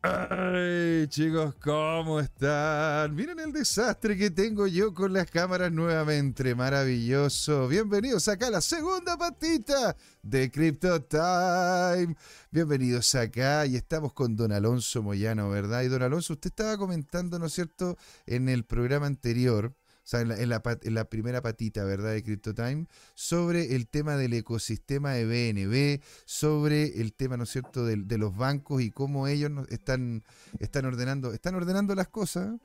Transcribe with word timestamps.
Ay, 0.00 1.08
chicos, 1.08 1.56
¿cómo 1.56 2.20
están? 2.20 3.12
Miren 3.16 3.40
el 3.40 3.52
desastre 3.52 4.16
que 4.16 4.30
tengo 4.30 4.68
yo 4.68 4.94
con 4.94 5.12
las 5.12 5.28
cámaras 5.28 5.72
nuevamente. 5.72 6.54
Maravilloso. 6.54 7.66
Bienvenidos 7.66 8.28
acá 8.28 8.46
a 8.46 8.50
la 8.50 8.60
segunda 8.60 9.16
patita 9.16 9.96
de 10.22 10.52
Crypto 10.52 11.02
Time. 11.02 12.14
Bienvenidos 12.52 13.12
acá 13.16 13.66
y 13.66 13.74
estamos 13.74 14.12
con 14.12 14.36
Don 14.36 14.52
Alonso 14.52 15.02
Moyano, 15.02 15.50
¿verdad? 15.50 15.82
Y 15.82 15.88
Don 15.88 16.02
Alonso, 16.02 16.34
usted 16.34 16.50
estaba 16.50 16.78
comentando, 16.78 17.40
¿no 17.40 17.46
es 17.46 17.54
cierto?, 17.54 17.98
en 18.24 18.48
el 18.48 18.64
programa 18.64 19.06
anterior 19.06 19.74
sea, 20.08 20.20
en 20.22 20.94
la, 20.94 21.04
primera 21.10 21.42
patita, 21.42 21.84
¿verdad?, 21.84 22.12
de 22.12 22.22
CryptoTime, 22.22 22.86
sobre 23.14 23.74
el 23.76 23.86
tema 23.88 24.16
del 24.16 24.32
ecosistema 24.32 25.12
de 25.12 25.26
BNB, 25.26 26.02
sobre 26.24 27.00
el 27.00 27.12
tema, 27.12 27.36
¿no 27.36 27.44
es 27.44 27.50
cierto?, 27.50 27.84
de, 27.84 27.96
de 27.96 28.18
los 28.18 28.36
bancos 28.36 28.80
y 28.82 28.90
cómo 28.90 29.28
ellos 29.28 29.50
están, 29.68 30.24
están, 30.60 30.86
ordenando, 30.86 31.32
están 31.32 31.54
ordenando 31.54 31.94
las 31.94 32.08
cosas 32.08 32.58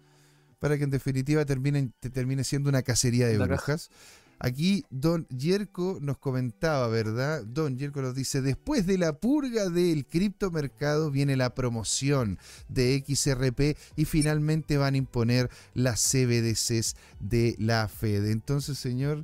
para 0.63 0.77
que 0.77 0.85
en 0.85 0.91
definitiva 0.91 1.43
termine, 1.43 1.91
termine 2.13 2.45
siendo 2.45 2.69
una 2.69 2.83
cacería 2.83 3.27
de 3.27 3.37
brujas. 3.37 3.89
Aquí 4.45 4.83
Don 4.89 5.25
Yerko 5.29 5.99
nos 6.01 6.17
comentaba, 6.17 6.89
¿verdad? 6.89 7.45
Don 7.45 7.77
Yerko 7.77 8.01
nos 8.01 8.13
dice, 8.13 8.41
después 8.41 8.85
de 8.85 8.97
la 8.97 9.13
purga 9.13 9.69
del 9.69 10.05
criptomercado 10.05 11.09
viene 11.11 11.37
la 11.37 11.55
promoción 11.55 12.37
de 12.67 13.01
XRP 13.07 13.77
y 13.95 14.03
finalmente 14.03 14.75
van 14.77 14.95
a 14.95 14.97
imponer 14.97 15.49
las 15.73 16.01
CBDCs 16.01 16.97
de 17.21 17.55
la 17.57 17.87
Fed. 17.87 18.29
Entonces, 18.29 18.77
señor, 18.77 19.23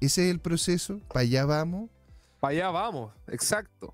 ese 0.00 0.26
es 0.26 0.30
el 0.30 0.38
proceso, 0.38 1.00
para 1.08 1.22
allá 1.22 1.46
vamos. 1.46 1.90
Para 2.38 2.52
allá 2.52 2.70
vamos, 2.70 3.12
exacto. 3.26 3.92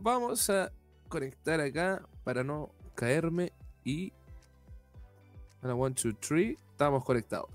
Vamos 0.00 0.48
a 0.48 0.72
conectar 1.08 1.60
acá 1.60 2.02
para 2.24 2.42
no 2.42 2.70
caerme 2.94 3.52
y... 3.84 4.10
One, 5.62 5.94
two, 5.94 6.14
three, 6.14 6.56
estamos 6.70 7.04
conectados. 7.04 7.50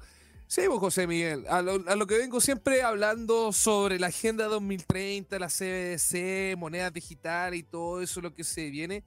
Sí, 0.49 0.65
vos, 0.67 0.79
José 0.79 1.07
Miguel, 1.07 1.45
a 1.49 1.61
lo, 1.61 2.07
que 2.07 2.17
vengo 2.17 2.39
siempre 2.39 2.81
hablando 2.81 3.51
sobre 3.51 3.99
la 3.99 4.07
Agenda 4.07 4.45
2030, 4.45 5.37
la 5.39 5.49
CBDC, 5.49 6.57
monedas 6.57 6.93
digitales 6.93 7.59
y 7.59 7.63
todo 7.63 8.01
eso, 8.01 8.21
lo 8.21 8.33
que 8.33 8.45
se 8.45 8.69
viene, 8.69 9.03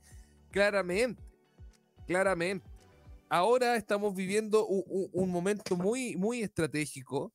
claramente, 0.51 1.23
claramente. 2.07 2.69
Ahora 3.31 3.77
estamos 3.77 4.15
viviendo 4.15 4.67
un, 4.67 5.31
momento 5.31 5.79
muy, 5.79 6.15
muy 6.15 6.43
estratégico, 6.43 7.33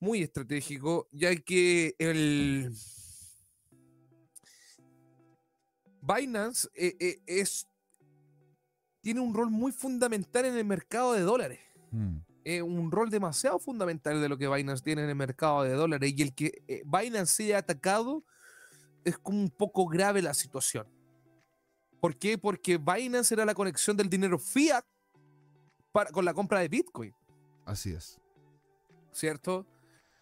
muy 0.00 0.22
estratégico, 0.22 1.06
ya 1.12 1.36
que 1.36 1.94
el 1.98 2.74
Binance 6.00 6.66
eh, 6.74 6.96
eh, 6.98 7.20
es, 7.26 7.66
tiene 9.02 9.20
un 9.20 9.34
rol 9.34 9.50
muy 9.50 9.70
fundamental 9.70 10.46
en 10.46 10.56
el 10.56 10.64
mercado 10.64 11.12
de 11.12 11.20
dólares. 11.20 11.60
Mm 11.90 12.31
un 12.44 12.90
rol 12.90 13.10
demasiado 13.10 13.58
fundamental 13.58 14.20
de 14.20 14.28
lo 14.28 14.36
que 14.36 14.48
Binance 14.48 14.82
tiene 14.82 15.02
en 15.02 15.08
el 15.08 15.14
mercado 15.14 15.62
de 15.62 15.72
dólares 15.74 16.12
y 16.16 16.22
el 16.22 16.34
que 16.34 16.62
eh, 16.66 16.82
Binance 16.84 17.32
sea 17.32 17.58
atacado 17.58 18.24
es 19.04 19.18
como 19.18 19.38
un 19.38 19.50
poco 19.50 19.86
grave 19.86 20.22
la 20.22 20.34
situación. 20.34 20.86
¿Por 22.00 22.16
qué? 22.16 22.36
Porque 22.38 22.78
Binance 22.78 23.34
era 23.34 23.44
la 23.44 23.54
conexión 23.54 23.96
del 23.96 24.10
dinero 24.10 24.38
fiat 24.38 24.84
para, 25.92 26.10
con 26.10 26.24
la 26.24 26.34
compra 26.34 26.60
de 26.60 26.68
Bitcoin. 26.68 27.14
Así 27.64 27.92
es. 27.92 28.18
¿Cierto? 29.12 29.66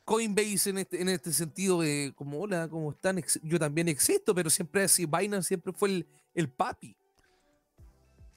Coinbase 0.04 0.70
en 0.70 0.78
este, 0.78 1.00
en 1.00 1.08
este 1.08 1.32
sentido 1.32 1.80
de 1.80 2.12
como, 2.16 2.40
hola, 2.40 2.68
¿cómo 2.68 2.90
están? 2.90 3.22
Yo 3.42 3.58
también 3.58 3.88
existo, 3.88 4.34
pero 4.34 4.50
siempre 4.50 4.82
así, 4.82 5.06
Binance 5.06 5.48
siempre 5.48 5.72
fue 5.72 5.88
el, 5.88 6.06
el 6.34 6.50
papi. 6.50 6.96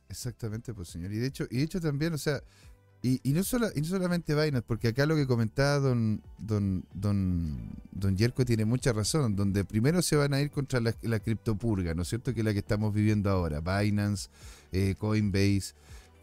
Exactamente, 0.07 0.73
pues 0.73 0.89
señor. 0.89 1.11
Y 1.11 1.17
de 1.17 1.27
hecho, 1.27 1.47
y 1.49 1.57
de 1.57 1.63
hecho 1.63 1.81
también, 1.81 2.13
o 2.13 2.17
sea, 2.17 2.41
y, 3.05 3.33
no 3.33 3.43
solo, 3.43 3.67
y 3.75 3.81
no 3.81 3.87
solamente 3.87 4.33
vainas, 4.33 4.63
porque 4.65 4.87
acá 4.87 5.05
lo 5.05 5.17
que 5.17 5.27
comentaba 5.27 5.77
don, 5.79 6.21
don, 6.37 6.85
don, 6.93 7.75
don 7.91 8.15
Yerko 8.15 8.45
tiene 8.45 8.63
mucha 8.63 8.93
razón, 8.93 9.35
donde 9.35 9.65
primero 9.65 10.01
se 10.01 10.15
van 10.15 10.33
a 10.33 10.39
ir 10.39 10.49
contra 10.49 10.79
la, 10.79 10.95
la 11.01 11.19
criptopurga, 11.19 11.93
¿no 11.93 12.03
es 12.03 12.07
cierto? 12.07 12.33
Que 12.33 12.39
es 12.39 12.45
la 12.45 12.53
que 12.53 12.59
estamos 12.59 12.93
viviendo 12.93 13.29
ahora, 13.29 13.59
Binance, 13.59 14.29
eh, 14.71 14.95
Coinbase, 14.97 15.73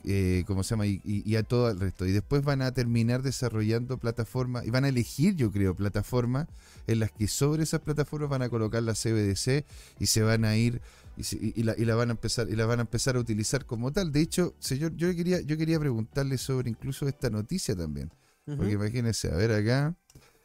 eh, 0.05 0.45
¿cómo 0.47 0.63
se 0.63 0.71
llama? 0.71 0.87
Y, 0.87 1.37
a 1.37 1.43
todo 1.43 1.69
el 1.69 1.79
resto. 1.79 2.07
Y 2.07 2.13
después 2.13 2.43
van 2.43 2.63
a 2.63 2.73
terminar 2.73 3.23
desarrollando 3.23 3.99
plataformas, 3.99 4.67
y 4.67 4.71
van 4.71 4.87
a 4.87 4.89
elegir, 4.89 5.37
yo 5.37 5.53
creo, 5.53 5.75
plataformas 5.75 6.49
en 6.87 7.01
las 7.01 7.13
que 7.13 7.29
sobre 7.29 7.63
esas 7.63 7.81
plataformas 7.81 8.31
van 8.31 8.41
a 8.43 8.49
colocar 8.49 8.83
la 8.83 8.95
CBDC 8.95 9.67
y 9.99 10.07
se 10.07 10.23
van 10.23 10.47
a 10.47 10.57
ir 10.57 10.81
y, 11.17 11.63
la, 11.63 11.95
van 11.95 12.09
a 12.09 12.13
empezar 12.13 12.49
y 12.49 12.57
la 12.57 12.67
van 12.67 12.79
a 12.79 12.83
empezar 12.83 13.17
a 13.17 13.21
utilizar 13.21 13.67
como 13.67 13.93
tal. 13.93 14.13
De 14.13 14.21
hecho, 14.21 14.55
señor, 14.59 14.95
yo 14.97 15.15
quería 15.15 15.41
yo 15.41 15.57
quería 15.57 15.79
preguntarle 15.79 16.39
sobre 16.39 16.71
incluso 16.71 17.07
esta 17.09 17.31
noticia 17.31 17.77
también, 17.77 18.13
porque 18.45 18.73
imagínense, 18.73 19.31
a 19.31 19.37
ver 19.37 19.53
acá 19.53 19.97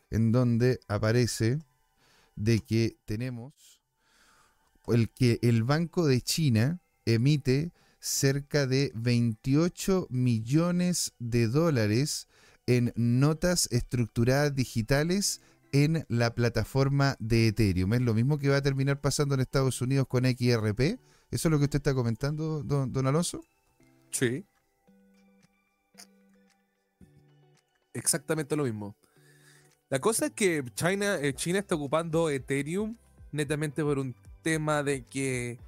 en 0.10 0.32
donde 0.32 0.80
aparece 0.88 1.60
de 2.36 2.60
que 2.60 2.98
tenemos 3.06 3.82
el 4.88 5.10
que 5.10 5.40
el 5.42 5.64
Banco 5.64 6.06
de 6.06 6.22
China 6.22 6.80
emite 7.06 7.72
cerca 8.00 8.68
de 8.68 8.92
28 8.96 10.08
millones 10.10 11.14
de 11.18 11.48
dólares 11.48 12.28
en 12.68 12.94
notas 12.96 13.68
estructuradas 13.72 14.56
digitales 14.56 15.42
en 15.76 16.06
la 16.08 16.34
plataforma 16.34 17.18
de 17.20 17.50
Ethereum. 17.50 17.94
¿Es 17.96 18.02
lo 18.02 18.14
mismo 18.14 18.40
que 18.40 18.48
va 18.48 18.56
a 18.56 18.62
terminar 18.62 19.02
pasando 19.02 19.36
en 19.36 19.42
Estados 19.42 19.82
Unidos 19.82 20.08
con 20.08 20.24
XRP? 20.24 20.80
¿Eso 20.80 21.48
es 21.50 21.52
lo 21.52 21.58
que 21.58 21.66
usted 21.66 21.80
está 21.80 21.94
comentando, 21.94 22.64
don, 22.64 23.06
Alonso? 23.06 23.44
Sí. 24.10 24.46
Exactamente 27.94 28.56
lo 28.56 28.64
mismo. 28.64 28.96
La 29.90 30.00
cosa 30.00 30.28
es 30.28 30.32
que 30.32 30.64
China, 30.76 31.18
eh, 31.20 31.34
China 31.34 31.60
está 31.60 31.76
ocupando 31.76 32.30
Ethereum 32.30 32.96
netamente 33.34 33.84
por 33.84 34.00
un 34.00 34.16
tema 34.44 34.82
de 34.82 35.04
que 35.04 35.60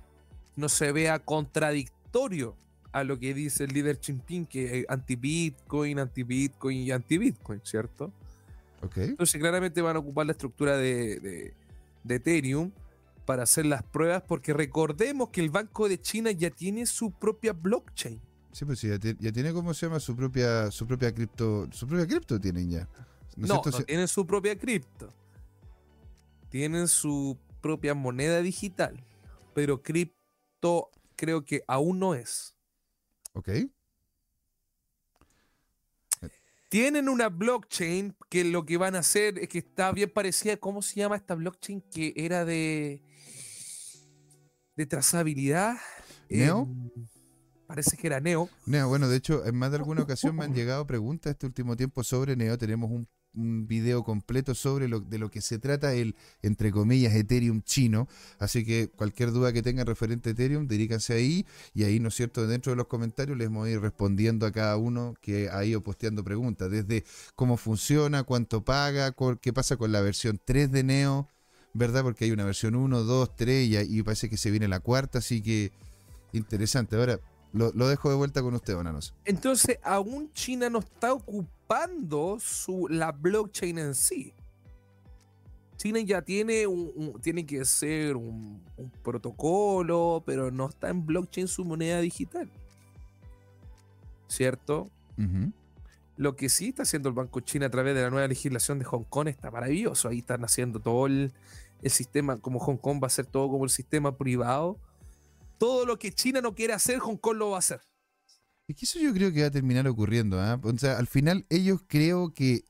no 0.56 0.70
se 0.70 0.94
vea 0.94 1.20
contradictorio 1.20 2.56
a 2.94 3.04
lo 3.04 3.20
que 3.20 3.34
dice 3.34 3.66
el 3.66 3.74
líder 3.74 4.00
Jinping, 4.02 4.46
que 4.46 4.86
anti-Bitcoin, 4.88 6.00
anti-Bitcoin 6.00 6.78
y 6.78 6.92
anti-Bitcoin, 6.92 7.60
¿cierto? 7.66 8.14
Entonces 8.82 9.40
claramente 9.40 9.82
van 9.82 9.96
a 9.96 10.00
ocupar 10.00 10.26
la 10.26 10.32
estructura 10.32 10.78
de, 10.78 11.54
Ethereum 12.08 12.72
para 13.26 13.44
hacer 13.44 13.66
las 13.66 13.84
pruebas, 13.84 14.24
porque 14.26 14.54
recordemos 14.54 15.30
que 15.30 15.42
el 15.42 15.50
Banco 15.50 15.90
de 15.90 16.00
China 16.00 16.32
ya 16.32 16.50
tiene 16.50 16.86
su 16.86 17.12
propia 17.12 17.54
blockchain. 17.54 18.22
Sí, 18.54 18.66
pues 18.66 18.80
sí, 18.80 18.88
ya, 18.88 19.32
tiene, 19.32 19.52
¿cómo 19.54 19.74
se 19.74 19.86
llama? 19.86 20.00
Su 20.00 20.16
propia, 20.16 20.72
su 20.72 20.88
propia 20.88 21.14
cripto, 21.14 21.68
su 21.72 21.86
propia 21.88 22.08
cripto 22.08 22.40
tienen 22.40 22.70
ya. 22.70 22.88
No, 23.36 23.62
no, 23.64 23.72
tienen 23.84 24.08
su 24.08 24.26
propia 24.26 24.58
cripto. 24.58 25.14
Tienen 26.50 26.88
su 26.88 27.38
propia 27.62 27.94
moneda 27.94 28.42
digital, 28.42 29.04
pero 29.54 29.84
cripto 29.84 30.90
creo 31.16 31.44
que 31.44 31.62
aún 31.68 32.00
no 32.00 32.16
es. 32.16 32.56
Ok 33.34 33.50
tienen 36.70 37.10
una 37.10 37.30
blockchain 37.30 38.16
que 38.30 38.44
lo 38.44 38.66
que 38.66 38.78
van 38.78 38.96
a 38.96 39.00
hacer 39.00 39.40
es 39.40 39.50
que 39.50 39.60
está 39.60 39.92
bien 39.92 40.10
parecida. 40.10 40.58
¿Cómo 40.58 40.82
se 40.82 40.96
llama 40.96 41.16
esta 41.16 41.36
blockchain 41.36 41.82
que 41.92 42.14
era 42.16 42.46
de, 42.46 43.04
de 44.76 44.86
trazabilidad? 44.86 45.76
¿Neo? 46.30 46.64
Em, 46.64 47.08
parece 47.68 47.96
que 47.98 48.08
era 48.08 48.20
Neo. 48.20 48.50
Neo, 48.66 48.90
bueno, 48.90 49.08
de 49.08 49.18
hecho, 49.18 49.46
en 49.46 49.56
más 49.56 49.72
de 49.72 49.78
alguna 49.78 50.04
ocasión 50.04 50.36
me 50.36 50.44
han 50.44 50.54
llegado 50.54 50.86
preguntas 50.86 51.32
este 51.32 51.46
último 51.46 51.76
tiempo 51.76 52.04
sobre 52.04 52.36
Neo. 52.36 52.58
Tenemos 52.58 52.92
un 52.92 53.08
un 53.34 53.68
video 53.68 54.04
completo 54.04 54.56
sobre 54.56 54.88
de 54.88 55.18
lo 55.18 55.30
que 55.30 55.42
se 55.42 55.60
trata 55.60 55.94
el, 55.94 56.16
entre 56.42 56.72
comillas, 56.72 57.14
Ethereum 57.14 57.62
chino. 57.62 58.08
Así 58.40 58.66
que 58.66 58.90
cualquier 58.90 59.32
duda 59.32 59.54
que 59.54 59.62
tengan 59.62 59.86
referente 59.86 60.30
a 60.30 60.32
Ethereum, 60.34 60.68
diríjanse 60.68 61.14
ahí 61.14 61.46
y 61.74 61.84
ahí, 61.84 62.00
¿no 62.00 62.10
es 62.10 62.16
cierto?, 62.16 62.48
dentro 62.48 62.72
de 62.72 62.76
los 62.76 62.88
comentarios 62.88 63.38
les 63.38 63.50
voy 63.50 63.70
a 63.70 63.74
ir 63.74 63.80
respondiendo 63.82 64.46
a 64.46 64.52
cada 64.52 64.78
uno 64.78 65.14
que 65.22 65.50
ha 65.50 65.64
ido 65.66 65.82
posteando 65.82 66.24
preguntas, 66.24 66.72
desde 66.72 67.04
cómo 67.36 67.58
funciona, 67.58 68.24
cuánto 68.24 68.64
paga, 68.64 69.16
qué 69.42 69.54
pasa 69.54 69.78
con 69.78 69.92
la 69.92 70.02
versión 70.02 70.40
3 70.44 70.72
de 70.72 70.84
Neo, 70.84 71.28
¿verdad? 71.74 72.04
Porque 72.04 72.26
hay 72.26 72.32
una 72.32 72.46
versión 72.46 72.76
1, 72.76 73.04
2, 73.04 73.36
3 73.36 73.68
y, 73.68 74.00
y 74.00 74.04
parece 74.04 74.30
que 74.30 74.38
se 74.38 74.52
viene 74.52 74.68
la 74.68 74.80
cuarta, 74.80 75.20
así 75.20 75.42
que 75.42 75.72
interesante. 76.34 76.96
Ahora, 76.96 77.20
lo, 77.54 77.72
dejo 77.88 78.10
de 78.10 78.16
vuelta 78.16 78.42
con 78.42 78.54
usted, 78.54 78.76
Bonanos. 78.76 79.14
Entonces, 79.26 79.80
aún 79.84 80.32
China 80.34 80.70
no 80.70 80.80
está 80.80 81.14
ocupando 81.14 82.38
su, 82.40 82.88
la 82.90 83.12
blockchain 83.12 83.78
en 83.80 83.96
sí. 83.96 84.34
China 85.78 86.00
ya 86.00 86.22
tiene 86.22 86.68
un, 86.68 87.20
tiene 87.22 87.46
que 87.46 87.64
ser 87.64 88.16
un, 88.16 88.62
protocolo, 89.04 90.24
pero 90.26 90.52
no 90.52 90.70
está 90.70 90.90
en 90.90 91.06
blockchain 91.06 91.48
su 91.48 91.64
moneda 91.64 92.02
digital. 92.02 92.50
¿Cierto? 94.28 94.90
Lo 96.18 96.36
que 96.36 96.50
sí 96.50 96.70
está 96.70 96.84
haciendo 96.84 97.10
el 97.10 97.16
Banco 97.16 97.40
China 97.40 97.68
a 97.68 97.70
través 97.70 97.96
de 97.96 98.02
la 98.02 98.10
nueva 98.10 98.28
legislación 98.28 98.80
de 98.80 98.86
Hong 98.86 99.04
Kong 99.04 99.30
está 99.30 99.52
maravilloso. 99.52 100.10
Ahí 100.10 100.20
están 100.20 100.44
haciendo 100.44 100.80
todo 100.80 101.08
el, 101.08 101.32
el 101.82 101.92
sistema, 101.92 102.38
como 102.38 102.60
Hong 102.60 102.78
Kong 102.78 103.02
va 103.02 103.08
a 103.08 103.12
ser 103.12 103.26
todo 103.26 103.50
como 103.50 103.64
el 103.64 103.70
sistema 103.70 104.18
privado 104.18 104.78
todo 105.58 105.86
lo 105.86 105.98
que 106.00 106.12
China 106.12 106.42
no 106.42 106.54
quiere 106.56 106.74
hacer, 106.74 107.00
Hong 107.00 107.18
Kong 107.18 107.38
lo 107.38 107.50
va 107.52 107.58
a 107.58 107.60
hacer. 107.60 107.82
Es 108.68 108.76
que 108.76 108.86
eso 108.86 109.00
yo 109.00 109.14
creo 109.14 109.32
que 109.32 109.42
va 109.42 109.48
a 109.48 109.52
terminar 109.52 109.88
ocurriendo. 109.88 110.40
¿ah? 110.42 110.60
O 110.62 110.78
sea, 110.78 110.98
al 110.98 111.08
final 111.08 111.46
ellos 111.50 111.82
creo 111.88 112.34
que 112.34 112.66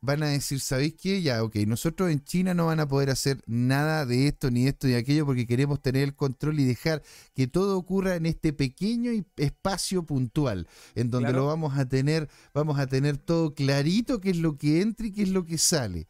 van 0.00 0.24
a 0.24 0.26
decir, 0.26 0.58
¿sabéis 0.58 0.94
qué? 1.00 1.22
Ya, 1.22 1.44
ok, 1.44 1.54
nosotros 1.66 2.10
en 2.10 2.24
China 2.24 2.54
no 2.54 2.66
van 2.66 2.80
a 2.80 2.88
poder 2.88 3.08
hacer 3.08 3.40
nada 3.46 4.04
de 4.04 4.26
esto, 4.26 4.50
ni 4.50 4.66
esto, 4.66 4.88
ni 4.88 4.94
aquello, 4.94 5.24
porque 5.24 5.46
queremos 5.46 5.80
tener 5.80 6.02
el 6.02 6.16
control 6.16 6.58
y 6.58 6.64
dejar 6.64 7.02
que 7.34 7.46
todo 7.46 7.78
ocurra 7.78 8.16
en 8.16 8.26
este 8.26 8.52
pequeño 8.52 9.12
espacio 9.36 10.02
puntual, 10.04 10.66
en 10.96 11.10
donde 11.12 11.28
Claro. 11.28 11.42
lo 11.42 11.46
vamos 11.46 11.78
a 11.78 11.88
tener, 11.88 12.28
vamos 12.52 12.80
a 12.80 12.88
tener 12.88 13.16
todo 13.16 13.54
clarito 13.54 14.20
qué 14.20 14.30
es 14.30 14.38
lo 14.38 14.58
que 14.58 14.80
entra 14.80 15.06
y 15.06 15.12
qué 15.12 15.22
es 15.22 15.28
lo 15.28 15.44
que 15.44 15.56
sale. 15.56 16.08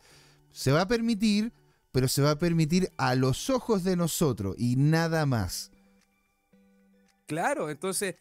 Se 0.52 0.72
va 0.72 0.82
a 0.82 0.88
permitir, 0.88 1.52
pero 1.90 2.08
se 2.08 2.22
va 2.22 2.30
a 2.30 2.38
permitir 2.38 2.90
a 2.96 3.14
los 3.14 3.50
ojos 3.50 3.84
de 3.84 3.96
nosotros 3.96 4.54
y 4.56 4.76
nada 4.76 5.26
más. 5.26 5.70
Claro, 7.26 7.70
entonces, 7.70 8.16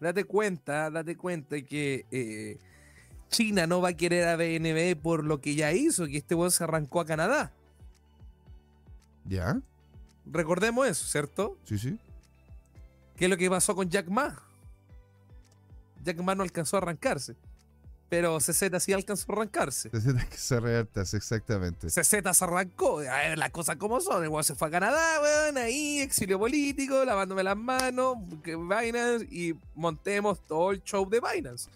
date 0.00 0.24
cuenta, 0.24 0.90
date 0.90 1.16
cuenta 1.16 1.60
que 1.62 2.06
eh, 2.10 2.58
China 3.28 3.66
no 3.66 3.80
va 3.80 3.90
a 3.90 3.96
querer 3.96 4.28
a 4.28 4.36
BNB 4.36 5.00
por 5.00 5.24
lo 5.24 5.40
que 5.40 5.54
ya 5.54 5.72
hizo, 5.72 6.06
que 6.06 6.18
este 6.18 6.34
weón 6.34 6.50
se 6.50 6.64
arrancó 6.64 7.00
a 7.00 7.06
Canadá. 7.06 7.52
¿Ya? 9.24 9.60
Recordemos 10.26 10.86
eso, 10.86 11.06
¿cierto? 11.06 11.58
Sí, 11.64 11.78
sí. 11.78 11.98
¿Qué 13.16 13.24
es 13.24 13.30
lo 13.30 13.36
que 13.36 13.48
pasó 13.48 13.74
con 13.74 13.88
Jack 13.88 14.08
Ma? 14.08 14.36
Jack 16.02 16.20
Ma 16.20 16.34
no 16.34 16.42
alcanzó 16.42 16.76
a 16.76 16.78
arrancarse, 16.78 17.36
pero 18.14 18.38
CZ 18.38 18.70
sí 18.78 18.92
alcanzó 18.92 19.24
a 19.28 19.34
arrancarse. 19.34 19.90
Sientas 19.90 20.26
que 20.26 20.36
se 20.36 20.60
reartas, 20.60 21.14
exactamente. 21.14 21.88
CZ 21.88 22.32
se 22.32 22.44
arrancó, 22.44 23.00
a 23.00 23.18
ver 23.18 23.36
las 23.36 23.50
cosas 23.50 23.74
como 23.74 24.00
son. 24.00 24.22
El 24.22 24.28
weón 24.28 24.44
se 24.44 24.54
fue 24.54 24.68
a 24.68 24.70
Canadá, 24.70 25.20
weón, 25.20 25.58
ahí, 25.58 25.98
exilio 25.98 26.38
político, 26.38 27.04
lavándome 27.04 27.42
las 27.42 27.56
manos, 27.56 28.18
Binance 28.44 29.26
y 29.32 29.56
montemos 29.74 30.46
todo 30.46 30.70
el 30.70 30.84
show 30.84 31.10
de 31.10 31.20
Binance. 31.20 31.68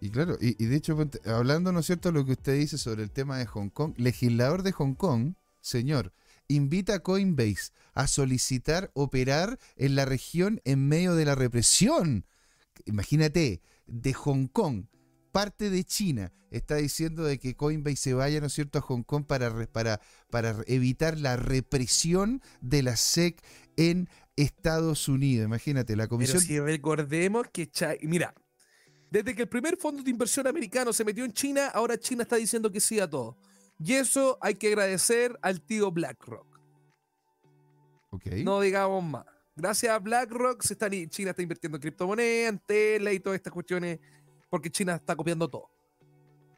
Y 0.00 0.10
claro, 0.10 0.36
y, 0.40 0.60
y 0.60 0.66
de 0.66 0.74
hecho, 0.74 0.98
hablando, 1.26 1.70
¿no 1.70 1.78
es 1.78 1.86
cierto?, 1.86 2.10
lo 2.10 2.24
que 2.24 2.32
usted 2.32 2.54
dice 2.54 2.76
sobre 2.76 3.04
el 3.04 3.12
tema 3.12 3.38
de 3.38 3.46
Hong 3.46 3.68
Kong, 3.68 3.94
legislador 3.96 4.64
de 4.64 4.72
Hong 4.72 4.94
Kong, 4.94 5.34
señor, 5.60 6.12
invita 6.48 6.94
a 6.94 6.98
Coinbase 6.98 7.70
a 7.92 8.08
solicitar 8.08 8.90
operar 8.94 9.60
en 9.76 9.94
la 9.94 10.06
región 10.06 10.60
en 10.64 10.88
medio 10.88 11.14
de 11.14 11.24
la 11.24 11.36
represión. 11.36 12.26
Imagínate, 12.84 13.62
de 13.86 14.12
Hong 14.12 14.48
Kong, 14.48 14.86
parte 15.34 15.68
de 15.68 15.82
China, 15.82 16.32
está 16.52 16.76
diciendo 16.76 17.24
de 17.24 17.40
que 17.40 17.56
Coinbase 17.56 17.96
se 17.96 18.14
vaya, 18.14 18.38
¿no 18.40 18.46
es 18.46 18.52
cierto?, 18.52 18.78
a 18.78 18.82
Hong 18.82 19.02
Kong 19.02 19.26
para, 19.26 19.66
para, 19.66 20.00
para 20.30 20.54
evitar 20.68 21.18
la 21.18 21.36
represión 21.36 22.40
de 22.60 22.84
la 22.84 22.96
SEC 22.96 23.42
en 23.76 24.08
Estados 24.36 25.08
Unidos. 25.08 25.44
Imagínate, 25.46 25.96
la 25.96 26.04
Pero 26.04 26.10
comisión... 26.10 26.40
si 26.40 26.60
recordemos 26.60 27.48
que 27.52 27.68
mira, 28.02 28.32
desde 29.10 29.34
que 29.34 29.42
el 29.42 29.48
primer 29.48 29.76
fondo 29.76 30.04
de 30.04 30.10
inversión 30.12 30.46
americano 30.46 30.92
se 30.92 31.04
metió 31.04 31.24
en 31.24 31.32
China, 31.32 31.66
ahora 31.74 31.98
China 31.98 32.22
está 32.22 32.36
diciendo 32.36 32.70
que 32.70 32.78
sí 32.78 33.00
a 33.00 33.10
todo. 33.10 33.36
Y 33.80 33.94
eso 33.94 34.38
hay 34.40 34.54
que 34.54 34.68
agradecer 34.68 35.36
al 35.42 35.60
tío 35.62 35.90
BlackRock. 35.90 36.60
Ok. 38.10 38.26
No 38.44 38.60
digamos 38.60 39.02
más. 39.02 39.26
Gracias 39.56 39.92
a 39.92 39.98
BlackRock, 39.98 40.62
se 40.62 40.74
está, 40.74 40.88
China 40.88 41.30
está 41.30 41.42
invirtiendo 41.42 41.76
en 41.76 41.82
criptomonedas, 41.82 42.52
en 42.52 42.58
tela 42.60 43.12
y 43.12 43.18
todas 43.18 43.36
estas 43.36 43.52
cuestiones, 43.52 43.98
porque 44.54 44.70
China 44.70 44.94
está 44.94 45.16
copiando 45.16 45.48
todo. 45.48 45.68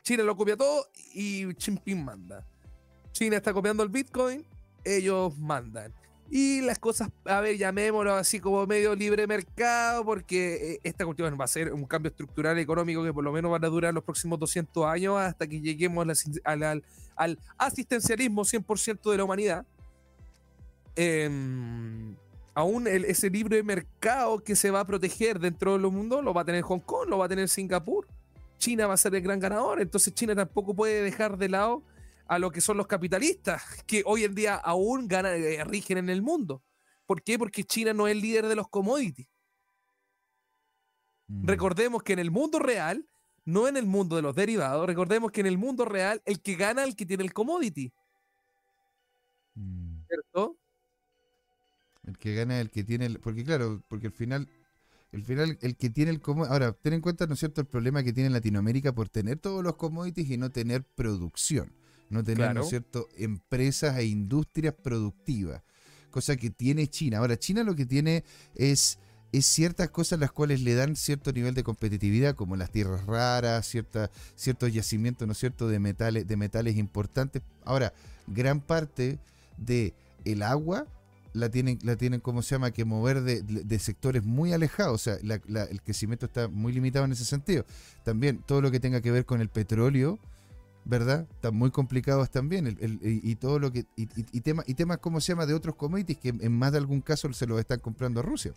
China 0.03 0.23
lo 0.23 0.37
copia 0.37 0.55
todo 0.55 0.87
y 1.15 1.47
Jinping 1.57 2.05
manda. 2.05 2.47
China 3.11 3.39
está 3.39 3.55
copiando 3.55 3.83
el 3.83 3.89
Bitcoin, 3.89 4.45
ellos 4.85 5.39
mandan. 5.39 5.95
Y 6.31 6.61
las 6.61 6.79
cosas, 6.79 7.09
a 7.25 7.41
ver, 7.41 7.57
llamémoslo 7.57 8.13
así 8.13 8.39
como 8.39 8.67
medio 8.67 8.95
libre 8.95 9.27
mercado, 9.27 10.05
porque 10.05 10.75
eh, 10.75 10.81
esta 10.83 11.07
cuestión 11.07 11.39
va 11.41 11.47
a 11.47 11.49
ser 11.49 11.73
un 11.73 11.87
cambio 11.87 12.11
estructural 12.11 12.59
económico 12.59 13.03
que 13.03 13.15
por 13.15 13.25
lo 13.25 13.33
menos 13.33 13.51
van 13.51 13.65
a 13.65 13.69
durar 13.69 13.95
los 13.95 14.05
próximos 14.05 14.39
200 14.39 14.85
años 14.85 15.17
hasta 15.19 15.47
que 15.47 15.59
lleguemos 15.59 16.07
al, 16.45 16.63
al- 16.63 16.85
al 17.17 17.39
asistencialismo 17.57 18.45
100% 18.45 19.11
de 19.11 19.17
la 19.17 19.25
humanidad. 19.25 19.67
Em, 20.97 22.15
aún 22.57 22.89
el- 22.89 23.05
ese 23.05 23.29
libre 23.31 23.63
mercado 23.63 24.43
que 24.43 24.57
se 24.57 24.71
va 24.71 24.81
a 24.81 24.87
proteger 24.87 25.39
dentro 25.39 25.75
del 25.75 25.83
mundo 25.93 26.23
lo 26.23 26.33
va 26.35 26.41
a 26.41 26.45
tener 26.45 26.63
Hong 26.63 26.81
Kong, 26.81 27.09
lo 27.09 27.19
va 27.19 27.27
a 27.27 27.29
tener 27.29 27.49
Singapur. 27.49 28.09
China 28.59 28.87
va 28.87 28.95
a 28.95 28.97
ser 28.97 29.15
el 29.15 29.21
gran 29.23 29.39
ganador, 29.39 29.81
entonces 29.83 30.15
China 30.15 30.35
tampoco 30.35 30.75
puede 30.75 31.03
dejar 31.03 31.37
de 31.37 31.51
lado 31.51 31.83
a 32.27 32.39
lo 32.39 32.51
que 32.51 32.63
son 32.63 32.79
los 32.79 32.87
capitalistas, 32.87 33.63
que 33.87 34.03
hoy 34.07 34.25
en 34.25 34.35
día 34.35 34.55
aún 34.57 35.07
ganan, 35.07 35.35
eh, 35.35 35.63
rigen 35.65 35.99
en 35.99 36.09
el 36.09 36.23
mundo. 36.23 36.63
¿Por 37.05 37.23
qué? 37.23 37.39
Porque 37.39 37.63
China 37.63 37.93
no 37.93 38.09
es 38.09 38.13
el 38.13 38.23
líder 38.23 38.47
de 38.47 38.57
los 38.57 38.69
commodities. 38.69 39.29
Mm. 41.29 41.47
Recordemos 41.47 42.03
que 42.03 42.15
en 42.15 42.21
el 42.21 42.31
mundo 42.31 42.59
real, 42.59 43.07
no 43.45 43.69
en 43.69 43.77
el 43.77 43.85
mundo 43.87 44.17
de 44.17 44.23
los 44.23 44.35
derivados, 44.35 44.87
recordemos 44.87 45.31
que 45.31 45.43
en 45.43 45.47
el 45.47 45.59
mundo 45.59 45.85
real 45.85 46.23
el 46.25 46.41
que 46.41 46.55
gana 46.57 46.83
es 46.83 46.89
el 46.89 46.97
que 46.97 47.05
tiene 47.07 47.23
el 47.23 47.33
commodity, 47.35 47.93
Mm. 49.55 50.01
¿cierto? 50.09 50.57
El 52.07 52.19
que 52.19 52.35
gana 52.35 52.57
es 52.57 52.63
el 52.63 52.71
que 52.71 52.85
tiene 52.85 53.07
el, 53.07 53.19
porque 53.19 53.45
claro, 53.45 53.83
porque 53.89 54.07
al 54.07 54.13
final 54.13 54.49
el 55.13 55.25
final 55.25 55.59
el 55.61 55.77
que 55.77 55.91
tiene 55.91 56.11
el 56.11 56.21
como 56.21 56.45
ahora 56.45 56.73
ten 56.73 56.93
en 56.93 57.01
cuenta, 57.01 57.27
¿no 57.27 57.35
es 57.35 57.41
cierto?, 57.41 57.61
el 57.61 57.67
problema 57.67 58.03
que 58.03 58.13
tiene 58.13 58.31
Latinoamérica 58.31 58.95
por 58.95 59.09
tener 59.09 59.39
todos 59.39 59.63
los 59.63 59.77
commodities 59.77 60.31
y 60.31 60.37
no 60.37 60.51
tener 60.51 60.85
producción, 60.85 61.73
no 62.11 62.23
tener, 62.23 62.55
¿no 62.55 62.63
es 62.63 62.69
cierto?, 62.69 63.09
empresas 63.17 63.97
e 63.99 64.05
industrias 64.05 64.75
productivas, 64.75 65.63
cosa 66.11 66.37
que 66.37 66.51
tiene 66.51 66.89
China. 66.89 67.19
Ahora 67.19 67.39
China 67.39 67.65
lo 67.65 67.75
que 67.75 67.87
tiene 67.87 68.25
es 68.55 68.99
es 69.33 69.47
ciertas 69.47 69.91
cosas 69.91 70.21
las 70.21 70.33
cuales 70.33 70.63
le 70.63 70.75
dan 70.75 70.97
cierto 70.97 71.33
nivel 71.33 71.55
de 71.55 71.65
competitividad, 71.65 72.37
como 72.37 72.57
las 72.57 72.71
tierras 72.71 73.05
raras, 73.07 73.67
cierta, 73.67 74.11
ciertos 74.35 74.73
yacimientos, 74.73 75.27
¿no 75.27 75.33
es 75.33 75.39
cierto?, 75.39 75.69
de 75.69 75.79
metales, 75.79 76.27
de 76.27 76.37
metales 76.37 76.77
importantes. 76.77 77.43
Ahora, 77.65 77.93
gran 78.27 78.61
parte 78.61 79.19
de 79.57 79.95
el 80.25 80.43
agua 80.43 80.87
la 81.37 81.51
tienen, 81.51 81.79
la 81.83 81.97
tienen, 81.97 82.21
¿cómo 82.21 82.43
se 82.43 82.55
llama?, 82.55 82.71
que 82.71 82.85
mover 82.85 83.23
de, 83.23 83.43
de 83.43 83.79
sectores 83.79 84.25
muy 84.25 84.53
alejados. 84.53 84.95
O 84.95 84.99
sea, 84.99 85.19
la- 85.23 85.41
la- 85.47 85.65
el 85.65 85.83
crecimiento 85.83 86.27
está 86.27 86.49
muy 86.49 86.73
limitado 86.73 87.05
en 87.05 87.13
ese 87.13 87.25
sentido. 87.25 87.65
También 88.05 88.39
todo 88.47 88.61
lo 88.61 88.71
que 88.71 88.81
tenga 88.81 89.01
que 89.01 89.11
ver 89.11 89.25
con 89.27 89.41
el 89.41 89.49
petróleo, 89.49 90.19
¿verdad? 90.85 91.27
Están 91.31 91.55
muy 91.57 91.71
complicados 91.71 92.31
también. 92.31 92.67
el- 92.67 92.79
el- 92.81 93.01
y, 93.03 93.31
y 93.31 93.35
todo 93.37 93.59
lo 93.59 93.73
que. 93.73 93.81
Y, 93.97 94.05
y- 94.05 94.27
y 94.33 94.41
temas, 94.41 94.69
y 94.69 94.75
temas, 94.75 94.99
¿cómo 94.99 95.21
se 95.21 95.33
llama?, 95.33 95.47
de 95.47 95.55
otros 95.55 95.77
commodities 95.77 96.19
que 96.19 96.29
en 96.31 96.53
más 96.53 96.73
de 96.73 96.79
algún 96.79 97.01
caso 97.01 97.33
se 97.33 97.47
los 97.47 97.59
están 97.61 97.81
comprando 97.81 98.21
a 98.21 98.23
Rusia. 98.23 98.53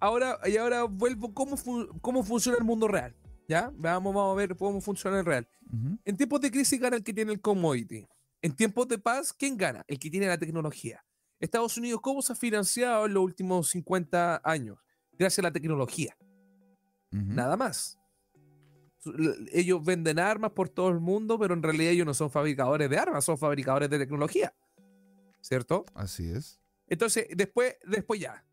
Ahora, 0.00 0.38
y 0.46 0.56
ahora 0.56 0.84
vuelvo 0.84 1.32
cómo, 1.32 1.56
fu- 1.56 1.88
cómo 2.00 2.24
funciona 2.24 2.58
el 2.58 2.64
mundo 2.64 2.88
real. 2.88 3.14
¿Ya? 3.48 3.70
Veamos, 3.76 4.14
vamos 4.14 4.32
a 4.32 4.36
ver 4.36 4.56
cómo 4.56 4.80
funciona 4.80 5.18
el 5.18 5.24
real. 5.26 5.46
En 6.04 6.16
tiempos 6.16 6.40
de 6.40 6.50
crisis 6.50 6.80
gana 6.80 6.96
el 6.96 7.02
que 7.02 7.12
tiene 7.12 7.32
el 7.32 7.40
commodity. 7.40 8.06
En 8.40 8.54
tiempos 8.54 8.88
de 8.88 8.98
paz, 8.98 9.32
¿quién 9.32 9.56
gana? 9.56 9.84
El 9.88 9.98
que 9.98 10.10
tiene 10.10 10.26
la 10.26 10.38
tecnología. 10.38 11.04
Estados 11.42 11.76
Unidos, 11.76 12.00
¿cómo 12.00 12.22
se 12.22 12.32
ha 12.32 12.36
financiado 12.36 13.06
en 13.06 13.14
los 13.14 13.24
últimos 13.24 13.68
50 13.70 14.42
años? 14.44 14.78
Gracias 15.18 15.40
a 15.40 15.42
la 15.42 15.52
tecnología. 15.52 16.16
Nada 17.10 17.56
más. 17.56 17.98
Ellos 19.50 19.84
venden 19.84 20.20
armas 20.20 20.52
por 20.52 20.68
todo 20.68 20.88
el 20.90 21.00
mundo, 21.00 21.36
pero 21.40 21.54
en 21.54 21.62
realidad 21.62 21.90
ellos 21.90 22.06
no 22.06 22.14
son 22.14 22.30
fabricadores 22.30 22.88
de 22.88 22.96
armas, 22.96 23.24
son 23.24 23.36
fabricadores 23.36 23.90
de 23.90 23.98
tecnología. 23.98 24.54
¿Cierto? 25.40 25.84
Así 25.94 26.30
es. 26.30 26.60
Entonces, 26.86 27.26
después, 27.34 27.74
después 27.84 28.20
ya. 28.20 28.46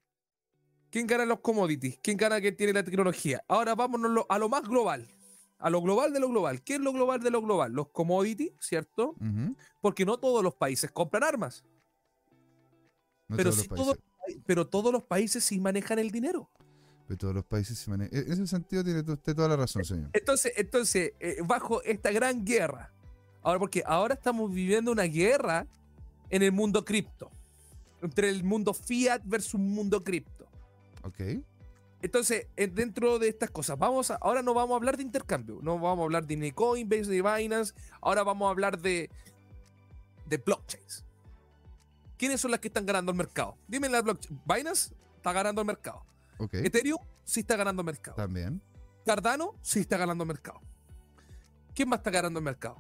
¿Quién 0.90 1.06
gana 1.06 1.26
los 1.26 1.42
commodities? 1.42 2.00
¿Quién 2.02 2.18
gana 2.18 2.42
quien 2.42 2.58
tiene 2.58 2.74
la 2.74 2.84
tecnología? 2.84 3.44
Ahora 3.48 3.76
vámonos 3.76 4.26
a 4.28 4.40
lo 4.40 4.50
más 4.50 4.64
global. 4.64 5.08
A 5.60 5.70
lo 5.70 5.84
global 5.84 6.12
de 6.12 6.20
lo 6.20 6.30
global. 6.30 6.64
¿Qué 6.64 6.76
es 6.76 6.82
lo 6.82 6.92
global 6.92 7.22
de 7.22 7.30
lo 7.30 7.44
global? 7.44 7.72
Los 7.72 7.90
commodities, 7.90 8.54
¿cierto? 8.60 9.16
Porque 9.80 10.06
no 10.06 10.18
todos 10.18 10.44
los 10.44 10.56
países 10.56 10.90
compran 10.90 11.24
armas. 11.24 11.64
No 13.30 13.38
pero, 13.38 13.52
todos 13.52 13.98
países. 13.98 14.42
pero 14.46 14.68
todos 14.68 14.92
los 14.92 15.04
países 15.04 15.44
sí 15.44 15.60
manejan 15.60 16.00
el 16.00 16.12
dinero. 16.12 16.50
pero 17.08 17.18
todos 17.18 17.34
los 17.36 17.46
países 17.46 17.78
se 17.80 17.90
manejan. 17.90 18.16
En 18.20 18.32
ese 18.32 18.46
sentido 18.48 18.84
tiene 18.84 19.00
usted 19.02 19.36
toda 19.36 19.48
la 19.48 19.56
razón, 19.56 19.84
señor. 19.86 20.10
Entonces, 20.14 20.54
entonces 20.58 21.14
eh, 21.20 21.38
bajo 21.46 21.82
esta 21.84 22.12
gran 22.12 22.44
guerra, 22.46 22.92
ahora 23.42 23.60
porque 23.60 23.82
ahora 23.86 24.16
estamos 24.16 24.52
viviendo 24.54 24.92
una 24.92 25.04
guerra 25.04 25.66
en 26.30 26.44
el 26.44 26.52
mundo 26.52 26.84
cripto, 26.86 27.32
entre 28.02 28.30
el 28.30 28.44
mundo 28.44 28.74
fiat 28.74 29.22
versus 29.26 29.54
un 29.56 29.72
mundo 29.72 30.04
cripto. 30.04 30.48
Ok. 31.04 31.22
Entonces, 32.02 32.48
eh, 32.56 32.68
dentro 32.68 33.20
de 33.20 33.28
estas 33.28 33.50
cosas, 33.52 33.78
vamos 33.78 34.10
a- 34.12 34.16
ahora 34.22 34.42
no 34.42 34.54
vamos 34.54 34.74
a 34.74 34.78
hablar 34.78 34.96
de 34.96 35.04
intercambio, 35.04 35.60
no 35.62 35.78
vamos 35.80 36.00
a 36.00 36.04
hablar 36.04 36.26
de 36.28 36.38
ni 36.38 36.52
Coinbase 36.52 37.08
ni 37.10 37.22
Binance, 37.22 37.74
ahora 38.02 38.24
vamos 38.24 38.48
a 38.48 38.52
hablar 38.52 38.80
de, 38.80 39.10
de 40.28 40.38
blockchains. 40.38 41.04
¿Quiénes 42.20 42.42
son 42.42 42.52
las 42.52 42.60
que 42.60 42.68
están 42.68 42.86
ganando 42.86 43.12
el 43.14 43.18
mercado? 43.18 43.58
Dime 43.68 43.88
la 43.88 44.02
blockchain. 44.02 44.42
Binance 44.46 44.94
está 45.16 45.32
ganando 45.32 45.62
el 45.62 45.68
mercado. 45.68 46.06
Ethereum 46.52 47.00
sí 47.24 47.40
está 47.40 47.56
ganando 47.56 47.82
el 47.82 47.86
mercado. 47.86 48.18
También. 48.18 48.62
Cardano 49.06 49.56
sí 49.62 49.80
está 49.80 49.98
ganando 49.98 50.26
el 50.26 50.28
mercado. 50.28 50.60
¿Quién 51.74 51.88
más 51.88 52.00
está 52.00 52.12
ganando 52.12 52.40
el 52.40 52.46
mercado? 52.46 52.76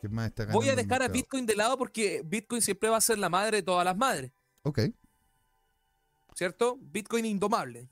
¿Qué 0.00 0.08
más 0.08 0.26
está 0.26 0.46
Voy 0.46 0.64
a 0.68 0.74
ganando 0.74 0.82
dejar 0.82 1.02
a? 1.04 1.08
Bitcoin 1.08 1.46
de 1.46 1.54
lado 1.54 1.78
porque 1.78 2.22
Bitcoin 2.24 2.60
siempre 2.60 2.90
va 2.90 2.96
a 2.96 3.00
ser 3.00 3.18
la 3.18 3.28
madre 3.28 3.58
de 3.58 3.62
todas 3.62 3.84
las 3.84 3.96
madres. 3.96 4.32
Ok. 4.62 4.80
¿cierto? 6.34 6.78
Bitcoin 6.80 7.26
indomable. 7.26 7.88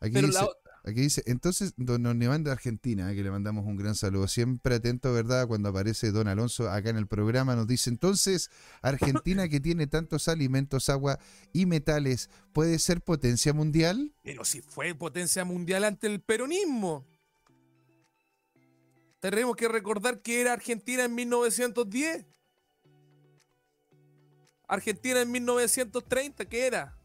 Aquí 0.00 0.12
Pero 0.12 0.26
dice, 0.26 0.40
la 0.40 0.48
Aquí 0.88 1.00
dice, 1.00 1.20
entonces, 1.26 1.74
don 1.76 2.06
Oniván 2.06 2.44
de 2.44 2.52
Argentina, 2.52 3.12
que 3.12 3.20
le 3.24 3.30
mandamos 3.32 3.66
un 3.66 3.76
gran 3.76 3.96
saludo, 3.96 4.28
siempre 4.28 4.76
atento, 4.76 5.12
¿verdad? 5.12 5.48
Cuando 5.48 5.68
aparece 5.70 6.12
don 6.12 6.28
Alonso 6.28 6.70
acá 6.70 6.90
en 6.90 6.96
el 6.96 7.08
programa, 7.08 7.56
nos 7.56 7.66
dice, 7.66 7.90
entonces, 7.90 8.50
Argentina 8.82 9.48
que 9.48 9.58
tiene 9.58 9.88
tantos 9.88 10.28
alimentos, 10.28 10.88
agua 10.88 11.18
y 11.52 11.66
metales, 11.66 12.30
¿puede 12.52 12.78
ser 12.78 13.00
potencia 13.00 13.52
mundial? 13.52 14.12
pero 14.22 14.44
si 14.44 14.60
fue 14.60 14.94
potencia 14.94 15.44
mundial 15.44 15.82
ante 15.82 16.06
el 16.06 16.20
peronismo. 16.20 17.04
Tenemos 19.18 19.56
que 19.56 19.66
recordar 19.66 20.20
que 20.22 20.40
era 20.40 20.52
Argentina 20.52 21.04
en 21.04 21.14
1910. 21.16 22.26
Argentina 24.68 25.20
en 25.20 25.32
1930, 25.32 26.44
¿qué 26.44 26.66
era? 26.66 26.96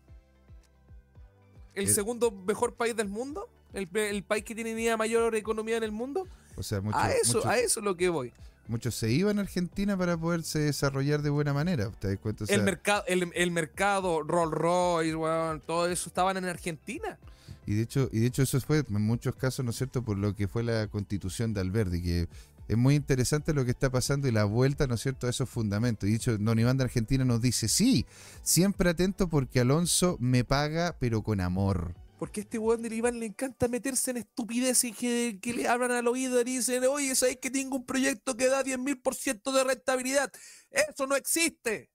¿El 1.73 1.85
Eh, 1.85 1.87
segundo 1.93 2.29
mejor 2.31 2.75
país 2.75 2.95
del 2.95 3.07
mundo? 3.07 3.49
¿El, 3.73 4.23
país 4.23 4.43
que 4.43 4.55
tenía 4.55 4.97
mayor 4.97 5.35
economía 5.35 5.77
en 5.77 5.83
el 5.83 5.91
mundo? 5.91 6.27
O 6.55 6.63
sea, 6.63 6.81
muchos, 6.81 7.01
a 7.01 7.11
eso, 7.13 7.47
a 7.47 7.57
eso 7.57 7.79
es 7.79 7.83
lo 7.83 7.95
que 7.95 8.09
voy. 8.09 8.33
muchos 8.67 8.95
se 8.95 9.11
iban 9.11 9.39
a 9.39 9.41
Argentina 9.41 9.97
para 9.97 10.17
poderse 10.17 10.59
desarrollar 10.59 11.21
de 11.21 11.29
buena 11.29 11.53
manera, 11.53 11.89
¿te 11.91 12.09
das 12.09 12.17
cuenta? 12.19 12.43
O 12.43 12.47
sea, 12.47 12.55
el, 12.55 12.63
mercado, 12.63 13.03
el, 13.07 13.31
el 13.33 13.51
mercado, 13.51 14.23
Rolls 14.23 14.53
Royce, 14.53 15.61
todo 15.65 15.87
eso 15.87 16.09
estaban 16.09 16.37
en 16.37 16.45
Argentina. 16.45 17.17
Y 17.65 17.75
de 17.75 17.83
hecho, 17.83 18.09
y 18.11 18.19
de 18.19 18.27
hecho 18.27 18.41
eso 18.41 18.59
fue 18.59 18.83
en 18.87 19.01
muchos 19.01 19.35
casos, 19.35 19.63
¿no 19.63 19.71
es 19.71 19.77
cierto?, 19.77 20.03
por 20.03 20.17
lo 20.17 20.35
que 20.35 20.47
fue 20.47 20.63
la 20.63 20.87
constitución 20.87 21.53
de 21.53 21.61
Alberti, 21.61 22.01
que 22.01 22.27
es 22.67 22.77
muy 22.77 22.95
interesante 22.95 23.53
lo 23.53 23.65
que 23.65 23.71
está 23.71 23.89
pasando 23.89 24.27
y 24.27 24.31
la 24.31 24.45
vuelta, 24.45 24.87
¿no 24.87 24.95
es 24.95 25.01
cierto?, 25.01 25.27
a 25.27 25.29
esos 25.29 25.49
fundamentos. 25.49 26.07
Y 26.07 26.11
de 26.11 26.17
hecho, 26.17 26.37
Don 26.37 26.59
Iván 26.59 26.77
de 26.77 26.85
Argentina 26.85 27.23
nos 27.23 27.41
dice, 27.41 27.67
sí, 27.67 28.05
siempre 28.43 28.89
atento 28.89 29.29
porque 29.29 29.59
Alonso 29.59 30.17
me 30.19 30.43
paga, 30.43 30.95
pero 30.99 31.21
con 31.21 31.39
amor. 31.39 31.93
Porque 32.21 32.41
a 32.41 32.43
este 32.43 32.59
weón 32.59 32.83
del 32.83 32.93
Iván 32.93 33.19
le 33.19 33.25
encanta 33.25 33.67
meterse 33.67 34.11
en 34.11 34.17
estupideces 34.17 34.95
que, 34.95 35.39
que 35.41 35.55
le 35.55 35.67
hablan 35.67 35.89
al 35.89 36.07
oído 36.07 36.39
y 36.39 36.43
dicen, 36.43 36.83
oye, 36.83 37.15
¿sabes 37.15 37.37
que 37.37 37.49
tengo 37.49 37.77
un 37.77 37.83
proyecto 37.83 38.37
que 38.37 38.45
da 38.45 38.63
10.000% 38.63 39.51
de 39.51 39.63
rentabilidad? 39.63 40.31
Eso 40.69 41.07
no 41.07 41.15
existe. 41.15 41.89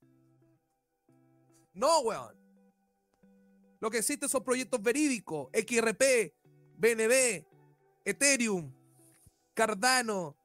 No, 1.75 2.01
weón. 2.01 2.35
Lo 3.79 3.89
que 3.89 3.99
existe 3.99 4.29
son 4.29 4.43
proyectos 4.43 4.83
verídicos, 4.83 5.49
XRP, 5.53 6.35
BNB, 6.77 7.47
Ethereum, 8.05 8.75
Cardano. 9.55 10.37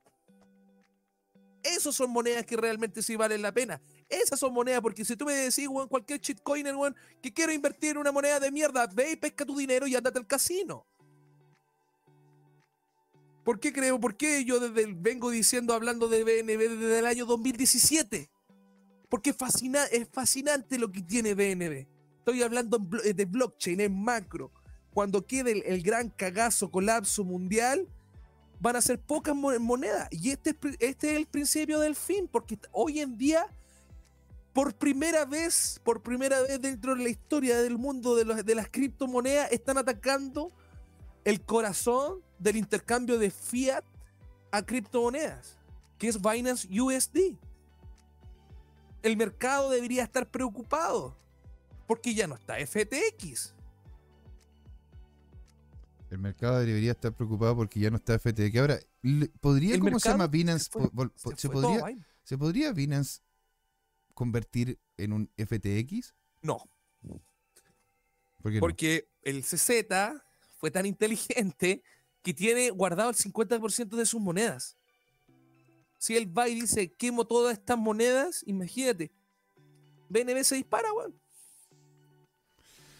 Esos 1.64 1.96
son 1.96 2.12
monedas 2.12 2.46
que 2.46 2.56
realmente 2.56 3.02
sí 3.02 3.16
valen 3.16 3.42
la 3.42 3.52
pena. 3.52 3.82
Esas 4.12 4.40
son 4.40 4.54
monedas, 4.54 4.82
porque 4.82 5.06
si 5.06 5.16
tú 5.16 5.26
me 5.26 5.34
decís, 5.34 5.68
weón, 5.68 5.88
cualquier 5.88 6.20
shitcoiner, 6.20 6.76
weón, 6.76 6.96
que 7.22 7.34
quiero 7.34 7.52
invertir 7.54 7.92
en 7.92 7.98
una 8.00 8.12
moneda 8.12 8.40
de 8.40 8.52
mierda, 8.52 8.86
ve 8.88 9.12
y 9.12 9.16
pesca 9.16 9.46
tu 9.46 9.56
dinero 9.58 9.88
y 9.88 9.96
ándate 9.96 10.20
al 10.20 10.28
casino. 10.28 10.86
¿Por 13.44 13.60
qué 13.60 13.74
creo? 13.74 14.00
¿Por 14.00 14.16
qué 14.18 14.46
yo 14.46 14.60
desde 14.60 14.94
vengo 14.94 15.32
diciendo, 15.32 15.74
hablando 15.74 16.08
de 16.08 16.24
BNB 16.24 16.60
desde 16.78 17.00
el 17.00 17.06
año 17.08 17.26
2017? 17.26 18.30
Porque 19.10 19.34
fascina- 19.34 19.86
es 19.86 20.08
fascinante 20.12 20.78
lo 20.78 20.92
que 20.92 21.02
tiene 21.02 21.34
BNB. 21.34 21.88
Estoy 22.20 22.44
hablando 22.44 22.80
blo- 22.80 23.02
de 23.02 23.26
blockchain, 23.26 23.82
en 23.82 23.96
macro. 24.04 24.52
Cuando 24.94 25.26
quede 25.26 25.54
el, 25.54 25.64
el 25.66 25.82
gran 25.82 26.10
cagazo, 26.10 26.70
colapso 26.70 27.24
mundial, 27.24 27.88
van 28.60 28.76
a 28.76 28.82
ser 28.82 29.00
pocas 29.00 29.36
mo- 29.36 29.58
monedas. 29.60 30.08
Y 30.12 30.30
este 30.30 30.56
este 30.80 31.12
es 31.12 31.18
el 31.18 31.26
principio 31.26 31.80
del 31.80 31.96
fin, 31.96 32.28
porque 32.32 32.60
hoy 32.72 33.00
en 33.00 33.18
día 33.18 33.48
por 34.54 34.76
primera 34.76 35.26
vez, 35.26 35.80
por 35.84 36.02
primera 36.04 36.42
vez 36.42 36.62
dentro 36.62 36.96
de 36.96 37.04
la 37.04 37.10
historia 37.10 37.62
del 37.62 37.78
mundo 37.78 38.16
de, 38.16 38.26
los- 38.26 38.46
de 38.46 38.56
las 38.56 38.70
criptomonedas, 38.70 39.52
están 39.52 39.78
atacando 39.78 40.52
el 41.24 41.42
corazón 41.42 42.22
del 42.40 42.58
intercambio 42.58 43.18
de 43.18 43.32
fiat 43.32 43.84
a 44.52 44.62
criptomonedas, 44.66 45.58
que 45.98 46.08
es 46.10 46.22
Binance 46.22 46.68
USD. 46.82 47.38
El 49.04 49.18
mercado 49.18 49.70
debería 49.70 50.04
estar 50.04 50.30
preocupado, 50.30 51.16
porque 51.88 52.14
ya 52.14 52.28
no 52.28 52.36
está 52.36 52.56
FTX. 52.60 53.56
El 56.10 56.18
mercado 56.20 56.60
debería 56.60 56.92
estar 56.92 57.14
preocupado 57.14 57.56
porque 57.56 57.80
ya 57.80 57.90
no 57.90 57.96
está 57.96 58.20
FTX. 58.20 58.58
Ahora, 58.58 58.80
¿podría, 59.40 59.76
El 59.76 59.80
cómo 59.80 59.98
se 60.00 60.10
llama 60.10 60.28
Binance? 60.28 60.66
Se 60.66 60.72
fue- 60.72 60.90
po- 60.90 60.92
vol- 60.92 61.12
se 61.16 61.36
¿Se, 61.38 61.48
todo 61.50 61.62
podría. 61.62 62.06
¿Se 62.24 62.38
podría 62.38 62.72
Binance 62.74 63.22
convertir 64.22 64.80
en 64.98 65.14
un 65.14 65.32
FTX? 65.36 66.14
No, 66.44 66.70
¿Por 68.40 68.52
qué 68.52 68.58
no? 68.58 68.60
porque 68.60 69.10
el 69.24 69.42
CZ 69.42 70.22
fue 70.60 70.70
tan 70.70 70.86
inteligente 70.86 71.82
que 72.22 72.32
tiene 72.32 72.70
guardado 72.70 73.10
el 73.10 73.16
50% 73.16 73.96
de 73.96 74.06
sus 74.06 74.22
monedas. 74.22 74.78
Si 75.98 76.16
él 76.16 76.38
va 76.38 76.48
y 76.48 76.54
dice 76.54 76.92
quemo 76.92 77.26
todas 77.26 77.58
estas 77.58 77.80
monedas, 77.80 78.44
imagínate, 78.46 79.12
BNB 80.10 80.44
se 80.44 80.54
dispara, 80.54 80.94
weón. 80.94 81.20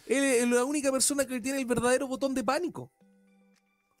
Él 0.06 0.24
es 0.24 0.48
la 0.48 0.64
única 0.64 0.90
persona 0.90 1.24
que 1.24 1.40
tiene 1.40 1.60
el 1.60 1.66
verdadero 1.66 2.08
botón 2.08 2.34
de 2.34 2.42
pánico. 2.42 2.90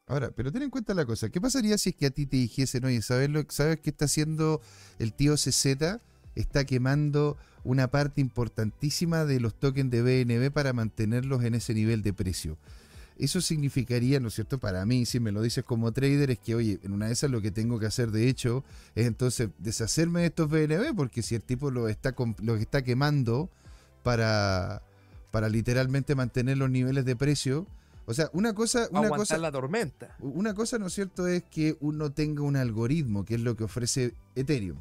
Ahora, 0.06 0.32
pero 0.32 0.50
ten 0.50 0.62
en 0.62 0.70
cuenta 0.70 0.92
la 0.92 1.06
cosa. 1.06 1.30
¿Qué 1.30 1.40
pasaría 1.40 1.78
si 1.78 1.90
es 1.90 1.96
que 1.96 2.06
a 2.06 2.10
ti 2.10 2.26
te 2.26 2.36
dijesen, 2.36 2.84
oye, 2.84 3.00
¿sabes, 3.00 3.30
lo, 3.30 3.44
¿sabes 3.48 3.78
qué 3.80 3.90
está 3.90 4.06
haciendo 4.06 4.60
el 4.98 5.14
tío 5.14 5.36
CZ? 5.36 6.00
Está 6.34 6.64
quemando 6.64 7.36
una 7.64 7.90
parte 7.90 8.20
importantísima 8.20 9.24
de 9.24 9.40
los 9.40 9.54
tokens 9.54 9.90
de 9.90 10.02
BNB 10.02 10.52
para 10.52 10.72
mantenerlos 10.72 11.44
en 11.44 11.54
ese 11.54 11.74
nivel 11.74 12.02
de 12.02 12.12
precio. 12.12 12.58
Eso 13.18 13.40
significaría, 13.40 14.20
¿no 14.20 14.28
es 14.28 14.34
cierto? 14.34 14.58
Para 14.58 14.84
mí, 14.86 15.06
si 15.06 15.20
me 15.20 15.32
lo 15.32 15.42
dices 15.42 15.64
como 15.64 15.92
trader, 15.92 16.30
es 16.30 16.38
que, 16.38 16.54
oye, 16.54 16.80
en 16.82 16.92
una 16.92 17.06
de 17.06 17.12
esas 17.12 17.30
lo 17.30 17.40
que 17.40 17.50
tengo 17.50 17.78
que 17.78 17.86
hacer, 17.86 18.10
de 18.10 18.28
hecho, 18.28 18.64
es 18.94 19.06
entonces 19.06 19.50
deshacerme 19.58 20.20
de 20.22 20.26
estos 20.26 20.48
BNB, 20.48 20.96
porque 20.96 21.22
si 21.22 21.34
el 21.34 21.42
tipo 21.42 21.70
los 21.70 21.90
está, 21.90 22.14
los 22.42 22.60
está 22.60 22.82
quemando 22.82 23.50
para, 24.02 24.82
para 25.30 25.48
literalmente 25.48 26.14
mantener 26.14 26.58
los 26.58 26.70
niveles 26.70 27.04
de 27.04 27.14
precio. 27.14 27.66
O 28.06 28.14
sea, 28.14 28.28
una 28.32 28.54
cosa, 28.54 28.88
una 28.90 29.06
aguantar 29.06 29.18
cosa, 29.18 29.38
la 29.38 29.52
tormenta. 29.52 30.16
una 30.18 30.54
cosa, 30.54 30.78
¿no 30.78 30.86
es 30.86 30.94
cierto?, 30.94 31.28
es 31.28 31.44
que 31.44 31.76
uno 31.80 32.10
tenga 32.10 32.42
un 32.42 32.56
algoritmo, 32.56 33.24
que 33.24 33.34
es 33.34 33.40
lo 33.40 33.56
que 33.56 33.64
ofrece 33.64 34.14
Ethereum. 34.34 34.78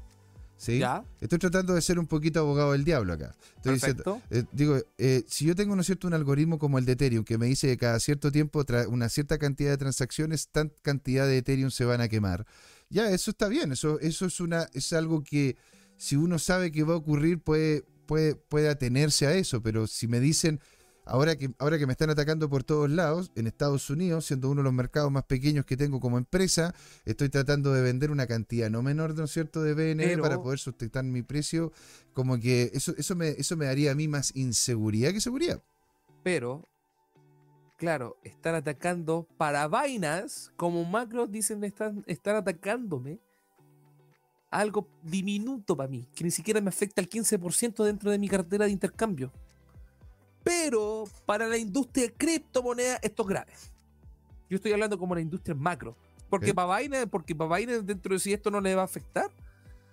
¿Sí? 0.61 0.77
¿Ya? 0.77 1.03
Estoy 1.19 1.39
tratando 1.39 1.73
de 1.73 1.81
ser 1.81 1.97
un 1.97 2.05
poquito 2.05 2.39
abogado 2.39 2.73
del 2.73 2.83
diablo 2.83 3.13
acá. 3.13 3.35
Estoy 3.55 3.73
diciendo, 3.73 4.21
eh, 4.29 4.43
digo, 4.51 4.77
eh, 4.99 5.23
si 5.27 5.45
yo 5.45 5.55
tengo, 5.55 5.75
¿no 5.75 5.81
es 5.81 5.87
cierto?, 5.87 6.05
un 6.05 6.13
algoritmo 6.13 6.59
como 6.59 6.77
el 6.77 6.85
de 6.85 6.91
Ethereum 6.91 7.23
que 7.23 7.39
me 7.39 7.47
dice 7.47 7.65
que 7.65 7.77
cada 7.77 7.99
cierto 7.99 8.31
tiempo, 8.31 8.63
una 8.87 9.09
cierta 9.09 9.39
cantidad 9.39 9.71
de 9.71 9.77
transacciones, 9.77 10.49
tan 10.49 10.71
cantidad 10.83 11.25
de 11.25 11.39
Ethereum 11.39 11.71
se 11.71 11.83
van 11.85 11.99
a 11.99 12.09
quemar. 12.09 12.45
Ya, 12.91 13.09
eso 13.09 13.31
está 13.31 13.47
bien, 13.47 13.71
eso, 13.71 13.99
eso 14.01 14.27
es, 14.27 14.39
una, 14.39 14.67
es 14.73 14.93
algo 14.93 15.23
que 15.23 15.57
si 15.97 16.15
uno 16.15 16.37
sabe 16.37 16.71
que 16.71 16.83
va 16.83 16.93
a 16.93 16.97
ocurrir 16.97 17.41
puede, 17.41 17.83
puede, 18.05 18.35
puede 18.35 18.69
atenerse 18.69 19.25
a 19.25 19.33
eso, 19.33 19.63
pero 19.63 19.87
si 19.87 20.07
me 20.07 20.19
dicen, 20.19 20.59
ahora 21.05 21.36
que, 21.36 21.50
ahora 21.58 21.77
que 21.77 21.86
me 21.86 21.93
están 21.93 22.10
atacando 22.10 22.50
por 22.50 22.63
todos 22.63 22.89
lados, 22.89 23.31
en 23.36 23.48
Estados 23.48 23.89
Unidos, 23.89 24.25
siendo 24.25 24.50
uno 24.50 24.62
de 24.62 24.65
los 24.65 24.74
mercados 24.74 25.12
más 25.12 25.24
pequeños 25.24 25.65
que 25.65 25.77
tengo 25.77 26.00
como 26.00 26.17
empresa, 26.17 26.74
estoy 27.05 27.29
tratando 27.29 27.74
de 27.74 27.81
vender 27.81 28.12
una 28.12 28.27
cantidad 28.27 28.70
no 28.70 28.81
menor, 28.81 29.15
¿no 29.15 29.25
es 29.25 29.31
cierto?, 29.31 29.62
de 29.63 29.75
Pero- 29.96 30.24
para 30.24 30.41
poder 30.41 30.60
sustentar 30.60 31.03
mi 31.03 31.24
precio, 31.24 31.72
como 32.13 32.39
que 32.39 32.72
eso, 32.74 32.93
eso, 32.98 33.15
me, 33.15 33.29
eso 33.29 33.58
me 33.58 33.65
daría 33.65 33.91
a 33.91 33.96
mí 33.96 34.08
más 34.08 34.36
inseguridad 34.36 35.12
que 35.12 35.22
seguridad. 35.22 35.62
Pero, 36.24 36.67
claro, 37.77 38.17
están 38.24 38.55
atacando 38.55 39.27
para 39.38 39.67
vainas, 39.67 40.51
como 40.55 40.84
macro 40.86 41.27
dicen, 41.27 41.63
están, 41.63 42.03
están 42.08 42.36
atacándome 42.36 43.20
algo 44.51 44.88
diminuto 45.01 45.75
para 45.77 45.89
mí, 45.89 46.08
que 46.13 46.24
ni 46.25 46.31
siquiera 46.31 46.60
me 46.62 46.70
afecta 46.70 47.01
el 47.01 47.10
15% 47.10 47.84
dentro 47.86 48.12
de 48.12 48.20
mi 48.20 48.27
cartera 48.27 48.65
de 48.65 48.72
intercambio. 48.72 49.31
Pero 50.43 51.05
para 51.25 51.48
la 51.48 51.57
industria 51.57 52.05
de 52.07 52.13
criptomonedas 52.13 53.00
esto 53.01 53.24
es 53.24 53.29
grave. 53.29 53.53
Yo 54.50 54.55
estoy 54.55 54.71
hablando 54.74 54.98
como 54.98 55.15
la 55.15 55.21
industria 55.21 55.55
macro. 55.55 55.95
Porque 56.29 56.53
para 56.53 56.67
vainas, 56.67 57.05
porque 57.10 57.36
para 57.36 57.50
vainas 57.50 57.86
dentro 57.86 58.13
de 58.13 58.19
sí 58.19 58.31
esto 58.33 58.50
no 58.50 58.62
le 58.62 58.74
va 58.75 58.81
a 58.83 58.86
afectar. 58.86 59.29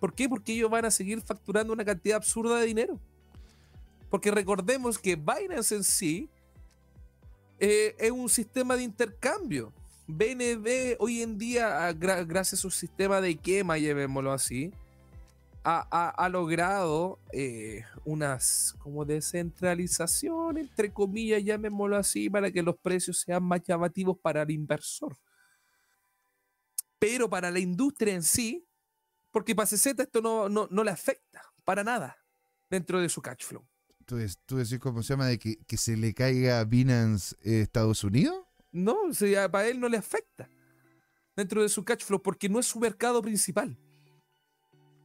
¿Por 0.01 0.15
qué? 0.15 0.29
Porque 0.29 0.53
ellos 0.53 0.71
van 0.71 0.85
a 0.85 0.91
seguir 0.91 1.21
facturando 1.21 1.73
una 1.73 1.85
cantidad 1.85 2.17
absurda 2.17 2.59
de 2.61 2.67
dinero. 2.67 3.01
Porque 4.09 4.31
recordemos 4.31 4.99
que 4.99 5.17
Binance 5.17 5.75
en 5.75 5.85
sí 5.85 6.31
eh, 7.59 7.95
es 7.99 8.11
un 8.11 8.29
sistema 8.29 8.77
de 8.77 8.85
intercambio. 8.85 9.73
BNB 10.07 10.97
hoy 11.01 11.23
en 11.23 11.37
día, 11.37 11.87
a- 11.87 11.93
gra- 11.93 12.25
gracias 12.27 12.61
a 12.61 12.63
su 12.63 12.71
sistema 12.71 13.21
de 13.21 13.37
quema, 13.37 13.77
llamémoslo 13.77 14.33
así, 14.33 14.73
ha, 15.65 15.87
ha- 15.91 16.11
ha 16.11 16.29
logrado 16.29 17.21
eh, 17.33 17.85
unas 18.05 18.75
como 18.79 19.05
descentralización, 19.05 20.59
entre 20.59 20.93
comillas, 20.93 21.43
llamémoslo 21.45 21.97
así, 21.97 22.31
para 22.31 22.51
que 22.51 22.63
los 22.63 22.77
precios 22.79 23.21
sean 23.21 23.43
más 23.45 23.63
llamativos 23.63 24.19
para 24.21 24.43
el 24.43 24.51
inversor. 24.51 25.17
Pero 26.99 27.29
para 27.31 27.51
la 27.51 27.59
industria 27.61 28.15
en 28.15 28.23
sí, 28.23 28.67
porque 29.31 29.55
para 29.55 29.67
CZ 29.69 29.87
esto 30.01 30.21
no, 30.21 30.49
no, 30.49 30.67
no 30.71 30.83
le 30.85 30.91
afecta 30.91 31.43
para 31.65 31.85
nada 31.85 32.17
dentro 32.71 33.01
de 33.01 33.09
su 33.09 33.23
cash 33.23 33.45
flow. 33.45 33.67
¿Tú, 34.05 34.17
tú 34.47 34.57
decís 34.57 34.79
cómo 34.79 35.03
se 35.03 35.11
llama 35.13 35.27
de 35.27 35.39
que, 35.39 35.57
que 35.67 35.77
se 35.77 35.97
le 35.97 36.15
caiga 36.15 36.61
a 36.61 36.65
Binance 36.65 37.37
eh, 37.43 37.61
Estados 37.61 38.03
Unidos? 38.05 38.45
No, 38.73 39.03
o 39.11 39.13
sea, 39.15 39.51
para 39.51 39.69
él 39.69 39.79
no 39.81 39.89
le 39.89 39.97
afecta 39.99 40.49
dentro 41.37 41.63
de 41.63 41.69
su 41.69 41.85
cash 41.85 42.05
flow 42.05 42.21
porque 42.23 42.49
no 42.49 42.59
es 42.59 42.67
su 42.67 42.81
mercado 42.81 43.23
principal. 43.23 43.79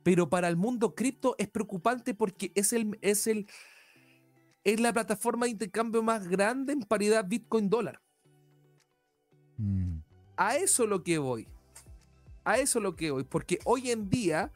Pero 0.04 0.30
para 0.30 0.50
el 0.50 0.58
mundo 0.58 0.94
cripto 0.94 1.36
es 1.38 1.48
preocupante 1.48 2.14
porque 2.14 2.52
es 2.56 2.74
el 2.74 2.98
es 3.02 3.26
el 3.28 3.48
es 4.64 4.80
la 4.80 4.94
plataforma 4.94 5.46
de 5.46 5.52
intercambio 5.52 6.04
más 6.04 6.28
grande 6.28 6.74
en 6.74 6.82
paridad 6.82 7.26
Bitcoin 7.28 7.70
dólar. 7.70 8.02
Mm, 9.58 10.00
A 10.38 10.56
eso 10.58 10.88
lo 10.88 11.04
que 11.04 11.18
voy. 11.18 11.48
A 12.44 12.58
eso 12.58 12.80
lo 12.80 12.96
que 12.96 13.12
voy. 13.12 13.24
Porque 13.24 13.60
hoy 13.66 13.92
en 13.92 14.10
día, 14.10 14.52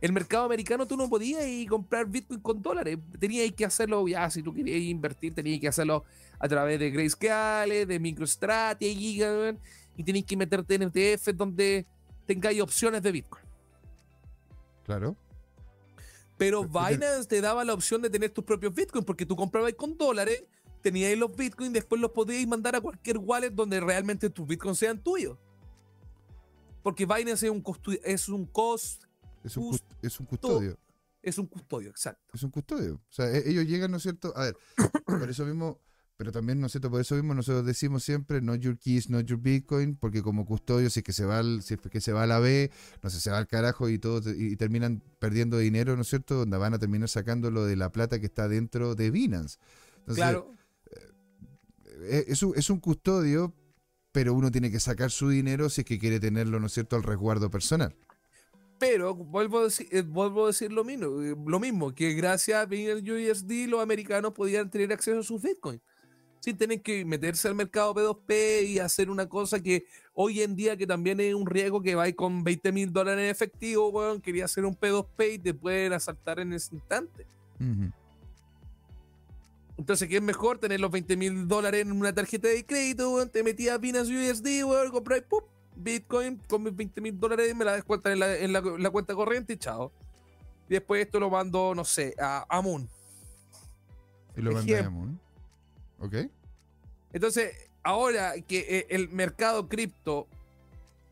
el 0.00 0.12
mercado 0.12 0.44
americano 0.44 0.86
tú 0.86 0.96
no 0.96 1.08
podías 1.08 1.46
ir 1.46 1.68
comprar 1.68 2.06
Bitcoin 2.06 2.40
con 2.40 2.60
dólares. 2.60 2.98
Tenías 3.18 3.50
que 3.52 3.64
hacerlo, 3.64 4.06
ya, 4.06 4.28
si 4.30 4.42
tú 4.42 4.52
querías 4.52 4.80
invertir, 4.80 5.34
tenías 5.34 5.60
que 5.60 5.68
hacerlo 5.68 6.04
a 6.38 6.48
través 6.48 6.78
de 6.78 6.90
Grayscale, 6.90 7.86
de 7.86 7.98
MicroStrategy, 7.98 9.22
y 9.96 10.04
tenías 10.04 10.26
que 10.26 10.36
meterte 10.36 10.74
en 10.74 10.82
ETF 10.82 11.28
donde 11.34 11.86
tengáis 12.26 12.60
opciones 12.60 13.02
de 13.02 13.12
Bitcoin. 13.12 13.45
Claro. 14.86 15.16
Pero 16.38 16.64
Binance 16.64 17.26
te 17.28 17.40
daba 17.40 17.64
la 17.64 17.72
opción 17.74 18.00
de 18.02 18.10
tener 18.10 18.30
tus 18.30 18.44
propios 18.44 18.72
Bitcoin, 18.74 19.04
porque 19.04 19.24
tú 19.26 19.34
comprabas 19.36 19.72
con 19.74 19.96
dólares, 19.96 20.44
teníais 20.82 21.18
los 21.18 21.34
Bitcoin, 21.34 21.72
después 21.72 22.00
los 22.00 22.10
podíais 22.12 22.46
mandar 22.46 22.76
a 22.76 22.80
cualquier 22.80 23.18
wallet 23.18 23.50
donde 23.50 23.80
realmente 23.80 24.28
tus 24.30 24.46
Bitcoins 24.46 24.78
sean 24.78 25.02
tuyos. 25.02 25.38
Porque 26.82 27.04
Binance 27.06 27.46
es 27.46 27.50
un, 27.52 27.64
es 28.04 28.28
un 28.28 28.46
cost, 28.46 29.04
Es 29.42 29.56
un, 29.56 29.72
cust- 29.72 29.84
es 30.02 30.20
un 30.20 30.26
custodio. 30.26 30.78
es 31.22 31.38
un 31.38 31.46
custodio, 31.46 31.90
exacto. 31.90 32.22
Es 32.34 32.42
un 32.42 32.50
custodio. 32.50 32.94
O 32.96 33.12
sea, 33.12 33.30
e- 33.30 33.48
ellos 33.50 33.64
llegan, 33.66 33.90
¿no 33.90 33.96
es 33.96 34.02
cierto? 34.04 34.32
A 34.36 34.44
ver, 34.44 34.56
por 35.04 35.28
eso 35.28 35.44
mismo, 35.46 35.80
pero 36.16 36.32
también, 36.32 36.60
¿no 36.60 36.66
es 36.66 36.72
cierto? 36.72 36.90
Por 36.90 37.00
eso 37.00 37.14
mismo 37.14 37.34
nosotros 37.34 37.66
decimos 37.66 38.02
siempre, 38.02 38.40
not 38.40 38.60
your 38.60 38.78
keys, 38.78 39.10
not 39.10 39.26
your 39.26 39.38
Bitcoin, 39.38 39.96
porque 39.96 40.22
como 40.22 40.46
custodio, 40.46 40.88
si 40.88 41.00
es 41.00 41.04
que 41.04 41.12
se 41.12 41.26
va 41.26 41.40
al, 41.40 41.62
si 41.62 41.74
es 41.74 41.80
que 41.80 42.00
se 42.00 42.12
va 42.12 42.22
a 42.22 42.26
la 42.26 42.38
B, 42.38 42.70
no 43.02 43.10
sé, 43.10 43.20
se 43.20 43.30
va 43.30 43.38
al 43.38 43.46
carajo 43.46 43.88
y 43.90 43.98
todo, 43.98 44.22
y, 44.32 44.52
y 44.52 44.56
terminan 44.56 45.02
perdiendo 45.18 45.58
dinero, 45.58 45.94
¿no 45.94 46.02
es 46.02 46.08
cierto? 46.08 46.36
Donde 46.36 46.56
van 46.56 46.72
a 46.72 46.78
terminar 46.78 47.08
sacándolo 47.08 47.66
de 47.66 47.76
la 47.76 47.92
plata 47.92 48.18
que 48.18 48.26
está 48.26 48.48
dentro 48.48 48.94
de 48.94 49.10
Binance. 49.10 49.58
Entonces, 49.98 50.24
claro. 50.24 50.54
eh, 52.02 52.24
es 52.28 52.42
un, 52.42 52.54
es 52.56 52.70
un 52.70 52.80
custodio, 52.80 53.54
pero 54.12 54.32
uno 54.32 54.50
tiene 54.50 54.70
que 54.70 54.80
sacar 54.80 55.10
su 55.10 55.28
dinero 55.28 55.68
si 55.68 55.82
es 55.82 55.84
que 55.86 55.98
quiere 55.98 56.18
tenerlo, 56.18 56.58
¿no 56.60 56.68
es 56.68 56.72
cierto?, 56.72 56.96
al 56.96 57.02
resguardo 57.02 57.50
personal. 57.50 57.94
Pero 58.78 59.14
vuelvo 59.14 59.60
a 59.60 59.64
decir, 59.64 59.88
eh, 59.90 60.02
vuelvo 60.02 60.44
a 60.44 60.46
decir 60.48 60.72
lo 60.72 60.84
mismo, 60.84 61.22
eh, 61.22 61.36
lo 61.46 61.60
mismo, 61.60 61.94
que 61.94 62.14
gracias 62.14 62.62
a 62.62 62.66
Binance 62.66 63.10
USD 63.10 63.68
los 63.68 63.80
americanos 63.80 64.32
podían 64.32 64.70
tener 64.70 64.92
acceso 64.92 65.20
a 65.20 65.22
sus 65.22 65.42
Bitcoin. 65.42 65.80
Sin 66.46 66.56
tener 66.56 66.80
que 66.80 67.04
meterse 67.04 67.48
al 67.48 67.56
mercado 67.56 67.92
P2P 67.92 68.68
y 68.68 68.78
hacer 68.78 69.10
una 69.10 69.28
cosa 69.28 69.60
que 69.60 69.84
hoy 70.14 70.42
en 70.42 70.54
día 70.54 70.76
que 70.76 70.86
también 70.86 71.18
es 71.18 71.34
un 71.34 71.44
riesgo 71.44 71.82
que 71.82 71.96
va 71.96 72.04
con 72.12 72.44
20 72.44 72.70
mil 72.70 72.92
dólares 72.92 73.24
en 73.24 73.30
efectivo, 73.30 73.88
weón, 73.88 74.20
quería 74.20 74.44
hacer 74.44 74.64
un 74.64 74.76
P2P 74.76 75.32
y 75.34 75.38
te 75.40 75.52
pueden 75.54 75.92
asaltar 75.94 76.38
en 76.38 76.52
ese 76.52 76.76
instante. 76.76 77.26
Entonces, 79.76 80.08
¿qué 80.08 80.18
es 80.18 80.22
mejor? 80.22 80.58
Tener 80.58 80.78
los 80.78 80.92
20 80.92 81.16
mil 81.16 81.48
dólares 81.48 81.82
en 81.82 81.90
una 81.90 82.14
tarjeta 82.14 82.46
de 82.46 82.64
crédito, 82.64 83.10
weón, 83.12 83.28
te 83.28 83.42
metías 83.42 83.74
a 83.74 83.78
Binance 83.78 84.12
USD, 84.12 84.62
weón, 84.64 84.92
compras 84.92 85.22
¡pum! 85.28 85.40
Bitcoin 85.74 86.40
con 86.48 86.62
mis 86.62 86.76
20 86.76 87.00
mil 87.00 87.18
dólares, 87.18 87.56
me 87.56 87.64
la 87.64 87.72
descuentan 87.72 88.12
en, 88.12 88.18
la, 88.20 88.36
en 88.38 88.52
la- 88.52 88.60
la 88.60 88.90
cuenta 88.90 89.16
corriente 89.16 89.54
y 89.54 89.56
chao. 89.56 89.90
Y 90.68 90.74
después 90.74 91.04
esto 91.04 91.18
lo 91.18 91.28
mando, 91.28 91.74
no 91.74 91.84
sé, 91.84 92.14
a, 92.20 92.46
a 92.48 92.62
Moon. 92.62 92.88
Y 94.36 94.42
lo 94.42 94.52
Ejemplo. 94.52 94.76
mandamos, 94.76 95.08
¿no? 95.08 95.26
¿Ok? 95.98 96.14
Entonces, 97.12 97.54
ahora 97.82 98.34
que 98.42 98.58
eh, 98.68 98.86
el 98.90 99.08
mercado 99.08 99.68
cripto, 99.68 100.26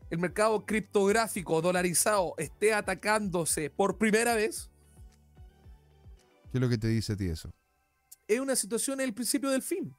el 0.09 0.19
mercado 0.19 0.65
criptográfico 0.65 1.61
dolarizado 1.61 2.35
esté 2.37 2.73
atacándose 2.73 3.69
por 3.69 3.97
primera 3.97 4.35
vez, 4.35 4.69
¿Qué 6.51 6.59
es 6.59 6.61
lo 6.61 6.69
que 6.69 6.77
te 6.77 6.87
dice 6.87 7.13
a 7.13 7.15
ti 7.17 7.25
eso? 7.27 7.51
es 8.27 8.39
una 8.39 8.55
situación 8.55 8.99
en 9.01 9.07
el 9.07 9.13
principio 9.13 9.49
del 9.49 9.61
fin. 9.61 9.93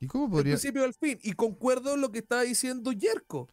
¿Y 0.00 0.06
cómo 0.06 0.26
El 0.26 0.30
podría...? 0.30 0.54
principio 0.54 0.82
del 0.82 0.94
fin. 0.94 1.18
Y 1.22 1.32
concuerdo 1.32 1.94
en 1.94 2.00
lo 2.00 2.12
que 2.12 2.18
estaba 2.18 2.42
diciendo 2.42 2.92
Yerko. 2.92 3.48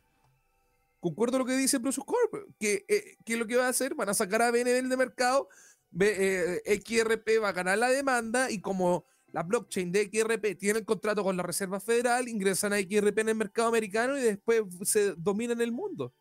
Concuerdo 1.00 1.38
en 1.38 1.40
lo 1.40 1.46
que 1.46 1.56
dice 1.58 1.78
Bruce 1.78 2.02
Corp. 2.06 2.52
Que, 2.60 2.86
eh, 2.88 3.16
que 3.26 3.38
lo 3.38 3.48
que 3.48 3.56
va 3.56 3.68
a 3.68 3.70
hacer, 3.70 3.96
van 3.96 4.10
a 4.10 4.14
sacar 4.14 4.42
a 4.42 4.52
BNB 4.52 4.88
de 4.90 4.98
mercado. 4.98 5.48
B- 5.92 6.62
eh, 6.66 6.82
XRP 6.86 7.40
va 7.42 7.50
a 7.50 7.54
ganar 7.54 7.78
la 7.78 7.90
demanda. 7.90 8.52
Y 8.52 8.60
como 8.60 9.06
la 9.32 9.44
blockchain 9.44 9.92
de 9.92 10.10
XRP 10.12 10.58
tiene 10.58 10.80
el 10.80 10.86
contrato 10.86 11.24
con 11.24 11.38
la 11.38 11.44
Reserva 11.44 11.80
Federal, 11.80 12.28
ingresan 12.28 12.74
a 12.74 12.80
XRP 12.80 13.20
en 13.20 13.30
el 13.30 13.36
mercado 13.36 13.70
americano 13.70 14.18
y 14.18 14.22
después 14.22 14.64
se 14.84 15.14
dominan 15.16 15.62
el 15.62 15.72
mundo. 15.72 16.14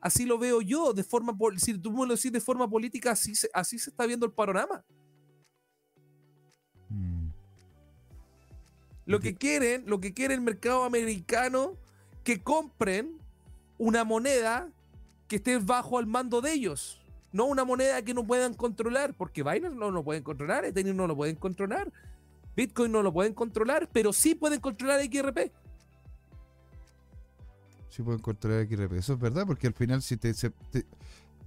Así 0.00 0.24
lo 0.24 0.38
veo 0.38 0.60
yo, 0.60 0.92
de 0.92 1.02
forma, 1.02 1.36
si 1.56 1.76
tú 1.78 1.90
me 1.90 2.06
lo 2.06 2.14
decís 2.14 2.30
de 2.30 2.40
forma 2.40 2.68
política, 2.68 3.10
así 3.10 3.34
se, 3.34 3.50
así 3.52 3.78
se 3.78 3.90
está 3.90 4.06
viendo 4.06 4.24
el 4.24 4.32
panorama. 4.32 4.84
Mm, 6.88 7.28
Lo 9.06 9.18
que 9.18 9.34
quieren, 9.34 9.84
lo 9.86 9.98
que 10.00 10.14
quiere 10.14 10.34
el 10.34 10.42
mercado 10.42 10.84
americano, 10.84 11.76
que 12.22 12.40
compren 12.40 13.18
una 13.78 14.04
moneda 14.04 14.70
que 15.26 15.36
esté 15.36 15.58
bajo 15.58 15.98
al 15.98 16.06
mando 16.06 16.40
de 16.40 16.52
ellos. 16.52 17.00
No 17.36 17.44
una 17.44 17.66
moneda 17.66 18.00
que 18.00 18.14
no 18.14 18.26
puedan 18.26 18.54
controlar, 18.54 19.12
porque 19.12 19.42
Binance 19.42 19.76
no 19.76 19.90
lo 19.90 20.02
pueden 20.02 20.22
controlar, 20.22 20.64
Ethereum 20.64 20.96
no 20.96 21.06
lo 21.06 21.14
pueden 21.14 21.36
controlar, 21.36 21.92
Bitcoin 22.56 22.90
no 22.90 23.02
lo 23.02 23.12
pueden 23.12 23.34
controlar, 23.34 23.90
pero 23.92 24.14
sí 24.14 24.34
pueden 24.34 24.58
controlar 24.58 25.02
XRP. 25.02 25.52
Sí 27.90 28.02
pueden 28.02 28.20
controlar 28.22 28.66
XRP. 28.66 28.92
Eso 28.94 29.12
es 29.12 29.18
verdad, 29.20 29.46
porque 29.46 29.66
al 29.66 29.74
final 29.74 30.00
si 30.00 30.16
te, 30.16 30.32
te- 30.32 30.86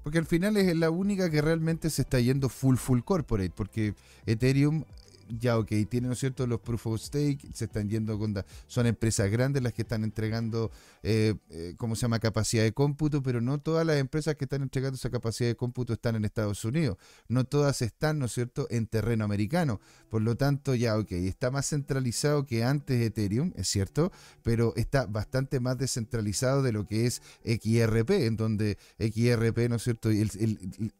porque 0.03 0.19
al 0.19 0.27
final 0.27 0.57
es 0.57 0.75
la 0.75 0.91
única 0.91 1.27
que 1.31 1.41
realmente 1.41 1.89
se 1.89 2.03
está 2.03 2.19
yendo 2.19 2.49
full 2.49 2.75
full 2.75 3.01
corporate, 3.01 3.51
porque 3.55 3.95
Ethereum 4.27 4.83
ya 5.29 5.57
ok, 5.57 5.67
tiene, 5.89 6.07
¿no 6.07 6.13
es 6.13 6.19
cierto?, 6.19 6.47
los 6.47 6.59
proof 6.59 6.87
of 6.87 7.01
stake, 7.01 7.47
se 7.53 7.65
están 7.65 7.89
yendo 7.89 8.17
con, 8.17 8.33
son 8.67 8.87
empresas 8.87 9.29
grandes 9.29 9.61
las 9.61 9.73
que 9.73 9.83
están 9.83 10.03
entregando, 10.03 10.71
eh, 11.03 11.35
eh, 11.49 11.75
¿cómo 11.77 11.95
se 11.95 12.01
llama?, 12.03 12.19
capacidad 12.19 12.63
de 12.63 12.73
cómputo, 12.73 13.21
pero 13.21 13.41
no 13.41 13.59
todas 13.59 13.85
las 13.85 13.97
empresas 13.97 14.35
que 14.35 14.45
están 14.45 14.61
entregando 14.63 14.95
esa 14.95 15.09
capacidad 15.09 15.49
de 15.49 15.55
cómputo 15.55 15.93
están 15.93 16.15
en 16.15 16.25
Estados 16.25 16.65
Unidos, 16.65 16.97
no 17.27 17.43
todas 17.45 17.81
están, 17.81 18.19
¿no 18.19 18.25
es 18.25 18.33
cierto?, 18.33 18.67
en 18.69 18.87
terreno 18.87 19.23
americano, 19.25 19.79
por 20.09 20.21
lo 20.21 20.35
tanto, 20.35 20.73
ya 20.75 20.97
ok, 20.97 21.11
está 21.11 21.51
más 21.51 21.67
centralizado 21.69 22.45
que 22.45 22.63
antes 22.63 22.99
Ethereum, 23.01 23.53
es 23.55 23.67
cierto, 23.67 24.11
pero 24.43 24.73
está 24.75 25.05
bastante 25.05 25.59
más 25.59 25.77
descentralizado 25.77 26.63
de 26.63 26.71
lo 26.71 26.85
que 26.87 27.05
es 27.05 27.21
XRP, 27.45 28.25
en 28.25 28.35
donde 28.37 28.77
XRP, 28.99 29.69
¿no 29.69 29.75
es 29.75 29.83
cierto?, 29.83 30.09
el- 30.09 30.31
el- 30.39 30.93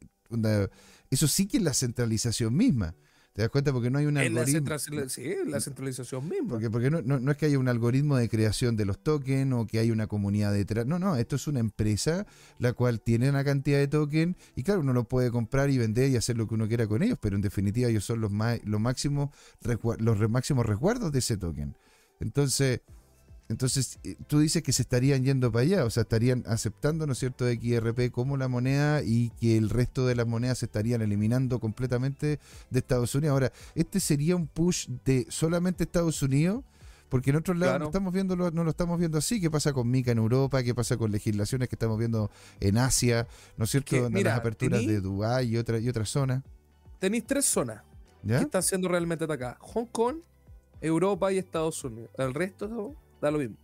eso 1.10 1.28
sí 1.28 1.48
que 1.48 1.58
es 1.58 1.64
la 1.64 1.74
centralización 1.74 2.56
misma. 2.56 2.96
¿Te 3.40 3.44
das 3.44 3.52
cuenta? 3.52 3.72
Porque 3.72 3.90
no 3.90 4.00
hay 4.00 4.06
un 4.06 4.16
la, 4.16 4.20
algoritmo. 4.20 4.78
central- 4.78 5.10
sí, 5.10 5.24
la 5.48 5.62
centralización 5.62 6.28
misma. 6.28 6.50
Porque, 6.50 6.70
porque 6.70 6.92
no, 6.92 7.02
no- 7.02 7.22
no 7.22 7.32
es 7.32 7.38
que 7.38 7.46
haya 7.46 7.58
un 7.58 7.70
algoritmo 7.70 8.18
de 8.18 8.28
creación 8.28 8.76
de 8.76 8.84
los 8.84 9.00
tokens 9.00 9.54
o 9.54 9.66
que 9.66 9.80
haya 9.80 9.94
una 9.94 10.08
comunidad 10.08 10.52
detrás. 10.52 10.86
No, 10.86 11.00
no, 11.00 11.16
esto 11.16 11.38
es 11.38 11.48
una 11.48 11.62
empresa 11.62 12.28
la 12.58 12.74
cual 12.74 13.00
tiene 13.00 13.30
una 13.30 13.46
cantidad 13.46 13.78
de 13.78 13.88
tokens 13.88 14.36
y 14.58 14.64
claro, 14.64 14.82
uno 14.82 14.92
lo 14.92 15.06
puede 15.06 15.32
comprar 15.32 15.70
y 15.70 15.78
vender 15.78 16.10
y 16.10 16.18
hacer 16.18 16.36
lo 16.38 16.50
que 16.50 16.56
uno 16.56 16.68
quiera 16.68 16.86
con 16.86 17.02
ellos, 17.02 17.18
pero 17.22 17.38
en 17.38 17.42
definitiva 17.42 17.88
ellos 17.88 18.04
son 18.04 18.20
los, 18.20 18.30
más, 18.30 18.60
los, 18.66 18.82
máximos, 18.82 19.30
los 20.00 20.30
máximos 20.30 20.66
resguardos 20.66 21.14
de 21.14 21.20
ese 21.20 21.38
token. 21.38 21.78
Entonces, 22.20 22.82
entonces 23.50 24.00
eh, 24.04 24.16
tú 24.28 24.40
dices 24.40 24.64
que 24.64 24.72
se 24.72 24.84
estarían 24.84 25.24
yendo 25.24 25.52
para 25.52 25.64
allá, 25.64 25.86
o 25.86 25.90
sea, 25.90 26.02
estarían 26.04 26.44
aceptando, 26.48 27.06
¿no 27.06 27.14
es 27.14 27.20
cierto?, 27.20 27.46
XRP 27.48 28.12
como 28.12 28.38
la 28.38 28.48
moneda 28.48 29.02
y 29.04 29.32
que 29.42 29.58
el 29.58 29.70
resto 29.70 30.06
de 30.08 30.16
las 30.16 30.28
monedas 30.28 30.60
se 30.60 30.66
estarían 30.68 31.02
eliminando 31.02 31.60
completamente 31.60 32.40
de 32.70 32.80
Estados 32.80 33.14
Unidos. 33.16 33.34
Ahora, 33.34 33.52
este 33.76 34.00
sería 34.00 34.36
un 34.36 34.48
push 34.48 34.88
de 35.04 35.26
solamente 35.30 35.84
Estados 35.84 36.22
Unidos, 36.22 36.64
porque 37.10 37.32
en 37.32 37.38
otros 37.38 37.58
lados 37.58 37.72
Claro. 37.72 37.86
no 37.86 37.90
estamos 37.90 38.14
viendo 38.14 38.36
no 38.36 38.64
lo 38.64 38.70
estamos 38.70 39.00
viendo 39.00 39.18
así. 39.18 39.42
¿Qué 39.42 39.50
pasa 39.50 39.74
con 39.74 39.90
Mica 39.90 40.12
en 40.12 40.20
Europa? 40.20 40.62
¿Qué 40.62 40.76
pasa 40.76 40.96
con 40.96 41.12
legislaciones 41.12 41.68
que 41.68 41.74
estamos 41.74 41.98
viendo 41.98 42.30
en 42.60 42.78
Asia? 42.78 43.28
¿No 43.58 43.64
es 43.66 43.72
cierto? 43.72 43.90
Que, 43.90 44.02
Donde 44.02 44.20
mira, 44.20 44.30
las 44.32 44.40
aperturas 44.42 44.82
tení- 44.82 44.88
de 44.88 45.02
Dubái 45.02 45.48
y 45.48 45.58
otra 45.58 45.80
y 45.80 45.90
otras 45.90 46.08
zonas. 46.08 46.44
Tenéis 47.00 47.26
tres 47.26 47.46
zonas 47.46 47.82
que 48.24 48.36
están 48.36 48.62
siendo 48.62 48.88
realmente 48.90 49.24
atacadas. 49.24 49.58
Hong 49.60 49.86
Kong, 49.88 50.18
Europa 50.82 51.32
y 51.34 51.40
Estados 51.40 51.84
Unidos. 51.84 52.12
El 52.18 52.34
resto 52.36 52.94
da 53.22 53.32
lo 53.32 53.40
mismo. 53.40 53.58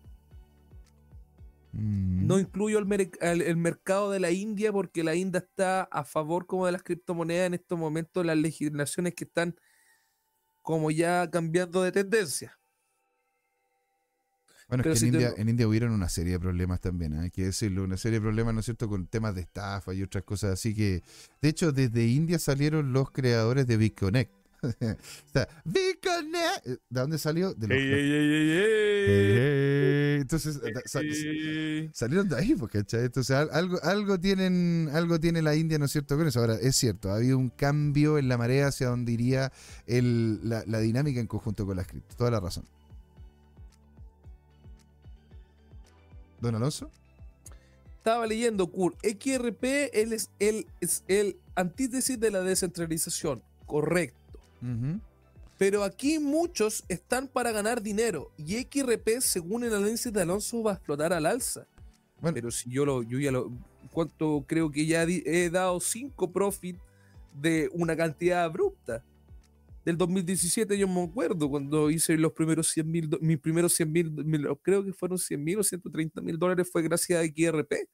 Mm, 1.74 2.26
No 2.28 2.40
incluyo 2.40 2.80
el, 2.80 2.86
mer- 2.86 3.12
el- 3.20 3.42
el 3.42 3.58
mercado 3.58 4.10
de 4.12 4.20
la 4.20 4.32
India 4.32 4.72
porque 4.72 5.04
la 5.04 5.16
India 5.16 5.40
está 5.40 5.84
a 5.84 6.04
favor 6.06 6.46
como 6.48 6.66
de 6.66 6.72
las 6.72 6.84
criptomonedas 6.84 7.48
en 7.48 7.54
estos 7.56 7.78
momentos, 7.78 8.26
las 8.26 8.38
legislaciones 8.38 9.14
que 9.14 9.26
están 9.26 9.56
como 10.62 10.90
ya 10.90 11.30
cambiando 11.30 11.84
de 11.84 11.92
tendencia. 11.92 12.58
Bueno, 14.68 14.82
Pero 14.82 14.94
es 14.96 15.00
que 15.00 15.06
si 15.06 15.06
en 15.08 15.12
te- 15.12 15.18
India, 15.20 15.34
en 15.38 15.50
India 15.50 15.68
hubieron 15.68 15.92
una 15.92 16.10
serie 16.10 16.34
de 16.34 16.40
problemas 16.40 16.82
también, 16.82 17.14
¿eh? 17.14 17.20
hay 17.20 17.30
que 17.32 17.44
decirlo, 17.44 17.84
una 17.84 17.98
serie 17.98 18.18
de 18.20 18.24
problemas, 18.24 18.54
¿no 18.56 18.62
es 18.62 18.66
cierto?, 18.66 18.90
con 18.90 19.06
temas 19.06 19.36
de 19.36 19.42
estafa 19.42 19.94
y 19.94 20.02
otras 20.02 20.24
cosas 20.24 20.54
así 20.54 20.74
que, 20.74 21.04
de 21.42 21.50
hecho, 21.50 21.72
desde 21.72 22.08
India 22.08 22.40
salieron 22.40 22.92
los 22.92 23.12
creadores 23.12 23.68
de 23.68 23.78
BitConnect. 23.78 24.32
o 24.64 25.32
sea, 25.32 25.48
BitConnect, 26.36 26.66
¿de 26.90 27.02
dónde 27.02 27.18
salió? 27.18 27.54
De 27.54 27.68
los, 27.68 27.78
Ey, 27.78 27.92
ey, 27.92 28.52
ey. 28.52 30.22
Entonces, 30.22 30.60
salieron 31.94 32.28
de 32.30 32.36
ahí, 32.38 32.56
¿cachai? 32.72 33.06
Entonces, 33.06 33.36
al- 33.36 33.50
algo, 33.52 33.78
algo, 33.84 34.20
tienen, 34.20 34.90
algo 34.94 35.20
tiene 35.20 35.42
la 35.42 35.56
India, 35.56 35.78
¿no 35.78 35.86
es 35.86 35.92
cierto?, 35.92 36.18
con 36.18 36.28
eso. 36.28 36.40
Ahora, 36.40 36.56
es 36.56 36.76
cierto, 36.76 37.12
ha 37.12 37.18
habido 37.18 37.38
un 37.38 37.50
cambio 37.50 38.18
en 38.18 38.28
la 38.28 38.38
marea 38.38 38.68
hacia 38.68 38.88
donde 38.88 39.12
iría 39.12 39.52
el, 39.86 40.40
la, 40.48 40.64
la 40.66 40.80
dinámica 40.80 41.20
en 41.20 41.28
conjunto 41.28 41.66
con 41.66 41.78
las 41.78 41.88
cripto. 41.88 42.16
Toda 42.16 42.32
la 42.32 42.40
razón. 42.40 42.66
¿Don 46.42 46.56
Alonso? 46.56 46.90
Estaba 47.98 48.26
leyendo, 48.28 48.68
Kurt. 48.68 48.98
XRP 49.04 49.64
es, 49.94 50.30
el, 50.40 50.68
es 50.80 51.04
el 51.08 51.38
antítesis 51.56 52.20
de 52.20 52.32
la 52.32 52.42
descentralización. 52.42 53.42
Correcto. 53.66 54.40
Pero 55.58 55.84
aquí 55.84 56.20
muchos 56.20 56.84
están 56.90 57.28
para 57.28 57.52
ganar 57.52 57.82
dinero. 57.82 58.32
Y 58.38 58.56
XRP, 58.56 59.22
según 59.22 59.64
el 59.64 59.74
análisis 59.74 60.12
de 60.12 60.22
Alonso, 60.22 60.64
va 60.64 60.72
a 60.72 60.76
explotar 60.76 61.14
al 61.14 61.26
alza. 61.26 61.66
Bueno. 62.20 62.36
Pero 62.36 62.52
si 62.52 62.70
yo 62.70 62.86
lo, 62.86 63.04
yo 63.04 63.20
ya 63.20 63.32
lo. 63.32 63.52
¿Cuánto 63.92 64.44
creo 64.46 64.70
que 64.70 64.86
ya 64.86 65.04
he 65.04 65.50
dado 65.50 65.80
5 65.80 66.34
profit 66.34 66.78
de 67.34 67.70
una 67.74 67.96
cantidad 67.96 68.44
abrupta? 68.44 69.04
Del 69.86 69.98
2017 69.98 70.80
yo 70.80 70.88
me 70.88 71.04
acuerdo 71.04 71.48
cuando 71.48 71.92
hice 71.92 72.18
los 72.18 72.34
primeros 72.34 72.70
100 72.70 72.92
mil, 72.92 73.10
mis 73.22 73.38
primeros 73.38 73.74
100 73.76 73.92
mil, 73.92 74.48
creo 74.64 74.84
que 74.84 74.92
fueron 74.92 75.20
100 75.20 75.44
mil 75.44 75.60
o 75.60 75.64
130 75.64 76.22
mil 76.22 76.40
dólares 76.40 76.68
fue 76.72 76.82
gracias 76.82 77.20
a 77.20 77.24
XRP. 77.24 77.88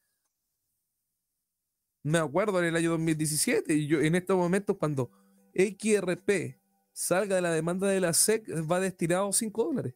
Me 2.03 2.17
acuerdo 2.17 2.59
en 2.59 2.65
el 2.65 2.75
año 2.77 2.91
2017 2.91 3.73
y 3.75 3.87
yo 3.87 3.99
en 3.99 4.15
estos 4.15 4.37
momentos 4.37 4.77
cuando 4.77 5.11
XRP 5.53 6.60
salga 6.93 7.35
de 7.35 7.41
la 7.41 7.51
demanda 7.51 7.87
de 7.87 7.99
la 8.01 8.13
SEC 8.13 8.43
va 8.69 8.79
destinado 8.79 9.29
a 9.29 9.33
5 9.33 9.63
dólares. 9.63 9.93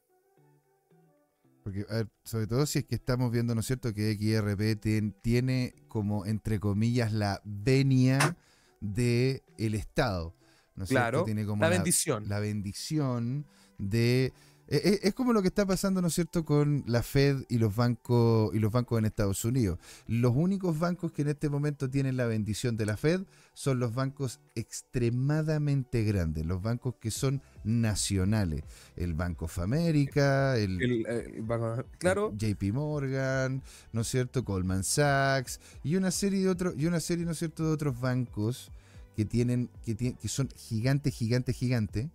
Porque, 1.63 1.85
a 1.89 1.95
ver, 1.95 2.07
sobre 2.23 2.45
todo 2.45 2.65
si 2.67 2.79
es 2.79 2.85
que 2.85 2.95
estamos 2.95 3.31
viendo, 3.31 3.55
¿no 3.55 3.61
es 3.61 3.67
cierto?, 3.67 3.91
que 3.93 4.13
XRP 4.13 4.75
tien- 4.79 5.15
tiene 5.21 5.73
como, 5.87 6.25
entre 6.25 6.59
comillas, 6.59 7.11
la 7.11 7.41
venia 7.43 8.37
del 8.81 9.41
el 9.57 9.73
Estado. 9.73 10.35
¿no 10.75 10.83
es 10.83 10.89
cierto? 10.89 11.01
Claro, 11.03 11.23
Tiene 11.23 11.45
como 11.45 11.61
La 11.61 11.69
bendición. 11.69 12.27
la 12.29 12.39
bendición 12.39 13.47
de 13.79 14.31
e- 14.67 14.99
e- 15.03 15.07
es 15.07 15.13
como 15.13 15.31
lo 15.33 15.41
que 15.41 15.47
está 15.49 15.65
pasando, 15.65 16.01
¿no 16.01 16.07
es 16.07 16.13
cierto?, 16.15 16.43
con 16.45 16.83
la 16.87 17.03
Fed 17.03 17.43
y 17.49 17.57
los 17.57 17.75
bancos 17.75 18.53
y 18.55 18.59
los 18.59 18.71
bancos 18.71 18.97
en 18.99 19.05
Estados 19.05 19.45
Unidos. 19.45 19.77
Los 20.07 20.33
únicos 20.35 20.79
bancos 20.79 21.11
que 21.11 21.21
en 21.21 21.29
este 21.29 21.49
momento 21.49 21.89
tienen 21.89 22.17
la 22.17 22.25
bendición 22.25 22.75
de 22.77 22.85
la 22.85 22.97
Fed 22.97 23.21
son 23.53 23.79
los 23.79 23.93
bancos 23.93 24.39
extremadamente 24.55 26.03
grandes, 26.03 26.45
los 26.45 26.61
bancos 26.61 26.95
que 26.99 27.11
son 27.11 27.41
nacionales, 27.63 28.63
el 28.95 29.13
Bank 29.13 29.41
of 29.43 29.59
America, 29.59 30.57
el, 30.57 30.81
El- 30.81 31.05
el 31.05 31.41
banco- 31.43 31.85
claro, 31.97 32.33
JP 32.35 32.71
Morgan, 32.73 33.61
¿no 33.93 34.01
es 34.01 34.07
cierto? 34.07 34.43
Goldman 34.43 34.83
Sachs 34.83 35.59
y 35.83 35.95
una 35.95 36.11
serie 36.11 36.41
de 36.41 36.49
otros 36.49 36.73
y 36.77 36.85
una 36.87 36.99
serie, 36.99 37.25
¿no 37.25 37.31
es 37.31 37.39
cierto?, 37.39 37.65
de 37.65 37.71
otros 37.71 37.99
bancos 37.99 38.71
que 39.15 39.25
tienen 39.25 39.69
que, 39.85 39.95
tie- 39.95 40.17
que 40.17 40.27
son 40.27 40.49
gigantes, 40.55 41.13
gigantes, 41.13 41.55
gigantes, 41.55 42.07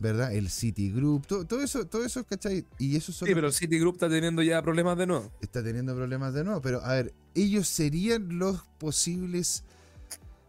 ¿verdad? 0.00 0.34
El 0.34 0.48
Citigroup, 0.50 1.26
todo, 1.26 1.44
todo 1.46 1.62
eso, 1.62 1.86
todo 1.86 2.04
eso, 2.04 2.24
¿cachai? 2.24 2.64
Y 2.78 2.96
eso 2.96 3.12
son 3.12 3.28
sí, 3.28 3.34
pero 3.34 3.46
el 3.48 3.52
Citigroup 3.52 3.94
está 3.94 4.08
teniendo 4.08 4.42
ya 4.42 4.60
problemas 4.62 4.96
de 4.98 5.06
nuevo. 5.06 5.30
está 5.40 5.62
teniendo 5.62 5.94
problemas 5.94 6.34
de 6.34 6.42
nuevo, 6.42 6.60
pero 6.60 6.82
a 6.82 6.94
ver, 6.94 7.12
ellos 7.34 7.68
serían 7.68 8.38
los 8.38 8.62
posibles 8.78 9.62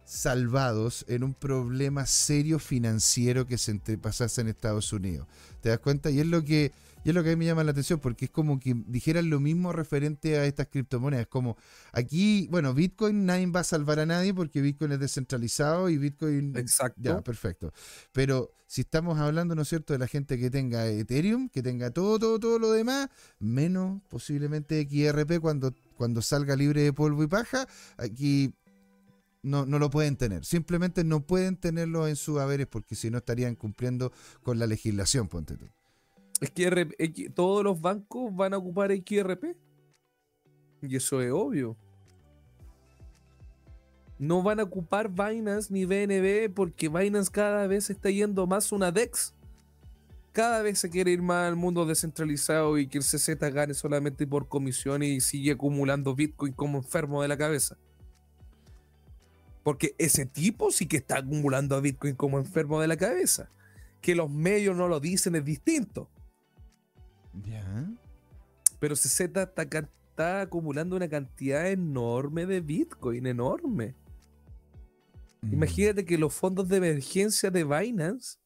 salvados 0.04 1.04
en 1.08 1.22
un 1.24 1.34
problema 1.34 2.06
serio 2.06 2.58
financiero 2.58 3.46
que 3.46 3.56
se 3.58 3.70
entre- 3.70 3.98
pasase 3.98 4.40
en 4.40 4.48
Estados 4.48 4.92
Unidos. 4.92 5.26
¿Te 5.60 5.68
das 5.68 5.78
cuenta? 5.78 6.10
Y 6.10 6.20
es 6.20 6.26
lo 6.26 6.42
que 6.44 6.72
y 7.04 7.08
es 7.08 7.14
lo 7.14 7.22
que 7.22 7.30
a 7.30 7.32
mí 7.32 7.40
me 7.40 7.46
llama 7.46 7.64
la 7.64 7.72
atención, 7.72 8.00
porque 8.00 8.26
es 8.26 8.30
como 8.30 8.60
que 8.60 8.74
dijeran 8.86 9.30
lo 9.30 9.40
mismo 9.40 9.72
referente 9.72 10.38
a 10.38 10.44
estas 10.44 10.68
criptomonedas. 10.68 11.26
Como 11.26 11.56
aquí, 11.92 12.48
bueno, 12.50 12.74
Bitcoin 12.74 13.26
nadie 13.26 13.46
va 13.46 13.60
a 13.60 13.64
salvar 13.64 14.00
a 14.00 14.06
nadie 14.06 14.32
porque 14.34 14.60
Bitcoin 14.60 14.92
es 14.92 15.00
descentralizado 15.00 15.88
y 15.88 15.98
Bitcoin 15.98 16.56
Exacto. 16.56 17.00
ya, 17.02 17.20
perfecto. 17.20 17.72
Pero 18.12 18.50
si 18.66 18.82
estamos 18.82 19.18
hablando, 19.18 19.54
¿no 19.54 19.62
es 19.62 19.68
cierto?, 19.68 19.92
de 19.92 19.98
la 19.98 20.06
gente 20.06 20.38
que 20.38 20.50
tenga 20.50 20.86
Ethereum, 20.86 21.48
que 21.48 21.62
tenga 21.62 21.90
todo, 21.90 22.18
todo, 22.18 22.38
todo 22.38 22.58
lo 22.58 22.72
demás, 22.72 23.08
menos 23.38 24.00
posiblemente 24.08 24.86
XRP 24.88 25.40
cuando, 25.40 25.74
cuando 25.96 26.22
salga 26.22 26.56
libre 26.56 26.82
de 26.82 26.92
polvo 26.92 27.22
y 27.22 27.26
paja, 27.26 27.68
aquí 27.98 28.54
no, 29.42 29.66
no 29.66 29.78
lo 29.78 29.90
pueden 29.90 30.16
tener. 30.16 30.44
Simplemente 30.44 31.04
no 31.04 31.26
pueden 31.26 31.56
tenerlo 31.56 32.06
en 32.08 32.16
sus 32.16 32.38
haberes 32.38 32.66
porque 32.66 32.94
si 32.94 33.10
no 33.10 33.18
estarían 33.18 33.56
cumpliendo 33.56 34.12
con 34.42 34.58
la 34.58 34.66
legislación, 34.66 35.28
ponte 35.28 35.56
tú. 35.56 35.68
Es 36.42 36.50
que 36.50 37.30
todos 37.30 37.62
los 37.62 37.80
bancos 37.80 38.34
van 38.34 38.52
a 38.52 38.58
ocupar 38.58 38.90
XRP. 38.90 39.56
Y 40.82 40.96
eso 40.96 41.22
es 41.22 41.30
obvio. 41.30 41.76
No 44.18 44.42
van 44.42 44.58
a 44.58 44.64
ocupar 44.64 45.08
Binance 45.08 45.72
ni 45.72 45.84
BNB 45.84 46.52
porque 46.52 46.88
Binance 46.88 47.30
cada 47.30 47.66
vez 47.68 47.90
está 47.90 48.10
yendo 48.10 48.46
más 48.48 48.72
una 48.72 48.90
DEX. 48.90 49.34
Cada 50.32 50.62
vez 50.62 50.80
se 50.80 50.90
quiere 50.90 51.12
ir 51.12 51.22
más 51.22 51.48
al 51.48 51.56
mundo 51.56 51.86
descentralizado 51.86 52.76
y 52.76 52.88
que 52.88 52.98
el 52.98 53.04
CZ 53.04 53.36
gane 53.52 53.74
solamente 53.74 54.26
por 54.26 54.48
comisiones 54.48 55.10
y 55.10 55.20
sigue 55.20 55.52
acumulando 55.52 56.14
Bitcoin 56.14 56.54
como 56.54 56.78
enfermo 56.78 57.22
de 57.22 57.28
la 57.28 57.36
cabeza. 57.36 57.76
Porque 59.62 59.94
ese 59.98 60.26
tipo 60.26 60.72
sí 60.72 60.86
que 60.86 60.96
está 60.96 61.18
acumulando 61.18 61.76
a 61.76 61.80
Bitcoin 61.80 62.16
como 62.16 62.38
enfermo 62.38 62.80
de 62.80 62.88
la 62.88 62.96
cabeza. 62.96 63.48
Que 64.00 64.16
los 64.16 64.28
medios 64.28 64.76
no 64.76 64.88
lo 64.88 64.98
dicen 64.98 65.36
es 65.36 65.44
distinto. 65.44 66.08
Ya. 67.44 67.88
Pero 68.78 68.94
CZ 68.94 69.20
está, 69.20 69.62
está 69.62 70.40
acumulando 70.42 70.96
una 70.96 71.08
cantidad 71.08 71.70
enorme 71.70 72.46
de 72.46 72.60
Bitcoin, 72.60 73.26
enorme. 73.26 73.94
Mm. 75.40 75.52
Imagínate 75.52 76.04
que 76.04 76.18
los 76.18 76.34
fondos 76.34 76.68
de 76.68 76.76
emergencia 76.76 77.50
de 77.50 77.64
Binance 77.64 78.38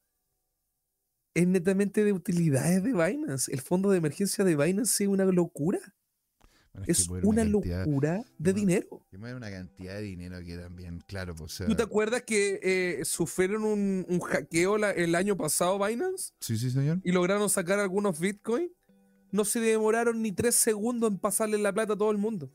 es 1.33 1.47
netamente 1.47 2.03
de 2.03 2.13
utilidades 2.13 2.83
de 2.83 2.93
Binance. 2.93 3.51
El 3.51 3.61
fondo 3.61 3.91
de 3.91 3.97
emergencia 3.97 4.43
de 4.43 4.55
Binance 4.55 5.03
es 5.03 5.09
una 5.09 5.25
locura. 5.25 5.79
Bueno, 6.77 6.91
Es 6.91 7.09
mueve 7.09 7.27
una 7.27 7.41
cantidad- 7.43 7.85
locura 7.85 8.13
de 8.37 8.51
bueno, 8.53 8.59
dinero. 8.59 9.01
Una 9.11 9.49
cantidad 9.51 9.95
de 9.95 10.01
dinero 10.03 10.39
que 10.45 10.57
también, 10.57 11.03
claro, 11.07 11.33
pues, 11.35 11.53
o 11.53 11.55
sea, 11.57 11.65
¿Tú 11.67 11.75
te 11.75 11.81
acuerdas 11.83 12.21
que 12.21 12.59
eh, 12.61 13.03
sufrieron 13.05 13.63
un, 13.63 14.05
un 14.07 14.19
hackeo 14.19 14.77
la- 14.77 14.91
el 14.91 15.15
año 15.15 15.35
pasado 15.35 15.83
Binance 15.83 16.33
Sí, 16.39 16.55
sí, 16.57 16.69
señor. 16.69 16.99
y 17.03 17.11
lograron 17.11 17.49
sacar 17.49 17.79
algunos 17.79 18.19
Bitcoin? 18.19 18.71
No 19.31 19.43
se 19.43 19.59
demoraron 19.59 20.21
ni 20.21 20.31
tres 20.31 20.55
segundos 20.55 21.09
en 21.11 21.17
pasarle 21.17 21.57
la 21.57 21.73
plata 21.73 21.93
a 21.93 21.97
todo 21.97 22.11
el 22.11 22.17
mundo. 22.17 22.49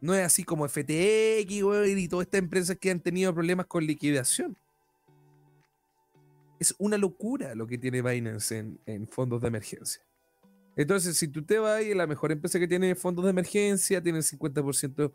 No 0.00 0.14
es 0.14 0.24
así 0.24 0.44
como 0.44 0.66
FTX 0.66 1.50
y 1.52 2.08
todas 2.08 2.26
estas 2.26 2.38
empresas 2.40 2.76
que 2.78 2.90
han 2.90 3.00
tenido 3.00 3.32
problemas 3.34 3.66
con 3.66 3.86
liquidación. 3.86 4.56
Es 6.58 6.74
una 6.78 6.96
locura 6.98 7.54
lo 7.54 7.66
que 7.66 7.78
tiene 7.78 8.00
Binance 8.02 8.58
en, 8.58 8.80
en 8.86 9.06
fondos 9.08 9.40
de 9.42 9.48
emergencia. 9.48 10.02
Entonces, 10.76 11.16
si 11.16 11.28
tú 11.28 11.44
te 11.44 11.58
vas 11.58 11.82
y 11.82 11.94
la 11.94 12.06
mejor 12.06 12.32
empresa 12.32 12.58
que 12.58 12.68
tiene 12.68 12.94
fondos 12.94 13.24
de 13.24 13.30
emergencia, 13.30 14.02
tiene 14.02 14.18
el 14.18 14.24
50% 14.24 15.12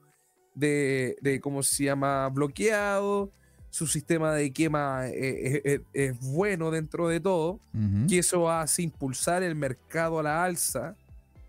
de, 0.56 1.18
de, 1.22 1.40
¿cómo 1.40 1.64
se 1.64 1.86
llama?, 1.86 2.28
bloqueado. 2.30 3.32
Su 3.72 3.86
sistema 3.86 4.34
de 4.34 4.52
quema 4.52 5.08
eh, 5.10 5.14
eh, 5.20 5.62
eh, 5.64 5.82
es 5.94 6.20
bueno 6.20 6.72
dentro 6.72 7.08
de 7.08 7.20
todo 7.20 7.60
Ujú. 7.72 8.08
que 8.10 8.18
eso 8.18 8.50
hace 8.50 8.82
impulsar 8.82 9.44
el 9.44 9.54
mercado 9.54 10.18
a 10.18 10.24
la 10.24 10.44
alza 10.44 10.96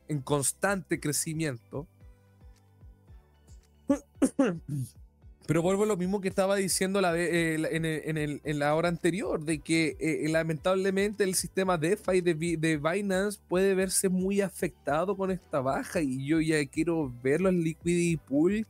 en 0.06 0.20
constante 0.20 1.00
crecimiento. 1.00 1.86
Pero 5.50 5.62
vuelvo 5.62 5.82
a 5.82 5.86
lo 5.86 5.96
mismo 5.96 6.20
que 6.20 6.28
estaba 6.28 6.54
diciendo 6.54 7.00
la 7.00 7.18
eh, 7.18 7.54
en, 7.56 7.84
el- 7.84 8.02
en 8.04 8.16
el- 8.18 8.40
en 8.44 8.58
la 8.60 8.72
hora 8.76 8.88
anterior, 8.88 9.44
de 9.44 9.58
que 9.58 9.96
eh, 9.98 10.28
lamentablemente 10.28 11.24
el 11.24 11.34
sistema 11.34 11.76
DeFi 11.76 12.20
de, 12.20 12.34
de 12.56 12.76
Binance 12.76 13.40
puede 13.48 13.74
verse 13.74 14.08
muy 14.08 14.42
afectado 14.42 15.16
con 15.16 15.32
esta 15.32 15.58
baja 15.58 16.00
y 16.02 16.24
yo 16.24 16.40
ya 16.40 16.64
quiero 16.66 17.12
ver 17.20 17.40
los 17.40 17.52
liquidity 17.52 18.16
pool 18.16 18.64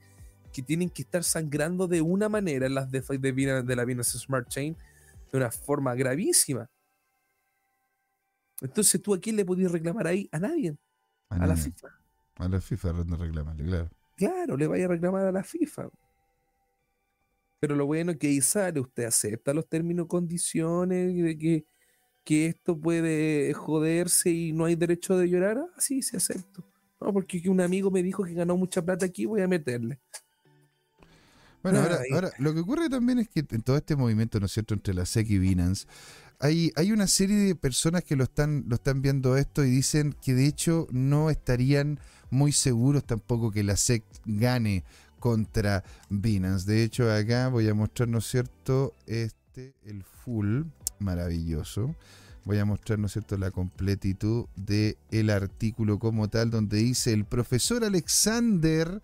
que 0.54 0.62
tienen 0.62 0.88
que 0.88 1.02
estar 1.02 1.22
sangrando 1.22 1.86
de 1.86 2.00
una 2.00 2.30
manera 2.30 2.64
en 2.64 2.72
las 2.74 2.90
DeFi 2.90 3.18
de, 3.18 3.34
Binance- 3.34 3.64
de 3.66 3.76
la 3.76 3.84
Binance 3.84 4.18
Smart 4.18 4.48
Chain 4.48 4.74
de 5.30 5.36
una 5.36 5.50
forma 5.50 5.94
gravísima. 5.94 6.66
Entonces, 8.62 9.02
¿tú 9.02 9.12
a 9.12 9.20
quién 9.20 9.36
le 9.36 9.44
podías 9.44 9.70
reclamar 9.70 10.06
ahí? 10.06 10.30
A 10.32 10.38
nadie, 10.38 10.74
a 11.28 11.36
la 11.40 11.46
nadie. 11.48 11.62
FIFA. 11.62 11.88
A 12.36 12.48
la 12.48 12.58
FIFA 12.62 12.92
no 13.04 13.16
reclamarle, 13.16 13.64
claro. 13.64 13.90
Claro, 14.16 14.56
le 14.56 14.66
vaya 14.66 14.86
a 14.86 14.88
reclamar 14.88 15.26
a 15.26 15.32
la 15.32 15.44
FIFA. 15.44 15.90
Pero 17.60 17.76
lo 17.76 17.86
bueno 17.86 18.12
es 18.12 18.18
que 18.18 18.28
ahí 18.28 18.40
sale, 18.40 18.80
usted 18.80 19.04
acepta 19.04 19.54
los 19.54 19.68
términos, 19.68 20.06
condiciones, 20.08 21.14
de 21.14 21.38
que 21.38 21.66
que 22.24 22.46
esto 22.46 22.78
puede 22.78 23.52
joderse 23.54 24.30
y 24.30 24.52
no 24.52 24.64
hay 24.66 24.76
derecho 24.76 25.16
de 25.16 25.28
llorar, 25.28 25.58
así 25.76 26.00
ah, 26.00 26.02
se 26.02 26.16
acepto. 26.16 26.64
No, 27.00 27.12
porque 27.12 27.42
un 27.48 27.60
amigo 27.60 27.90
me 27.90 28.02
dijo 28.02 28.24
que 28.24 28.34
ganó 28.34 28.56
mucha 28.56 28.82
plata 28.82 29.06
aquí, 29.06 29.24
voy 29.24 29.40
a 29.40 29.48
meterle. 29.48 29.98
Bueno, 31.62 31.80
ahora, 31.80 31.98
ahora, 32.12 32.30
lo 32.38 32.54
que 32.54 32.60
ocurre 32.60 32.88
también 32.88 33.18
es 33.18 33.28
que 33.28 33.44
en 33.50 33.62
todo 33.62 33.76
este 33.76 33.96
movimiento, 33.96 34.38
¿no 34.40 34.46
es 34.46 34.52
cierto?, 34.52 34.74
entre 34.74 34.94
la 34.94 35.04
SEC 35.04 35.28
y 35.28 35.38
Binance, 35.38 35.86
hay, 36.38 36.72
hay 36.74 36.92
una 36.92 37.06
serie 37.06 37.36
de 37.36 37.54
personas 37.54 38.02
que 38.02 38.16
lo 38.16 38.24
están, 38.24 38.64
lo 38.66 38.76
están 38.76 39.02
viendo 39.02 39.36
esto 39.36 39.64
y 39.64 39.70
dicen 39.70 40.14
que 40.22 40.32
de 40.34 40.46
hecho 40.46 40.86
no 40.90 41.28
estarían 41.28 41.98
muy 42.30 42.52
seguros 42.52 43.04
tampoco 43.04 43.50
que 43.50 43.62
la 43.62 43.76
SEC 43.76 44.04
gane 44.24 44.84
contra 45.20 45.84
Binance. 46.08 46.70
De 46.70 46.82
hecho, 46.82 47.12
acá 47.12 47.48
voy 47.48 47.68
a 47.68 47.74
mostrar, 47.74 48.08
¿no 48.08 48.18
es 48.18 48.26
cierto?, 48.26 48.94
este, 49.06 49.74
el 49.84 50.02
full, 50.02 50.62
maravilloso. 50.98 51.94
Voy 52.44 52.58
a 52.58 52.64
mostrar, 52.64 52.98
¿no 52.98 53.06
es 53.06 53.12
cierto?, 53.12 53.36
la 53.38 53.52
completitud 53.52 54.46
del 54.56 54.96
el 55.12 55.30
artículo 55.30 56.00
como 56.00 56.28
tal, 56.28 56.50
donde 56.50 56.78
dice 56.78 57.12
el 57.12 57.24
profesor 57.24 57.84
Alexander 57.84 59.00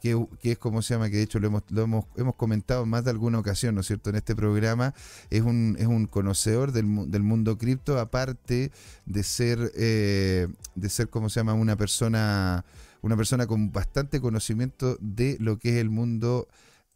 que, 0.00 0.26
es 0.42 0.58
como 0.58 0.82
se 0.82 0.94
llama, 0.94 1.10
que 1.10 1.16
de 1.18 1.22
hecho 1.22 1.38
lo 1.38 1.48
hemos, 1.48 1.62
lo 1.68 1.82
hemos, 1.82 2.04
hemos 2.16 2.34
comentado 2.34 2.86
más 2.86 3.04
de 3.04 3.10
alguna 3.10 3.38
ocasión, 3.38 3.74
¿no 3.74 3.82
es 3.82 3.86
cierto?, 3.86 4.10
en 4.10 4.16
este 4.16 4.34
programa, 4.34 4.94
es 5.28 5.42
un, 5.42 5.76
es 5.78 5.86
un 5.86 6.06
conocedor 6.06 6.72
del, 6.72 7.10
del 7.10 7.22
mundo 7.22 7.58
cripto, 7.58 7.98
aparte 7.98 8.72
de 9.04 9.22
ser, 9.22 9.72
eh, 9.76 10.48
de 10.74 10.88
ser, 10.88 11.08
como 11.08 11.28
se 11.28 11.40
llama?, 11.40 11.54
una 11.54 11.76
persona, 11.76 12.64
una 13.02 13.16
persona 13.16 13.46
con 13.46 13.72
bastante 13.72 14.20
conocimiento 14.20 14.96
de 15.00 15.36
lo 15.40 15.58
que 15.58 15.70
es 15.70 15.76
el 15.76 15.90
mundo 15.90 16.48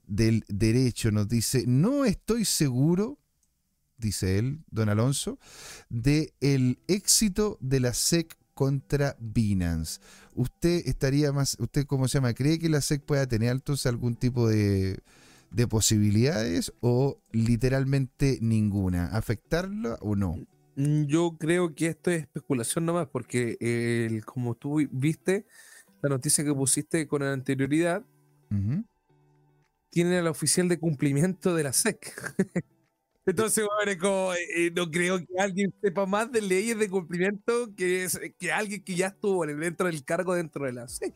del 0.07 0.45
derecho. 0.49 1.11
Nos 1.11 1.29
dice, 1.29 1.65
no 1.67 2.05
estoy 2.05 2.45
seguro, 2.45 3.19
dice 3.97 4.39
él, 4.39 4.65
don 4.71 4.89
Alonso, 4.89 5.39
de 5.89 6.35
el 6.41 6.79
éxito 6.89 7.59
de 7.61 7.81
la 7.81 7.95
SEC 7.95 8.37
contra 8.55 9.17
Binance. 9.19 10.01
¿Usted 10.35 10.83
estaría 10.87 11.33
más, 11.33 11.57
usted 11.59 11.87
cómo 11.87 12.09
se 12.09 12.19
llama, 12.19 12.35
cree 12.35 12.59
que 12.59 12.69
la 12.69 12.81
SEC 12.81 13.03
pueda 13.03 13.27
tener 13.27 13.51
entonces 13.51 13.87
algún 13.87 14.15
tipo 14.15 14.49
de, 14.49 15.01
de 15.51 15.67
posibilidades 15.67 16.73
o 16.81 17.19
literalmente 17.33 18.39
ninguna? 18.41 19.07
¿Afectarla 19.07 19.99
o 20.01 20.17
no? 20.17 20.37
Yo 20.77 21.37
creo 21.39 21.75
que 21.75 21.87
esto 21.87 22.11
es 22.11 22.23
especulación 22.23 22.85
nomás, 22.85 23.07
porque 23.09 23.57
el, 23.61 24.25
como 24.25 24.57
tú 24.57 24.81
viste, 24.91 25.47
la 26.05 26.11
noticia 26.11 26.45
que 26.45 26.53
pusiste 26.53 27.09
con 27.09 27.23
anterioridad, 27.23 28.05
tiene 29.91 30.19
el 30.19 30.27
oficial 30.27 30.69
de 30.69 30.79
cumplimiento 30.79 31.55
de 31.55 31.63
la 31.63 31.73
SEC. 31.73 31.99
Entonces, 33.27 33.65
bueno, 33.65 34.35
eh, 34.35 34.71
no 34.77 34.91
creo 34.91 35.19
que 35.19 35.39
alguien 35.39 35.73
sepa 35.81 36.05
más 36.05 36.31
de 36.31 36.43
leyes 36.43 36.79
de 36.79 36.91
cumplimiento 36.91 37.75
que, 37.75 38.07
que 38.39 38.53
alguien 38.53 38.85
que 38.85 38.97
ya 38.97 39.07
estuvo 39.07 39.47
dentro 39.47 39.87
del 39.87 40.05
cargo 40.05 40.35
dentro 40.35 40.67
de 40.67 40.73
la 40.73 40.89
SEC. 40.89 41.15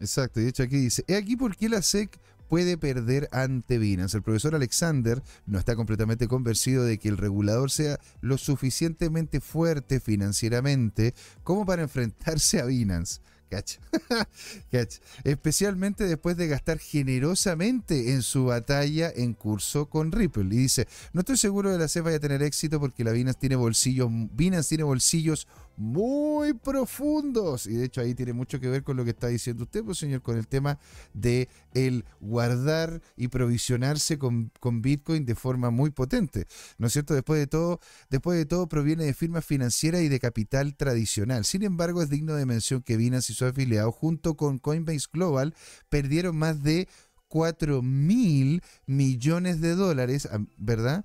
Exacto, 0.00 0.40
y 0.40 0.42
de 0.42 0.48
hecho 0.48 0.64
aquí 0.64 0.76
dice, 0.76 1.04
he 1.06 1.14
aquí 1.14 1.36
por 1.36 1.56
qué 1.56 1.68
la 1.68 1.82
SEC 1.82 2.18
puede 2.48 2.76
perder 2.76 3.28
ante 3.32 3.78
Binance. 3.78 4.16
El 4.16 4.22
profesor 4.22 4.54
Alexander 4.54 5.22
no 5.46 5.58
está 5.58 5.76
completamente 5.76 6.26
convencido 6.26 6.84
de 6.84 6.98
que 6.98 7.08
el 7.08 7.16
regulador 7.16 7.70
sea 7.70 7.98
lo 8.20 8.38
suficientemente 8.38 9.40
fuerte 9.40 10.00
financieramente 10.00 11.14
como 11.42 11.64
para 11.64 11.82
enfrentarse 11.82 12.60
a 12.60 12.64
Binance. 12.64 13.20
Especialmente 15.24 16.04
después 16.04 16.36
de 16.36 16.48
gastar 16.48 16.78
generosamente 16.78 18.12
en 18.12 18.22
su 18.22 18.46
batalla 18.46 19.12
en 19.14 19.34
curso 19.34 19.86
con 19.86 20.12
Ripple. 20.12 20.54
Y 20.54 20.58
dice, 20.58 20.88
no 21.12 21.20
estoy 21.20 21.36
seguro 21.36 21.70
de 21.70 21.78
la 21.78 21.88
CEF 21.88 22.04
vaya 22.04 22.16
a 22.16 22.20
tener 22.20 22.42
éxito 22.42 22.80
porque 22.80 23.04
la 23.04 23.12
Binance 23.12 23.38
tiene 23.38 23.56
bolsillos, 23.56 24.08
Binance 24.10 24.68
tiene 24.68 24.84
bolsillos 24.84 25.46
muy 25.76 26.54
profundos. 26.54 27.66
Y 27.66 27.74
de 27.74 27.84
hecho 27.84 28.00
ahí 28.00 28.14
tiene 28.14 28.32
mucho 28.32 28.60
que 28.60 28.68
ver 28.68 28.82
con 28.82 28.96
lo 28.96 29.04
que 29.04 29.10
está 29.10 29.28
diciendo 29.28 29.64
usted, 29.64 29.84
pues 29.84 29.98
señor, 29.98 30.22
con 30.22 30.36
el 30.36 30.46
tema 30.46 30.78
de 31.12 31.48
el 31.72 32.04
guardar 32.20 33.00
y 33.16 33.28
provisionarse 33.28 34.18
con, 34.18 34.50
con, 34.60 34.82
Bitcoin 34.82 35.24
de 35.24 35.34
forma 35.34 35.70
muy 35.70 35.90
potente. 35.90 36.46
¿No 36.78 36.86
es 36.86 36.92
cierto? 36.92 37.14
Después 37.14 37.38
de 37.40 37.46
todo, 37.46 37.80
después 38.10 38.38
de 38.38 38.46
todo 38.46 38.68
proviene 38.68 39.04
de 39.04 39.14
firmas 39.14 39.44
financieras 39.44 40.02
y 40.02 40.08
de 40.08 40.20
capital 40.20 40.76
tradicional. 40.76 41.44
Sin 41.44 41.62
embargo, 41.62 42.02
es 42.02 42.10
digno 42.10 42.34
de 42.34 42.46
mención 42.46 42.82
que 42.82 42.96
Binance 42.96 43.32
y 43.32 43.36
su 43.36 43.44
afiliado 43.44 43.92
junto 43.92 44.36
con 44.36 44.58
Coinbase 44.58 45.08
Global 45.12 45.54
perdieron 45.88 46.36
más 46.36 46.62
de 46.62 46.88
4 47.28 47.82
mil 47.82 48.62
millones 48.86 49.60
de 49.60 49.74
dólares, 49.74 50.28
¿verdad? 50.56 51.04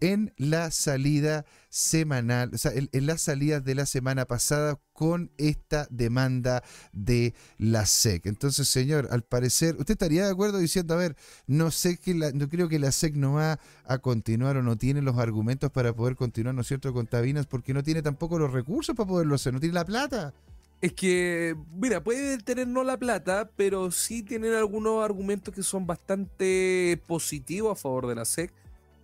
En 0.00 0.32
la 0.36 0.70
salida 0.70 1.44
semanal, 1.68 2.50
o 2.54 2.58
sea, 2.58 2.72
en, 2.74 3.06
las 3.06 3.22
salidas 3.22 3.64
de 3.64 3.74
la 3.74 3.86
semana 3.86 4.24
pasada 4.24 4.80
con 4.92 5.30
esta 5.36 5.86
demanda 5.90 6.62
de 6.92 7.34
la 7.58 7.86
SEC. 7.86 8.26
Entonces, 8.26 8.68
señor, 8.68 9.08
al 9.10 9.22
parecer, 9.22 9.76
¿usted 9.76 9.92
estaría 9.92 10.24
de 10.24 10.32
acuerdo 10.32 10.58
diciendo, 10.58 10.94
a 10.94 10.98
ver, 10.98 11.16
no 11.46 11.70
sé 11.70 11.98
que 11.98 12.14
no 12.14 12.48
creo 12.48 12.68
que 12.68 12.78
la 12.78 12.92
SEC 12.92 13.14
no 13.14 13.34
va 13.34 13.60
a 13.84 13.98
continuar 13.98 14.56
o 14.56 14.62
no 14.62 14.76
tiene 14.76 15.02
los 15.02 15.18
argumentos 15.18 15.70
para 15.70 15.94
poder 15.94 16.16
continuar, 16.16 16.54
¿no 16.54 16.62
es 16.62 16.68
cierto?, 16.68 16.92
con 16.92 17.06
Tabinas, 17.06 17.46
porque 17.46 17.74
no 17.74 17.82
tiene 17.82 18.02
tampoco 18.02 18.38
los 18.38 18.52
recursos 18.52 18.96
para 18.96 19.08
poderlo 19.08 19.34
hacer, 19.34 19.52
no 19.52 19.60
tiene 19.60 19.74
la 19.74 19.84
plata. 19.84 20.32
Es 20.80 20.92
que, 20.92 21.56
mira, 21.72 22.04
puede 22.04 22.38
tener 22.38 22.68
no 22.68 22.84
la 22.84 22.96
plata, 22.98 23.50
pero 23.56 23.90
sí 23.90 24.22
tienen 24.22 24.54
algunos 24.54 25.04
argumentos 25.04 25.52
que 25.52 25.64
son 25.64 25.86
bastante 25.86 27.02
positivos 27.06 27.72
a 27.72 27.80
favor 27.80 28.06
de 28.06 28.14
la 28.14 28.24
SEC 28.24 28.52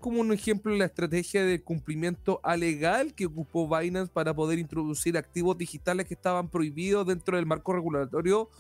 como 0.05 0.21
un 0.21 0.35
ejemplo 0.35 0.77
la 0.77 0.85
estrategia 0.85 1.47
de 1.47 1.63
cumplimiento 1.63 2.39
alegal 2.43 3.15
que 3.15 3.25
ocupó 3.25 3.67
Binance 3.67 4.13
para 4.13 4.35
poder 4.35 4.59
introducir 4.59 5.17
activos 5.17 5.57
digitales 5.57 6.07
que 6.07 6.13
estaban 6.13 6.51
prohibidos 6.51 7.07
dentro 7.07 7.39
del 7.39 7.47
marco 7.47 7.73
regulatorio 7.73 8.51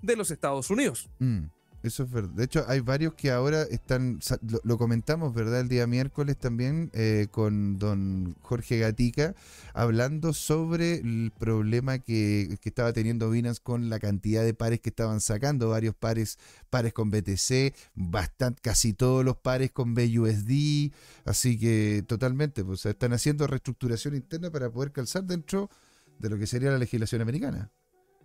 de 0.00 0.16
los 0.16 0.30
Estados 0.30 0.70
Unidos. 0.70 1.10
Mm. 1.18 1.42
Eso 1.84 2.04
es 2.04 2.10
verdad. 2.10 2.30
De 2.30 2.44
hecho, 2.44 2.64
hay 2.66 2.80
varios 2.80 3.12
que 3.12 3.30
ahora 3.30 3.64
están, 3.64 4.18
lo, 4.62 4.78
comentamos, 4.78 5.34
¿verdad? 5.34 5.60
El 5.60 5.68
día 5.68 5.86
miércoles 5.86 6.38
también 6.38 6.90
eh, 6.94 7.26
con 7.30 7.78
don 7.78 8.34
Jorge 8.40 8.78
Gatica, 8.78 9.34
hablando 9.74 10.32
sobre 10.32 10.94
el 10.94 11.30
problema 11.38 11.98
que, 11.98 12.58
estaba 12.64 12.94
teniendo 12.94 13.28
Binance 13.28 13.60
con 13.62 13.90
la 13.90 14.00
cantidad 14.00 14.42
de 14.42 14.54
pares 14.54 14.80
que 14.80 14.88
estaban 14.88 15.20
sacando, 15.20 15.68
varios 15.68 15.94
pares, 15.94 16.38
pares 16.70 16.94
con 16.94 17.10
BTC, 17.10 17.74
bastante, 17.94 18.62
casi 18.62 18.94
todos 18.94 19.22
los 19.22 19.36
pares 19.36 19.70
con 19.70 19.92
BUSD, 19.92 20.90
así 21.26 21.58
que 21.58 22.02
totalmente, 22.06 22.64
pues 22.64 22.86
están 22.86 23.12
haciendo 23.12 23.46
reestructuración 23.46 24.14
interna 24.14 24.50
para 24.50 24.70
poder 24.70 24.90
calzar 24.90 25.24
dentro 25.24 25.68
de 26.18 26.30
lo 26.30 26.38
que 26.38 26.46
sería 26.46 26.70
la 26.70 26.78
legislación 26.78 27.20
americana. 27.20 27.70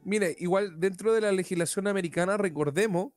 Mire, 0.06 0.34
igual 0.40 0.80
dentro 0.80 1.14
de 1.14 1.20
la 1.20 1.34
legislación 1.34 1.88
americana, 1.88 2.38
recordemos 2.38 3.12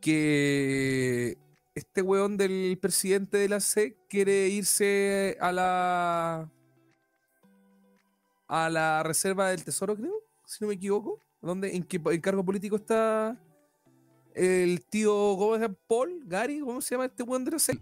que 0.00 1.38
este 1.74 2.02
weón 2.02 2.36
del 2.36 2.78
presidente 2.80 3.38
de 3.38 3.48
la 3.48 3.60
SEC 3.60 3.96
quiere 4.08 4.48
irse 4.48 5.36
a 5.40 5.52
la 5.52 6.50
a 8.48 8.70
la 8.70 9.02
reserva 9.02 9.50
del 9.50 9.62
tesoro, 9.62 9.94
creo, 9.94 10.14
si 10.46 10.58
no 10.60 10.68
me 10.68 10.74
equivoco. 10.74 11.22
¿Dónde, 11.40 11.76
¿En 11.76 11.84
qué 11.84 12.00
cargo 12.20 12.44
político 12.44 12.76
está 12.76 13.38
el 14.34 14.84
tío 14.84 15.12
¿cómo 15.38 15.56
Paul, 15.86 16.24
Gary? 16.26 16.60
¿Cómo 16.60 16.80
se 16.80 16.94
llama 16.94 17.06
este 17.06 17.22
weón 17.22 17.44
de 17.44 17.50
la 17.52 17.58
SEC? 17.58 17.80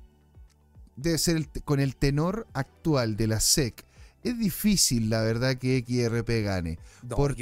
Debe 0.96 1.18
ser 1.18 1.48
con 1.64 1.81
el 1.81 1.96
tenor 1.96 2.46
actual 2.52 3.16
de 3.16 3.29
la 3.29 3.40
SEC. 3.40 3.85
Es 4.22 4.38
difícil, 4.38 5.09
la 5.09 5.22
verdad, 5.22 5.57
que 5.57 5.85
XRP 5.87 6.44
gane. 6.44 6.79
por, 7.09 7.37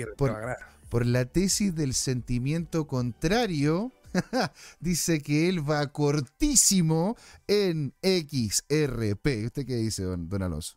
por 0.89 1.07
la 1.07 1.25
tesis 1.25 1.75
del 1.75 1.95
sentimiento 1.95 2.87
contrario 2.87 3.91
dice 4.81 5.21
que 5.21 5.49
él 5.49 5.69
va 5.69 5.93
cortísimo 5.93 7.17
en 7.47 7.95
XRP. 8.03 9.47
¿Usted 9.47 9.67
qué 9.67 9.77
dice, 9.77 10.05
don, 10.05 10.29
don 10.29 10.43
Alonso? 10.43 10.77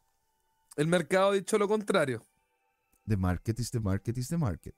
El 0.76 0.88
mercado 0.88 1.32
ha 1.32 1.34
dicho 1.34 1.58
lo 1.58 1.68
contrario. 1.68 2.26
The 3.08 3.18
market 3.18 3.60
is 3.60 3.72
the 3.72 3.80
market 3.80 4.18
is 4.18 4.28
the 4.28 4.38
market. 4.38 4.76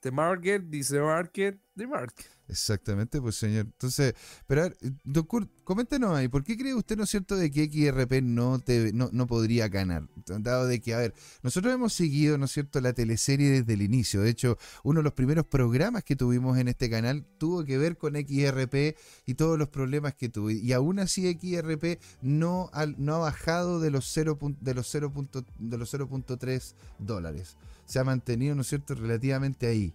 The 0.00 0.10
market, 0.10 0.62
dice 0.68 1.00
market, 1.00 1.58
the 1.74 1.86
market. 1.86 2.26
Exactamente, 2.48 3.20
pues 3.20 3.36
señor. 3.36 3.66
Entonces, 3.66 4.14
pero 4.46 4.62
a 4.62 4.68
ver, 4.68 4.78
doctor, 5.04 5.48
coméntenos 5.64 6.16
ahí, 6.16 6.28
¿por 6.28 6.44
qué 6.44 6.56
cree 6.56 6.74
usted, 6.74 6.96
no 6.96 7.04
es 7.04 7.10
cierto, 7.10 7.36
de 7.36 7.50
que 7.50 7.66
XRP 7.66 8.22
no, 8.22 8.58
te, 8.58 8.92
no, 8.94 9.10
no 9.12 9.26
podría 9.26 9.68
ganar? 9.68 10.08
Dado 10.24 10.66
de 10.66 10.80
que, 10.80 10.94
a 10.94 10.98
ver, 10.98 11.14
nosotros 11.42 11.74
hemos 11.74 11.92
seguido, 11.92 12.38
¿no 12.38 12.46
es 12.46 12.52
cierto?, 12.52 12.80
la 12.80 12.94
teleserie 12.94 13.50
desde 13.50 13.74
el 13.74 13.82
inicio. 13.82 14.22
De 14.22 14.30
hecho, 14.30 14.56
uno 14.82 15.00
de 15.00 15.04
los 15.04 15.12
primeros 15.12 15.44
programas 15.46 16.04
que 16.04 16.16
tuvimos 16.16 16.56
en 16.56 16.68
este 16.68 16.88
canal 16.88 17.26
tuvo 17.36 17.64
que 17.64 17.76
ver 17.76 17.98
con 17.98 18.14
XRP 18.14 18.96
y 19.26 19.34
todos 19.34 19.58
los 19.58 19.68
problemas 19.68 20.14
que 20.14 20.30
tuvo. 20.30 20.50
Y 20.50 20.72
aún 20.72 21.00
así 21.00 21.30
XRP 21.30 22.00
no, 22.22 22.70
no 22.96 23.14
ha 23.16 23.18
bajado 23.18 23.78
de 23.80 23.90
los 23.90 24.06
0. 24.10 24.38
De 24.60 24.74
los 24.74 24.94
0.3 24.94 26.74
dólares. 26.98 27.58
Se 27.88 27.98
ha 27.98 28.04
mantenido, 28.04 28.54
¿no 28.54 28.60
es 28.62 28.68
cierto?, 28.68 28.94
relativamente 28.94 29.66
ahí 29.66 29.92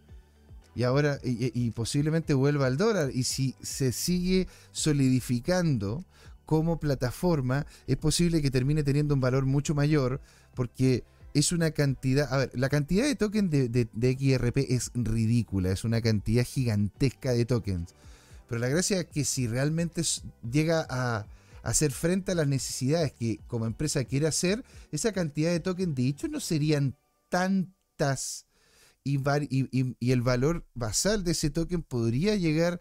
y 0.75 0.84
ahora 0.84 1.19
y, 1.23 1.71
posiblemente 1.71 2.34
vuelva 2.34 2.65
al 2.67 2.77
dólar. 2.77 3.12
Y 3.13 3.23
si 3.23 3.56
se 3.62 3.91
sigue 3.91 4.47
solidificando 4.71 6.03
como 6.45 6.79
plataforma, 6.79 7.65
es 7.88 7.97
posible 7.97 8.41
que 8.41 8.51
termine 8.51 8.84
teniendo 8.84 9.13
un 9.13 9.21
valor 9.21 9.45
mucho 9.45 9.75
mayor 9.75 10.19
porque 10.56 11.03
es 11.34 11.51
una 11.51 11.71
cantidad, 11.71 12.32
a 12.32 12.38
ver, 12.38 12.51
la 12.53 12.69
cantidad 12.69 13.06
de 13.06 13.15
tokens 13.15 13.49
de, 13.49 13.69
de, 13.69 14.13
XRP 14.13 14.58
es 14.69 14.91
ridícula, 14.93 15.71
es 15.71 15.84
una 15.84 16.01
cantidad 16.01 16.43
gigantesca 16.43 17.32
de 17.32 17.45
tokens. 17.45 17.93
Pero 18.47 18.60
la 18.60 18.67
gracia 18.67 18.99
es 18.99 19.06
que 19.08 19.23
si 19.23 19.47
realmente 19.47 20.03
llega 20.49 20.86
a, 20.89 21.25
hacer 21.63 21.93
frente 21.93 22.34
a 22.34 22.36
las 22.36 22.47
necesidades 22.47 23.13
que 23.13 23.39
como 23.47 23.65
empresa 23.65 24.03
quiere 24.03 24.27
hacer, 24.27 24.65
esa 24.91 25.13
cantidad 25.13 25.49
de 25.49 25.62
tokens 25.62 25.95
de 25.95 26.08
hecho 26.08 26.27
no 26.27 26.41
serían 26.41 26.97
y, 29.03 29.19
y, 29.99 30.12
el 30.12 30.21
valor 30.21 30.65
basal 30.73 31.23
de 31.23 31.32
ese 31.32 31.49
token 31.49 31.84
podría 31.84 32.36
llegar 32.36 32.79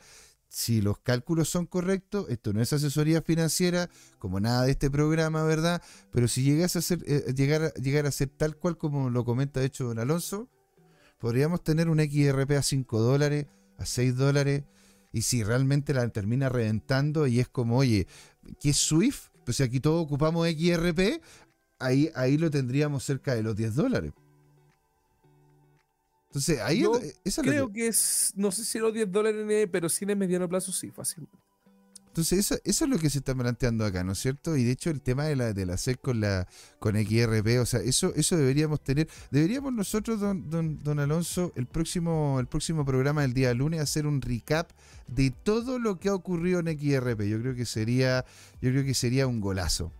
si 0.48 0.83
los 0.83 0.98
cálculos 0.98 1.48
son 1.48 1.66
correctos, 1.66 2.27
esto 2.29 2.53
no 2.53 2.61
es 2.61 2.72
asesoría 2.72 3.22
financiera, 3.22 3.88
como 4.18 4.38
nada 4.38 4.64
de 4.64 4.72
este 4.72 4.90
programa, 4.90 5.44
¿verdad? 5.44 5.83
Pero 6.11 6.29
si 6.29 6.42
llegas 6.42 6.77
a 6.77 6.83
ser, 6.83 7.03
eh, 7.07 7.33
llegar, 7.35 7.72
llegar 7.75 8.07
a 8.07 8.11
ser 8.11 8.29
tal 8.29 8.57
cual 8.57 8.77
como 8.77 9.09
lo 9.09 9.25
comenta 9.25 9.61
de 9.61 9.66
hecho 9.66 9.85
don 9.85 9.98
Alonso, 9.98 10.51
podríamos 11.18 11.64
tener 11.64 11.88
un 11.88 12.01
XRP 12.01 12.51
a 12.53 12.62
5 12.62 13.01
dólares, 13.01 13.46
a 13.79 13.87
6 13.87 14.14
dólares, 14.14 14.64
y 15.11 15.22
si 15.22 15.42
realmente 15.42 15.94
la 15.94 16.07
termina 16.09 16.51
reventando 16.51 17.27
y 17.27 17.40
es 17.40 17.48
como, 17.48 17.79
oye, 17.79 18.07
¿qué 18.61 18.70
es 18.70 18.77
SWIFT? 18.77 19.33
Pues 19.44 19.57
si 19.57 19.62
aquí 19.62 19.81
todos 19.81 20.05
ocupamos 20.05 20.46
XRP, 20.48 21.22
ahí, 21.79 22.11
ahí 22.14 22.37
lo 22.37 22.51
tendríamos 22.51 23.05
cerca 23.05 23.35
de 23.35 23.42
los 23.42 23.57
10 23.57 23.75
dólares. 23.75 24.12
Entonces, 26.33 26.61
ahí 26.61 26.81
Yo 26.81 26.99
creo 27.42 27.71
que... 27.71 27.88
es, 27.88 28.33
no 28.37 28.51
sé 28.51 28.64
si 28.64 28.79
los 28.79 28.95
10 28.95 29.12
dólares, 29.12 29.68
pero 29.71 29.90
sí 29.90 30.07
en 30.09 30.18
mediano 30.18 30.49
plazo 30.49 30.73
sí, 30.73 30.90
fácilmente. 30.90 31.37
Entonces, 32.07 32.38
eso, 32.38 32.55
eso, 32.64 32.85
es 32.85 32.90
lo 32.90 32.99
que 32.99 33.11
se 33.11 33.18
está 33.18 33.35
planteando 33.35 33.85
acá, 33.85 34.03
¿no 34.03 34.12
es 34.12 34.18
cierto? 34.18 34.57
Y 34.57 34.64
de 34.64 34.73
hecho, 34.73 34.88
el 34.88 35.03
tema 35.03 35.25
de 35.25 35.37
la, 35.37 35.53
de 35.53 35.66
la 35.66 35.77
SEC 35.77 36.01
con 36.01 36.21
la 36.21 36.49
con 36.79 36.95
XRP, 36.95 37.61
o 37.61 37.66
sea, 37.66 37.81
eso, 37.81 38.14
eso 38.16 38.37
deberíamos 38.38 38.83
tener. 38.83 39.09
Deberíamos 39.31 39.75
nosotros, 39.75 40.21
don, 40.21 40.49
don, 40.49 40.79
don 40.83 40.99
Alonso, 41.01 41.53
el 41.55 41.66
próximo, 41.66 42.38
el 42.40 42.47
próximo 42.47 42.87
programa 42.87 43.23
del 43.23 43.35
día 43.35 43.53
lunes, 43.53 43.81
hacer 43.81 44.07
un 44.07 44.23
recap 44.23 44.71
de 45.09 45.31
todo 45.31 45.79
lo 45.79 46.01
que 46.01 46.09
ha 46.09 46.14
ocurrido 46.14 46.61
en 46.61 46.66
XRP. 46.79 47.23
Yo 47.29 47.40
creo 47.40 47.55
que 47.55 47.66
sería, 47.66 48.25
yo 48.62 48.71
creo 48.71 48.85
que 48.85 48.95
sería 48.95 49.27
un 49.27 49.40
golazo 49.40 49.92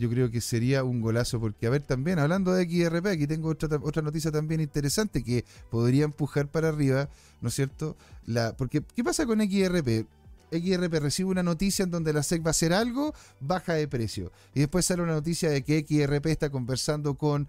yo 0.00 0.08
creo 0.08 0.30
que 0.30 0.40
sería 0.40 0.82
un 0.82 1.02
golazo, 1.02 1.38
porque 1.38 1.66
a 1.66 1.70
ver 1.70 1.82
también, 1.82 2.18
hablando 2.18 2.54
de 2.54 2.64
XRP, 2.64 3.06
aquí 3.06 3.26
tengo 3.26 3.50
otra, 3.50 3.78
otra 3.82 4.00
noticia 4.00 4.32
también 4.32 4.62
interesante 4.62 5.22
que 5.22 5.44
podría 5.70 6.04
empujar 6.04 6.48
para 6.48 6.70
arriba, 6.70 7.10
¿no 7.42 7.50
es 7.50 7.54
cierto? 7.54 7.96
La, 8.24 8.56
porque, 8.56 8.82
¿qué 8.96 9.04
pasa 9.04 9.26
con 9.26 9.40
XRP? 9.40 10.06
XRP 10.50 10.94
recibe 10.94 11.28
una 11.28 11.42
noticia 11.42 11.82
en 11.82 11.90
donde 11.90 12.14
la 12.14 12.22
SEC 12.22 12.42
va 12.42 12.48
a 12.48 12.50
hacer 12.50 12.72
algo, 12.72 13.14
baja 13.40 13.74
de 13.74 13.86
precio. 13.86 14.32
Y 14.54 14.60
después 14.60 14.86
sale 14.86 15.02
una 15.02 15.12
noticia 15.12 15.50
de 15.50 15.62
que 15.62 15.84
XRP 15.86 16.26
está 16.26 16.48
conversando 16.48 17.14
con, 17.14 17.46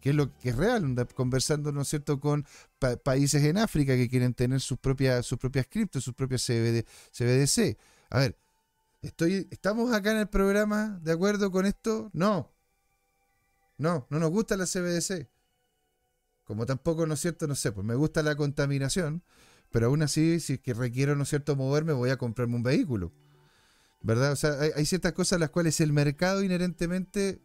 que 0.00 0.10
es 0.10 0.16
lo 0.16 0.36
que 0.38 0.50
es 0.50 0.56
real, 0.56 1.06
conversando, 1.14 1.70
¿no 1.70 1.82
es 1.82 1.88
cierto?, 1.88 2.18
con 2.18 2.44
países 3.04 3.44
en 3.44 3.58
África 3.58 3.94
que 3.94 4.08
quieren 4.08 4.34
tener 4.34 4.60
sus 4.60 4.76
propias, 4.76 5.24
sus 5.24 5.38
propias 5.38 5.66
criptos, 5.70 6.02
sus 6.02 6.14
propias 6.14 6.44
CBD, 6.44 6.84
CBDC. 7.12 7.78
A 8.10 8.18
ver, 8.18 8.36
Estoy, 9.02 9.48
¿Estamos 9.50 9.92
acá 9.92 10.12
en 10.12 10.18
el 10.18 10.28
programa 10.28 11.00
de 11.02 11.10
acuerdo 11.10 11.50
con 11.50 11.66
esto? 11.66 12.08
No. 12.12 12.52
No, 13.76 14.06
no 14.10 14.20
nos 14.20 14.30
gusta 14.30 14.56
la 14.56 14.64
CBDC. 14.64 15.28
Como 16.44 16.66
tampoco, 16.66 17.04
¿no 17.04 17.14
es 17.14 17.20
cierto? 17.20 17.48
No 17.48 17.56
sé, 17.56 17.72
pues 17.72 17.84
me 17.84 17.96
gusta 17.96 18.22
la 18.22 18.36
contaminación, 18.36 19.24
pero 19.72 19.86
aún 19.86 20.02
así, 20.02 20.38
si 20.38 20.54
es 20.54 20.60
que 20.60 20.72
requiero, 20.72 21.16
¿no 21.16 21.24
es 21.24 21.30
cierto?, 21.30 21.56
moverme, 21.56 21.92
voy 21.92 22.10
a 22.10 22.16
comprarme 22.16 22.54
un 22.54 22.62
vehículo. 22.62 23.12
¿Verdad? 24.02 24.32
O 24.32 24.36
sea, 24.36 24.56
hay, 24.76 24.86
ciertas 24.86 25.12
cosas 25.14 25.40
las 25.40 25.50
cuales 25.50 25.80
el 25.80 25.92
mercado 25.92 26.42
inherentemente, 26.44 27.40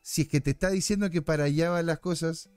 si 0.00 0.22
es 0.22 0.28
que 0.28 0.40
te 0.40 0.50
está 0.50 0.70
diciendo 0.70 1.10
que 1.10 1.20
para 1.20 1.44
allá 1.44 1.70
van 1.70 1.86
las 1.86 1.98
cosas, 1.98 2.48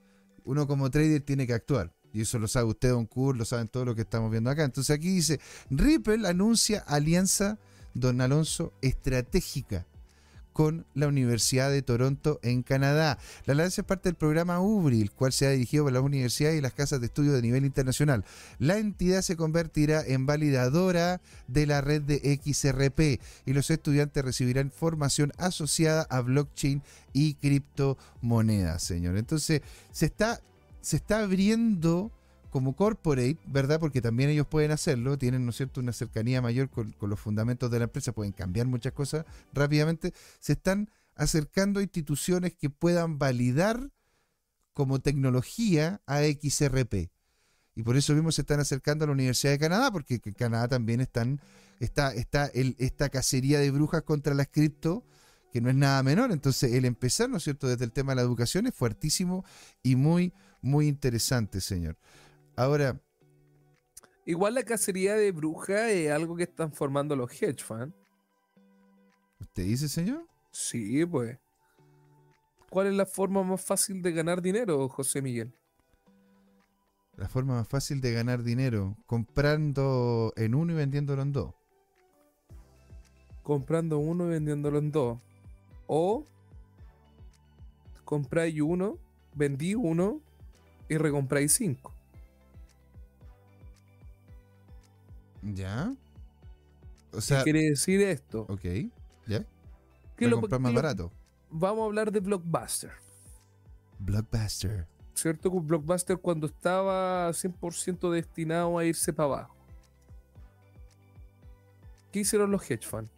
uno 0.44 0.66
como 0.66 0.90
trader 0.90 1.20
tiene 1.20 1.46
que 1.46 1.54
actuar. 1.54 1.94
Y 2.14 2.22
eso 2.22 2.38
lo 2.38 2.48
sabe 2.48 2.68
usted, 2.68 2.90
Don 2.90 3.06
Kur, 3.06 3.36
lo 3.36 3.44
saben 3.44 3.68
todo 3.68 3.84
lo 3.84 3.94
que 3.94 4.02
estamos 4.02 4.30
viendo 4.30 4.48
acá. 4.48 4.64
Entonces 4.64 4.94
aquí 4.94 5.10
dice, 5.10 5.38
Ripple 5.68 6.26
anuncia 6.26 6.80
alianza 6.86 7.58
don 8.00 8.20
Alonso, 8.20 8.72
estratégica 8.82 9.86
con 10.58 10.86
la 10.94 11.06
Universidad 11.06 11.70
de 11.70 11.82
Toronto 11.82 12.40
en 12.42 12.64
Canadá. 12.64 13.16
La 13.46 13.52
alianza 13.52 13.82
es 13.82 13.86
parte 13.86 14.08
del 14.08 14.16
programa 14.16 14.58
UBRI, 14.58 15.02
el 15.02 15.12
cual 15.12 15.32
se 15.32 15.46
ha 15.46 15.50
dirigido 15.50 15.84
por 15.84 15.92
las 15.92 16.02
universidades 16.02 16.58
y 16.58 16.60
las 16.60 16.72
casas 16.72 16.98
de 16.98 17.06
estudio 17.06 17.32
de 17.32 17.42
nivel 17.42 17.64
internacional. 17.64 18.24
La 18.58 18.76
entidad 18.76 19.22
se 19.22 19.36
convertirá 19.36 20.04
en 20.04 20.26
validadora 20.26 21.20
de 21.46 21.66
la 21.66 21.80
red 21.80 22.02
de 22.02 22.40
XRP 22.42 23.22
y 23.46 23.52
los 23.52 23.70
estudiantes 23.70 24.24
recibirán 24.24 24.72
formación 24.72 25.30
asociada 25.38 26.02
a 26.10 26.22
blockchain 26.22 26.82
y 27.12 27.34
criptomonedas, 27.34 28.82
señor. 28.82 29.16
Entonces, 29.16 29.62
se 29.92 30.06
está, 30.06 30.40
se 30.80 30.96
está 30.96 31.20
abriendo 31.20 32.10
como 32.50 32.74
corporate, 32.74 33.38
¿verdad? 33.46 33.80
Porque 33.80 34.00
también 34.00 34.30
ellos 34.30 34.46
pueden 34.46 34.70
hacerlo, 34.70 35.18
tienen, 35.18 35.44
¿no 35.44 35.50
es 35.50 35.56
cierto?, 35.56 35.80
una 35.80 35.92
cercanía 35.92 36.40
mayor 36.42 36.70
con, 36.70 36.94
los 37.00 37.20
fundamentos 37.20 37.70
de 37.70 37.78
la 37.78 37.84
empresa, 37.84 38.12
pueden 38.12 38.32
cambiar 38.32 38.66
muchas 38.66 38.92
cosas 38.92 39.24
rápidamente, 39.52 40.12
se 40.40 40.52
están 40.52 40.90
acercando 41.14 41.80
a 41.80 41.82
instituciones 41.82 42.54
que 42.54 42.70
puedan 42.70 43.18
validar 43.18 43.90
como 44.72 45.00
tecnología 45.00 46.00
a 46.06 46.20
XRP. 46.22 47.10
Y 47.74 47.82
por 47.82 47.96
eso 47.96 48.14
mismo 48.14 48.32
se 48.32 48.42
están 48.42 48.60
acercando 48.60 49.04
a 49.04 49.06
la 49.08 49.12
Universidad 49.12 49.52
de 49.52 49.58
Canadá, 49.58 49.90
porque 49.90 50.20
en 50.24 50.34
Canadá 50.34 50.68
también 50.68 51.00
están, 51.00 51.40
está, 51.80 52.12
está 52.12 52.46
el, 52.46 52.74
esta 52.78 53.08
cacería 53.08 53.60
de 53.60 53.70
brujas 53.70 54.02
contra 54.02 54.34
las 54.34 54.48
cripto, 54.48 55.04
que 55.52 55.60
no 55.60 55.70
es 55.70 55.76
nada 55.76 56.02
menor. 56.02 56.32
Entonces, 56.32 56.72
el 56.72 56.84
empezar, 56.84 57.28
¿no 57.28 57.36
es 57.36 57.44
cierto?, 57.44 57.68
desde 57.68 57.84
el 57.84 57.92
tema 57.92 58.12
de 58.12 58.16
la 58.16 58.22
educación 58.22 58.66
es 58.66 58.74
fuertísimo 58.74 59.44
y 59.82 59.96
muy, 59.96 60.32
muy 60.60 60.88
interesante, 60.88 61.60
señor. 61.60 61.96
Ahora. 62.58 63.00
Igual 64.26 64.54
la 64.54 64.64
cacería 64.64 65.14
de 65.14 65.30
bruja 65.30 65.90
es 65.90 66.10
algo 66.10 66.34
que 66.34 66.42
están 66.42 66.72
formando 66.72 67.14
los 67.14 67.30
hedge 67.30 67.62
funds. 67.62 67.94
¿Usted 69.38 69.62
dice, 69.62 69.88
señor? 69.88 70.26
Sí, 70.50 71.06
pues. 71.06 71.38
¿Cuál 72.68 72.88
es 72.88 72.94
la 72.94 73.06
forma 73.06 73.44
más 73.44 73.64
fácil 73.64 74.02
de 74.02 74.10
ganar 74.10 74.42
dinero, 74.42 74.88
José 74.88 75.22
Miguel? 75.22 75.54
La 77.16 77.28
forma 77.28 77.54
más 77.54 77.68
fácil 77.68 78.00
de 78.00 78.12
ganar 78.12 78.42
dinero, 78.42 78.96
comprando 79.06 80.32
en 80.34 80.56
uno 80.56 80.72
y 80.72 80.76
vendiéndolo 80.76 81.22
en 81.22 81.32
dos. 81.32 81.54
Comprando 83.44 83.98
uno 83.98 84.26
y 84.26 84.30
vendiéndolo 84.30 84.78
en 84.78 84.90
dos. 84.90 85.20
O 85.86 86.24
compráis 88.04 88.60
uno, 88.60 88.98
vendí 89.36 89.76
uno 89.76 90.20
y 90.88 90.96
recompráis 90.96 91.52
cinco. 91.52 91.97
Ya. 95.54 95.94
O 97.12 97.20
sea, 97.20 97.38
¿Qué 97.38 97.44
quiere 97.44 97.70
decir 97.70 98.00
esto? 98.00 98.46
Ok, 98.48 98.64
ya. 99.26 99.44
¿Qué 100.16 100.28
lo 100.28 100.40
comprar 100.40 100.60
más 100.60 100.74
barato? 100.74 101.12
Vamos 101.50 101.82
a 101.82 101.84
hablar 101.86 102.12
de 102.12 102.20
Blockbuster. 102.20 102.90
Blockbuster. 103.98 104.86
¿Cierto? 105.14 105.50
Blockbuster 105.50 106.18
cuando 106.18 106.46
estaba 106.46 107.30
100% 107.30 108.10
destinado 108.10 108.78
a 108.78 108.84
irse 108.84 109.12
para 109.12 109.26
abajo. 109.26 109.56
¿Qué 112.12 112.20
hicieron 112.20 112.50
los 112.50 112.68
hedge 112.70 112.86
funds? 112.86 113.10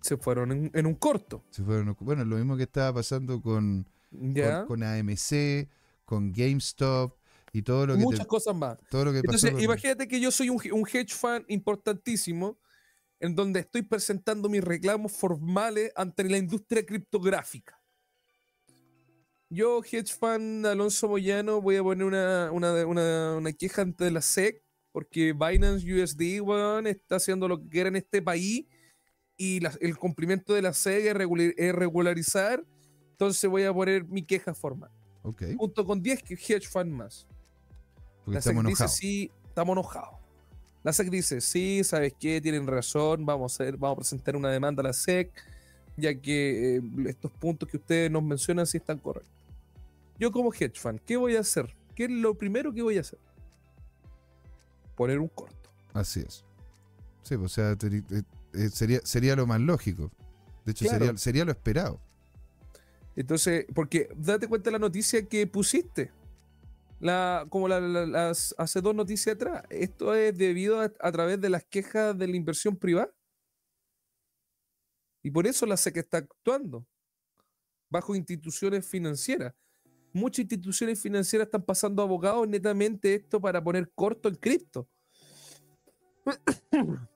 Se 0.00 0.16
fueron 0.16 0.70
en, 0.72 0.86
un 0.86 0.94
corto. 0.94 1.42
Se 1.50 1.62
fueron, 1.62 1.96
bueno, 2.00 2.24
lo 2.24 2.36
mismo 2.36 2.56
que 2.56 2.64
estaba 2.64 2.94
pasando 2.94 3.40
con, 3.40 3.86
con, 4.10 4.66
con 4.66 4.82
AMC, 4.82 5.68
con 6.04 6.32
GameStop, 6.32 7.16
y 7.54 7.62
todo 7.62 7.86
lo 7.86 7.96
que 7.96 8.02
Muchas 8.02 8.26
cosas 8.26 8.54
más. 8.54 8.76
Todo 8.90 9.04
lo 9.04 9.12
que 9.12 9.18
Entonces, 9.18 9.54
imagínate 9.62 10.08
que 10.08 10.18
yo 10.18 10.32
soy 10.32 10.50
un, 10.50 10.60
hedge 10.92 11.14
fund 11.14 11.44
importantísimo 11.46 12.58
en 13.20 13.36
donde 13.36 13.60
estoy 13.60 13.82
presentando 13.82 14.48
mis 14.48 14.62
reclamos 14.62 15.12
formales 15.12 15.92
ante 15.94 16.24
la 16.24 16.36
industria 16.36 16.84
criptográfica. 16.84 17.80
Yo, 19.48 19.80
hedge 19.84 20.12
fund 20.18 20.66
Alonso 20.66 21.08
Moyano, 21.08 21.62
voy 21.62 21.76
a 21.76 21.82
poner 21.84 22.04
una, 22.04 22.50
una, 22.50 23.52
queja 23.52 23.82
ante 23.82 24.10
la 24.10 24.20
SEC 24.20 24.60
porque 24.90 25.32
Binance 25.32 25.86
USD 25.86 26.42
está 26.88 27.16
haciendo 27.16 27.46
lo 27.46 27.62
que 27.62 27.68
quiera 27.68 27.88
en 27.88 27.96
este 27.96 28.20
país 28.20 28.66
y 29.36 29.60
el 29.80 29.96
cumplimiento 29.96 30.54
de 30.54 30.62
la 30.62 30.72
SEC 30.72 31.06
es, 31.06 31.72
regularizar. 31.72 32.64
Entonces 33.12 33.48
voy 33.48 33.62
a 33.62 33.72
poner 33.72 34.04
mi 34.06 34.26
queja 34.26 34.54
formal. 34.54 34.90
Junto 35.56 35.86
con 35.86 36.02
10 36.02 36.20
hedge 36.28 36.66
fund 36.66 36.90
más 36.90 37.28
la 38.26 38.40
SEC 38.40 38.62
dice 38.62 38.88
sí, 38.88 39.30
estamos 39.46 39.74
enojados. 39.74 40.24
La 40.84 40.92
SEC 40.92 41.08
dice, 41.08 41.40
sí, 41.40 41.82
¿sabes 41.82 42.12
qué? 42.20 42.42
Tienen 42.42 42.66
razón, 42.66 43.24
vamos 43.24 43.58
a, 43.58 43.64
vamos 43.72 43.92
a 43.92 43.96
presentar 43.96 44.36
una 44.36 44.50
demanda 44.50 44.82
a 44.82 44.84
la 44.84 44.92
SEC, 44.92 45.32
ya 45.96 46.14
que 46.14 46.76
eh, 46.76 46.82
estos 47.06 47.30
puntos 47.30 47.68
que 47.70 47.78
ustedes 47.78 48.10
nos 48.10 48.22
mencionan 48.22 48.66
sí 48.66 48.76
están 48.76 48.98
correctos. 48.98 49.32
Yo 50.18 50.30
como 50.30 50.52
hedge 50.52 50.78
fund, 50.78 51.00
¿qué 51.06 51.16
voy 51.16 51.36
a 51.36 51.40
hacer? 51.40 51.74
¿Qué 51.94 52.04
es 52.04 52.10
lo 52.10 52.34
primero 52.34 52.72
que 52.72 52.82
voy 52.82 52.98
a 52.98 53.00
hacer? 53.00 53.18
Poner 54.94 55.18
un 55.18 55.28
corto. 55.28 55.70
Así 55.94 56.20
es. 56.20 56.44
Sí, 57.22 57.34
o 57.36 57.48
sea, 57.48 57.72
eh, 57.72 58.22
eh, 58.52 58.68
sería, 58.68 59.00
sería 59.04 59.34
lo 59.36 59.46
más 59.46 59.60
lógico. 59.60 60.10
De 60.66 60.72
hecho, 60.72 60.84
sería, 60.84 61.16
sería 61.16 61.46
lo 61.46 61.52
esperado. 61.52 61.98
Entonces, 63.16 63.64
porque 63.74 64.08
date 64.16 64.48
cuenta 64.48 64.68
de 64.68 64.72
la 64.72 64.78
noticia 64.78 65.26
que 65.26 65.46
pusiste. 65.46 66.12
La, 67.04 67.46
como 67.50 67.68
las, 67.68 68.54
hace 68.56 68.80
dos 68.80 68.94
noticias 68.94 69.34
atrás. 69.34 69.62
Esto 69.68 70.14
es 70.14 70.34
debido 70.38 70.80
a, 70.80 71.12
través 71.12 71.38
de 71.38 71.50
las 71.50 71.62
quejas 71.66 72.16
de 72.16 72.26
la 72.26 72.34
inversión 72.34 72.78
privada. 72.78 73.14
Y 75.22 75.30
por 75.30 75.46
eso 75.46 75.66
la 75.66 75.76
SEC 75.76 75.98
está 75.98 76.16
actuando 76.16 76.86
bajo 77.90 78.14
instituciones 78.14 78.86
financieras. 78.86 79.52
Muchas 80.14 80.44
instituciones 80.44 80.98
financieras 80.98 81.48
están 81.48 81.66
pasando 81.66 82.00
abogados 82.00 82.48
netamente 82.48 83.16
esto 83.16 83.38
para 83.38 83.62
poner 83.62 83.92
corto 83.94 84.30
el 84.30 84.40
cripto. 84.40 84.88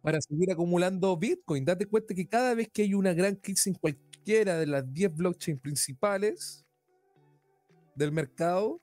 para 0.00 0.20
seguir 0.20 0.52
acumulando 0.52 1.16
Bitcoin. 1.16 1.64
Date 1.64 1.86
cuenta 1.86 2.14
que 2.14 2.28
cada 2.28 2.54
vez 2.54 2.68
que 2.72 2.82
hay 2.82 2.94
una 2.94 3.12
gran 3.12 3.34
crisis 3.34 3.66
en 3.66 3.74
cualquiera 3.74 4.58
de 4.58 4.66
las 4.66 4.94
10 4.94 5.12
blockchains 5.12 5.60
principales 5.60 6.64
del 7.96 8.12
mercado, 8.12 8.80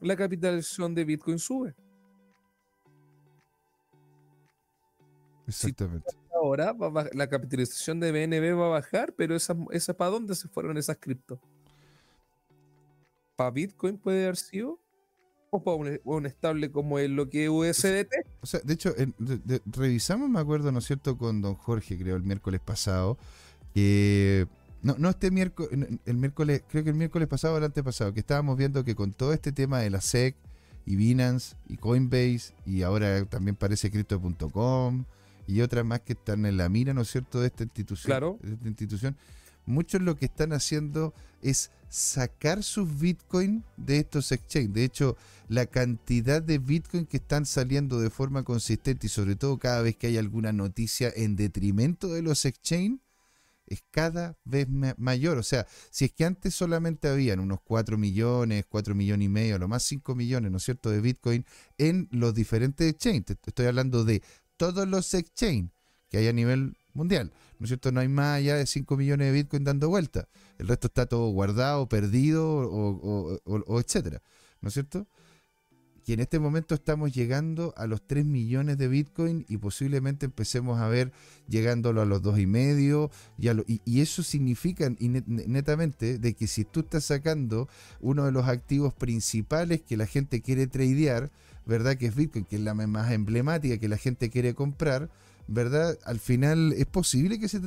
la 0.00 0.16
capitalización 0.16 0.94
de 0.94 1.04
Bitcoin 1.04 1.38
sube. 1.38 1.74
Exactamente. 5.46 6.06
ahora 6.34 6.76
la 7.14 7.26
capitalización 7.26 8.00
de 8.00 8.12
BNB 8.12 8.58
va 8.58 8.66
a 8.66 8.80
bajar, 8.80 9.14
pero 9.16 9.34
esa, 9.34 9.56
esa 9.70 9.94
¿para 9.94 10.10
dónde 10.10 10.34
se 10.34 10.46
fueron 10.46 10.76
esas 10.76 10.98
criptos? 10.98 11.40
¿Para 13.34 13.50
Bitcoin 13.50 13.96
puede 13.96 14.24
haber 14.24 14.36
sido? 14.36 14.78
¿O 15.50 15.62
para 15.62 15.98
un, 16.04 16.26
estable 16.26 16.70
como 16.70 16.98
es 16.98 17.08
lo 17.08 17.30
que 17.30 17.44
es 17.44 17.50
USDT? 17.50 18.12
O 18.42 18.46
sea, 18.46 18.60
de 18.62 18.74
hecho, 18.74 18.94
revisamos, 19.64 20.28
me 20.28 20.40
acuerdo, 20.40 20.70
¿no 20.70 20.80
es 20.80 20.84
cierto?, 20.84 21.16
con 21.16 21.40
don 21.40 21.54
Jorge, 21.54 21.96
creo, 21.96 22.16
el 22.16 22.22
miércoles 22.22 22.60
pasado, 22.60 23.16
que 23.72 24.46
no, 24.82 24.96
no 24.98 25.08
este 25.10 25.30
miércoles, 25.30 25.70
el 26.06 26.16
miércoles, 26.16 26.62
creo 26.68 26.84
que 26.84 26.90
el 26.90 26.96
miércoles 26.96 27.28
pasado 27.28 27.54
o 27.54 27.58
el 27.58 27.64
antepasado, 27.64 28.12
que 28.12 28.20
estábamos 28.20 28.56
viendo 28.56 28.84
que 28.84 28.94
con 28.94 29.12
todo 29.12 29.32
este 29.32 29.52
tema 29.52 29.80
de 29.80 29.90
la 29.90 30.00
SEC 30.00 30.36
y 30.86 30.96
Binance 30.96 31.56
y 31.68 31.76
Coinbase 31.76 32.54
y 32.64 32.82
ahora 32.82 33.24
también 33.26 33.56
parece 33.56 33.90
Crypto.com 33.90 35.04
y 35.46 35.60
otras 35.62 35.84
más 35.84 36.00
que 36.00 36.12
están 36.12 36.46
en 36.46 36.56
la 36.56 36.68
mira, 36.68 36.94
¿no 36.94 37.02
es 37.02 37.10
cierto?, 37.10 37.40
de 37.40 37.48
esta 37.48 37.64
institución. 37.64 38.10
Claro. 38.10 38.38
De 38.42 38.54
esta 38.54 38.68
institución. 38.68 39.16
Muchos 39.66 40.00
lo 40.00 40.16
que 40.16 40.26
están 40.26 40.52
haciendo 40.52 41.12
es 41.42 41.70
sacar 41.88 42.62
sus 42.62 43.00
Bitcoin 43.00 43.64
de 43.76 43.98
estos 43.98 44.32
exchanges. 44.32 44.72
De 44.72 44.84
hecho, 44.84 45.16
la 45.48 45.66
cantidad 45.66 46.42
de 46.42 46.58
Bitcoin 46.58 47.06
que 47.06 47.18
están 47.18 47.46
saliendo 47.46 48.00
de 48.00 48.10
forma 48.10 48.44
consistente 48.44 49.06
y 49.06 49.10
sobre 49.10 49.36
todo 49.36 49.58
cada 49.58 49.82
vez 49.82 49.96
que 49.96 50.06
hay 50.06 50.18
alguna 50.18 50.52
noticia 50.52 51.12
en 51.14 51.36
detrimento 51.36 52.08
de 52.08 52.22
los 52.22 52.44
exchanges, 52.44 53.00
es 53.70 53.82
cada 53.90 54.36
vez 54.44 54.68
mayor. 54.68 55.38
O 55.38 55.42
sea, 55.42 55.66
si 55.90 56.06
es 56.06 56.12
que 56.12 56.24
antes 56.24 56.54
solamente 56.54 57.08
habían 57.08 57.40
unos 57.40 57.60
4 57.62 57.98
millones, 57.98 58.64
4 58.68 58.94
millones 58.94 59.26
y 59.26 59.28
medio, 59.28 59.58
lo 59.58 59.68
más 59.68 59.82
5 59.84 60.14
millones, 60.14 60.50
¿no 60.50 60.58
es 60.58 60.64
cierto?, 60.64 60.90
de 60.90 61.00
Bitcoin 61.00 61.44
en 61.78 62.08
los 62.10 62.34
diferentes 62.34 62.88
exchanges. 62.90 63.36
Estoy 63.44 63.66
hablando 63.66 64.04
de 64.04 64.22
todos 64.56 64.86
los 64.88 65.12
exchanges 65.14 65.72
que 66.08 66.18
hay 66.18 66.28
a 66.28 66.32
nivel 66.32 66.76
mundial. 66.92 67.32
¿No 67.58 67.64
es 67.64 67.70
cierto? 67.70 67.92
No 67.92 68.00
hay 68.00 68.08
más 68.08 68.38
allá 68.38 68.56
de 68.56 68.66
5 68.66 68.96
millones 68.96 69.26
de 69.28 69.32
Bitcoin 69.32 69.64
dando 69.64 69.88
vuelta. 69.88 70.28
El 70.58 70.68
resto 70.68 70.86
está 70.86 71.06
todo 71.06 71.28
guardado, 71.30 71.88
perdido 71.88 72.46
o, 72.46 73.40
o 73.44 73.80
etcétera. 73.80 74.22
¿No 74.60 74.68
es 74.68 74.74
cierto? 74.74 75.06
Que 76.08 76.14
en 76.14 76.20
este 76.20 76.38
momento 76.38 76.74
estamos 76.74 77.12
llegando 77.12 77.74
a 77.76 77.86
los 77.86 78.00
3 78.00 78.24
millones 78.24 78.78
de 78.78 78.88
Bitcoin 78.88 79.44
y 79.46 79.58
posiblemente 79.58 80.24
empecemos 80.24 80.80
a 80.80 80.88
ver 80.88 81.12
llegándolo 81.50 82.00
a 82.00 82.06
los 82.06 82.22
2,5 82.22 82.40
y 82.40 82.46
medio. 82.46 83.10
Y, 83.84 84.00
eso 84.00 84.22
significa 84.22 84.90
netamente 84.98 86.18
de 86.18 86.32
que 86.32 86.46
si 86.46 86.64
tú 86.64 86.80
estás 86.80 87.04
sacando 87.04 87.68
uno 88.00 88.24
de 88.24 88.32
los 88.32 88.48
activos 88.48 88.94
principales 88.94 89.82
que 89.82 89.98
la 89.98 90.06
gente 90.06 90.40
quiere 90.40 90.66
tradear, 90.66 91.30
¿verdad? 91.66 91.98
Que 91.98 92.06
es 92.06 92.14
Bitcoin, 92.14 92.46
que 92.46 92.56
es 92.56 92.62
la 92.62 92.72
más 92.72 93.12
emblemática 93.12 93.76
que 93.76 93.88
la 93.88 93.98
gente 93.98 94.30
quiere 94.30 94.54
comprar. 94.54 95.10
¿verdad? 95.46 95.98
Al 96.06 96.20
final 96.20 96.72
es 96.72 96.86
posible 96.86 97.38
que 97.38 97.48
se 97.48 97.60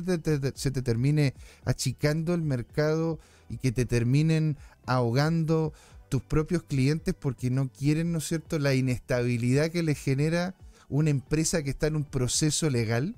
se 0.54 0.70
te, 0.72 0.82
termine 0.82 1.34
achicando 1.64 2.34
el 2.34 2.42
mercado 2.42 3.20
y 3.48 3.58
que 3.58 3.70
te 3.70 3.86
terminen 3.86 4.56
ahogando 4.84 5.72
tus 6.12 6.22
propios 6.22 6.62
clientes 6.62 7.14
porque 7.14 7.48
no 7.48 7.72
quieren, 7.72 8.12
¿no 8.12 8.18
es 8.18 8.24
cierto?, 8.24 8.58
la 8.58 8.74
inestabilidad 8.74 9.70
que 9.70 9.82
les 9.82 9.98
genera 9.98 10.54
una 10.90 11.08
empresa 11.08 11.62
que 11.62 11.70
está 11.70 11.86
en 11.86 11.96
un 11.96 12.04
proceso 12.04 12.68
legal? 12.68 13.16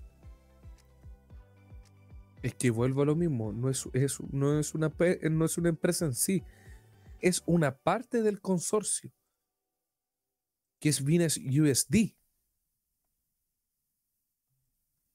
Es 2.44 2.54
que 2.54 2.70
vuelvo 2.70 3.02
a 3.02 3.06
lo 3.06 3.16
mismo, 3.16 3.52
no 3.52 3.68
es, 3.68 3.88
no 4.30 4.60
es, 4.60 4.74
una, 4.74 4.92
no 5.28 5.44
es 5.44 5.58
una 5.58 5.68
empresa 5.70 6.04
en 6.04 6.14
sí, 6.14 6.44
es 7.20 7.42
una 7.46 7.76
parte 7.76 8.22
del 8.22 8.40
consorcio, 8.40 9.10
que 10.78 10.90
es 10.90 11.02
Venus 11.02 11.36
USD. 11.38 12.14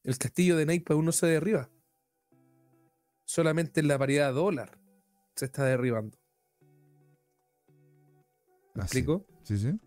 El 0.03 0.17
castillo 0.17 0.57
de 0.57 0.65
Naipa 0.65 0.95
uno 0.95 1.13
se 1.13 1.27
derriba. 1.27 1.69
Solamente 3.23 3.79
en 3.79 3.87
la 3.87 3.97
variedad 3.97 4.33
dólar 4.33 4.77
se 5.33 5.45
está 5.45 5.63
derribando. 5.63 6.19
¿Me 8.79 8.85
explico? 8.85 9.25
Sí, 9.43 9.57
sí. 9.57 9.79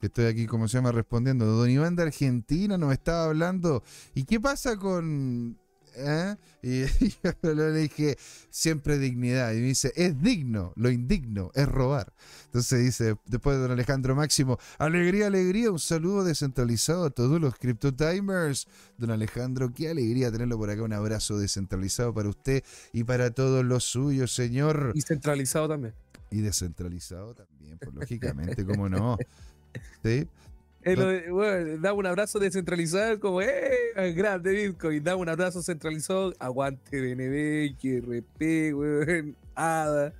Estoy 0.00 0.26
aquí, 0.26 0.46
como 0.46 0.68
se 0.68 0.78
llama, 0.78 0.92
respondiendo. 0.92 1.44
Don 1.44 1.68
Iván 1.68 1.96
de 1.96 2.04
Argentina 2.04 2.78
nos 2.78 2.92
estaba 2.92 3.24
hablando. 3.24 3.82
¿Y 4.14 4.24
qué 4.24 4.40
pasa 4.40 4.76
con 4.76 5.58
¿eh? 5.98 6.36
Y, 6.62 6.84
yo 7.42 7.54
le 7.54 7.72
dije, 7.72 8.16
siempre 8.50 8.98
dignidad. 8.98 9.52
Y 9.52 9.56
me 9.56 9.68
dice, 9.68 9.92
es 9.96 10.20
digno, 10.20 10.72
lo 10.76 10.90
indigno, 10.90 11.50
es 11.54 11.68
robar. 11.68 12.12
Entonces 12.46 12.80
dice, 12.84 13.16
después 13.26 13.56
de 13.56 13.62
don 13.62 13.72
Alejandro 13.72 14.14
Máximo, 14.14 14.58
alegría, 14.78 15.26
alegría, 15.26 15.70
un 15.70 15.78
saludo 15.78 16.24
descentralizado 16.24 17.04
a 17.06 17.10
todos 17.10 17.40
los 17.40 17.54
Crypto 17.56 17.94
Timers. 17.94 18.66
Don 18.96 19.10
Alejandro, 19.10 19.72
qué 19.72 19.90
alegría 19.90 20.30
tenerlo 20.32 20.58
por 20.58 20.70
acá, 20.70 20.82
un 20.82 20.92
abrazo 20.92 21.38
descentralizado 21.38 22.14
para 22.14 22.28
usted 22.28 22.64
y 22.92 23.04
para 23.04 23.30
todos 23.30 23.64
los 23.64 23.84
suyos, 23.84 24.32
señor. 24.34 24.92
Y 24.94 25.02
centralizado 25.02 25.68
también. 25.68 25.94
Y 26.30 26.40
descentralizado 26.40 27.34
también, 27.34 27.78
pues 27.78 27.94
lógicamente, 27.94 28.64
cómo 28.64 28.88
no. 28.88 29.16
¿Sí? 30.02 30.26
da 31.80 31.92
un 31.92 32.06
abrazo 32.06 32.38
descentralizado 32.38 33.18
como, 33.20 33.42
¡eh! 33.42 34.12
Grande 34.14 34.52
Bitcoin. 34.52 35.02
Da 35.02 35.16
un 35.16 35.28
abrazo 35.28 35.62
centralizado. 35.62 36.34
Aguante 36.38 37.00
BNB, 37.00 37.76
QRP, 37.78 38.74
weón. 38.74 39.36
ADA. 39.54 40.14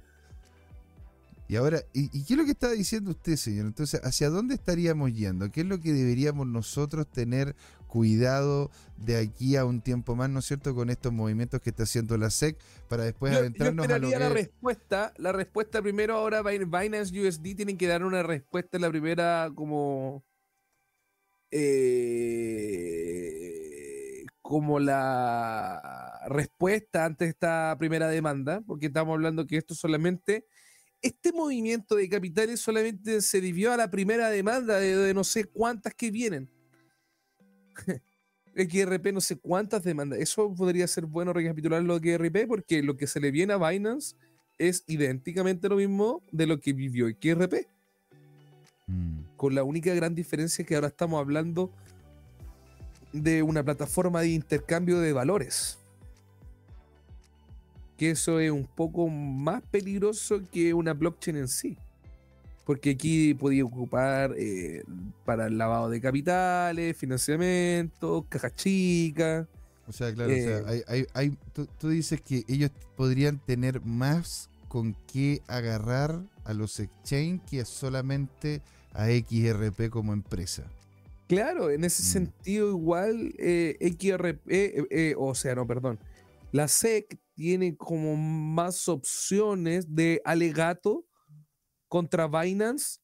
Y 1.49 1.57
ahora, 1.57 1.83
¿y, 1.95 2.09
qué 2.25 2.35
es 2.35 2.39
lo 2.39 2.45
que 2.45 2.51
está 2.51 2.71
diciendo 2.73 3.11
usted, 3.11 3.37
señor? 3.37 3.67
Entonces, 3.67 4.03
¿hacia 4.05 4.29
dónde 4.29 4.55
estaríamos 4.55 5.15
yendo? 5.15 5.51
¿Qué 5.51 5.63
es 5.63 5.67
lo 5.67 5.81
que 5.81 5.95
deberíamos 5.95 6.47
nosotros 6.47 7.07
tener 7.11 7.57
cuidado 7.89 8.70
de 8.97 9.16
aquí 9.16 9.57
a 9.57 9.64
un 9.64 9.80
tiempo 9.80 10.14
más, 10.14 10.30
¿no 10.30 10.39
es 10.39 10.45
cierto?, 10.45 10.74
con 10.74 10.91
estos 10.91 11.12
movimientos 11.12 11.61
que 11.61 11.70
está 11.70 11.82
haciendo 11.82 12.16
la 12.16 12.30
SEC 12.30 12.57
para 12.89 13.03
después 13.05 13.34
adentrarnos 13.34 13.89
a 13.89 13.99
lo 13.99 14.09
que... 14.09 14.18
la 14.18 14.28
respuesta, 14.28 15.12
la 15.16 15.32
respuesta 15.32 15.82
primero 15.82 16.14
ahora 16.14 16.43
Binance 16.43 17.18
USD 17.20 17.57
tienen 17.57 17.76
que 17.76 17.89
dar 17.89 18.05
una 18.05 18.22
respuesta 18.22 18.76
en 18.76 18.82
la 18.82 18.91
primera 18.91 19.51
como 19.55 20.22
eh, 21.51 22.99
como 24.43 24.78
la 24.78 26.22
respuesta 26.28 27.05
ante 27.05 27.26
esta 27.26 27.76
primera 27.78 28.09
demanda, 28.09 28.62
porque 28.66 28.86
estamos 28.86 29.12
hablando 29.14 29.47
que 29.47 29.59
esto 29.59 29.74
solamente, 29.74 30.47
este 31.03 31.32
movimiento 31.32 31.97
de 31.97 32.09
capitales 32.09 32.61
solamente 32.61 33.20
se 33.20 33.41
debió 33.41 33.72
a 33.72 33.76
la 33.76 33.91
primera 33.91 34.30
demanda 34.30 34.78
de, 34.78 35.12
no 35.12 35.24
sé 35.24 35.45
cuántas 35.45 35.95
que 35.95 36.11
vienen. 36.11 36.51
XRP 38.57 39.12
no 39.12 39.20
sé 39.20 39.37
cuántas 39.37 39.85
demandas. 39.85 40.18
Eso 40.18 40.55
podría 40.55 40.87
ser 40.87 41.07
bueno 41.07 41.33
recapitular 41.33 41.83
lo 41.83 41.99
de 41.99 42.16
XRP 42.16 42.49
porque 42.49 42.83
lo 42.83 42.97
que 42.97 43.07
se 43.07 43.20
le 43.20 43.31
viene 43.31 43.53
a 43.53 43.68
Binance 43.68 44.16
es 44.59 44.85
idénticamente 44.87 45.68
lo 45.68 45.76
mismo 45.76 46.22
de 46.33 46.47
lo 46.47 46.61
que 46.61 46.72
vivió 46.72 47.09
XRP. 47.09 47.68
Mm. 48.87 49.20
Con 49.37 49.55
la 49.55 49.62
única 49.62 49.95
gran 49.95 50.14
diferencia 50.14 50.64
que 50.64 50.74
ahora 50.74 50.89
estamos 50.89 51.20
hablando 51.20 51.70
de 53.12 53.43
una 53.43 53.62
plataforma 53.62 54.20
de 54.20 54.31
intercambio 54.31 54.99
de 54.99 55.12
valores. 55.12 55.79
Que 57.97 58.11
eso 58.11 58.41
es 58.41 58.51
un 58.51 58.66
poco 58.66 59.09
más 59.09 59.62
peligroso 59.70 60.41
que 60.53 60.74
una 60.74 60.95
blockchain 60.95 61.37
en 61.37 61.49
sí. 61.49 61.79
Porque 62.69 62.91
aquí 62.91 63.33
podía 63.33 63.64
ocupar 63.64 64.35
eh, 64.37 64.83
para 65.25 65.47
el 65.47 65.57
lavado 65.57 65.89
de 65.89 66.03
capitales, 66.03 66.95
financiamiento, 66.99 68.27
caja 68.29 68.55
chica. 68.55 69.49
O 69.87 69.93
sea, 69.93 70.12
claro, 70.12 70.31
eh, 70.31 71.07
hay, 71.14 71.39
tú, 71.55 71.89
dices 71.89 72.21
que 72.21 72.45
ellos 72.47 72.71
podrían 72.95 73.39
tener 73.39 73.81
más 73.87 74.51
con 74.69 74.95
qué 75.11 75.41
agarrar 75.47 76.21
a 76.45 76.53
los 76.53 76.79
exchange 76.79 77.41
que 77.47 77.64
solamente 77.64 78.61
a 78.93 79.07
XRP 79.07 79.89
como 79.89 80.12
empresa. 80.12 80.64
Claro, 81.27 81.71
en 81.71 81.85
ese 81.85 82.03
Mm. 82.03 82.07
sentido 82.07 82.69
igual 82.69 83.35
eh, 83.39 83.79
XRP, 83.81 84.43
eh, 84.47 85.14
o 85.16 85.35
sea, 85.35 85.55
no, 85.55 85.66
perdón, 85.66 85.99
la 86.53 86.69
SEC 86.69 87.19
tiene 87.35 87.79
como 87.79 88.14
más 88.14 88.89
opciones 88.89 89.95
de 89.95 90.21
alegato 90.27 91.08
contra 91.89 92.28
Binance 92.28 93.01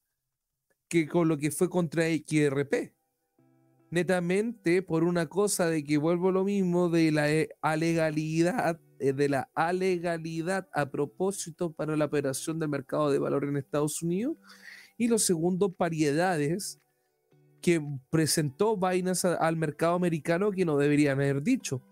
que 0.89 1.09
con 1.09 1.28
lo 1.28 1.39
que 1.39 1.51
fue 1.51 1.68
contra 1.68 2.05
XRP. 2.05 2.95
Netamente 3.91 4.82
por 4.82 5.05
una 5.05 5.26
cosa 5.26 5.68
de 5.68 5.85
que 5.85 5.99
vuelvo 5.99 6.30
lo 6.30 6.45
mismo 6.45 6.89
de 6.89 7.12
la 7.12 7.30
eh, 7.30 7.49
alegalidad, 7.62 8.80
eh, 8.99 9.12
de 9.12 9.28
la 9.28 9.51
alegalidad 9.55 10.68
a 10.72 10.91
propósito 10.91 11.72
para 11.72 11.97
la 11.97 12.07
operación 12.07 12.59
del 12.59 12.68
mercado 12.68 13.11
de 13.11 13.18
valor 13.18 13.45
en 13.45 13.57
Estados 13.57 14.03
Unidos. 14.03 14.37
Y 14.97 15.09
lo 15.09 15.18
segundo, 15.18 15.74
variedades 15.76 16.80
que 17.61 17.80
presentó 18.11 18.76
Binance 18.76 19.26
al 19.26 19.57
mercado 19.57 19.95
americano 19.95 20.51
que 20.51 20.64
no 20.64 20.76
deberían 20.76 21.18
haber 21.18 21.43
dicho. 21.43 21.82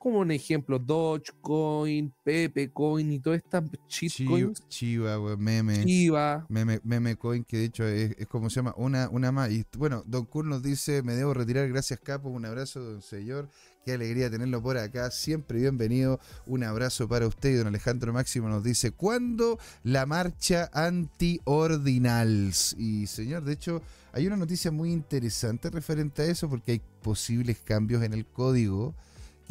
Como 0.00 0.20
un 0.20 0.30
ejemplo, 0.30 0.78
Dogecoin, 0.78 2.14
Pepecoin 2.24 3.12
y 3.12 3.18
todas 3.18 3.42
estas 3.44 3.64
shitcoins. 3.86 4.66
Chiva, 4.66 5.18
meme. 5.36 5.84
Chiva. 5.84 6.46
Meme, 6.48 6.80
meme 6.84 7.16
coin, 7.16 7.44
que 7.44 7.58
de 7.58 7.64
hecho 7.66 7.86
es, 7.86 8.16
es 8.16 8.26
como 8.26 8.48
se 8.48 8.56
llama, 8.56 8.72
una, 8.78 9.10
una 9.10 9.30
más. 9.30 9.50
Y 9.50 9.66
bueno, 9.76 10.02
Don 10.06 10.24
Cool 10.24 10.48
nos 10.48 10.62
dice, 10.62 11.02
me 11.02 11.12
debo 11.12 11.34
retirar, 11.34 11.68
gracias 11.68 12.00
Capo, 12.00 12.30
un 12.30 12.46
abrazo, 12.46 12.80
don 12.80 13.02
señor. 13.02 13.50
Qué 13.84 13.92
alegría 13.92 14.30
tenerlo 14.30 14.62
por 14.62 14.78
acá, 14.78 15.10
siempre 15.10 15.60
bienvenido. 15.60 16.18
Un 16.46 16.64
abrazo 16.64 17.06
para 17.06 17.26
usted. 17.26 17.50
Y 17.50 17.56
don 17.56 17.66
Alejandro 17.66 18.14
Máximo 18.14 18.48
nos 18.48 18.64
dice, 18.64 18.92
¿cuándo 18.92 19.58
la 19.82 20.06
marcha 20.06 20.70
anti-ordinals? 20.72 22.74
Y 22.78 23.06
señor, 23.06 23.44
de 23.44 23.52
hecho, 23.52 23.82
hay 24.14 24.26
una 24.26 24.38
noticia 24.38 24.70
muy 24.70 24.92
interesante 24.92 25.68
referente 25.68 26.22
a 26.22 26.24
eso, 26.24 26.48
porque 26.48 26.72
hay 26.72 26.80
posibles 27.02 27.58
cambios 27.58 28.02
en 28.02 28.14
el 28.14 28.24
código 28.24 28.94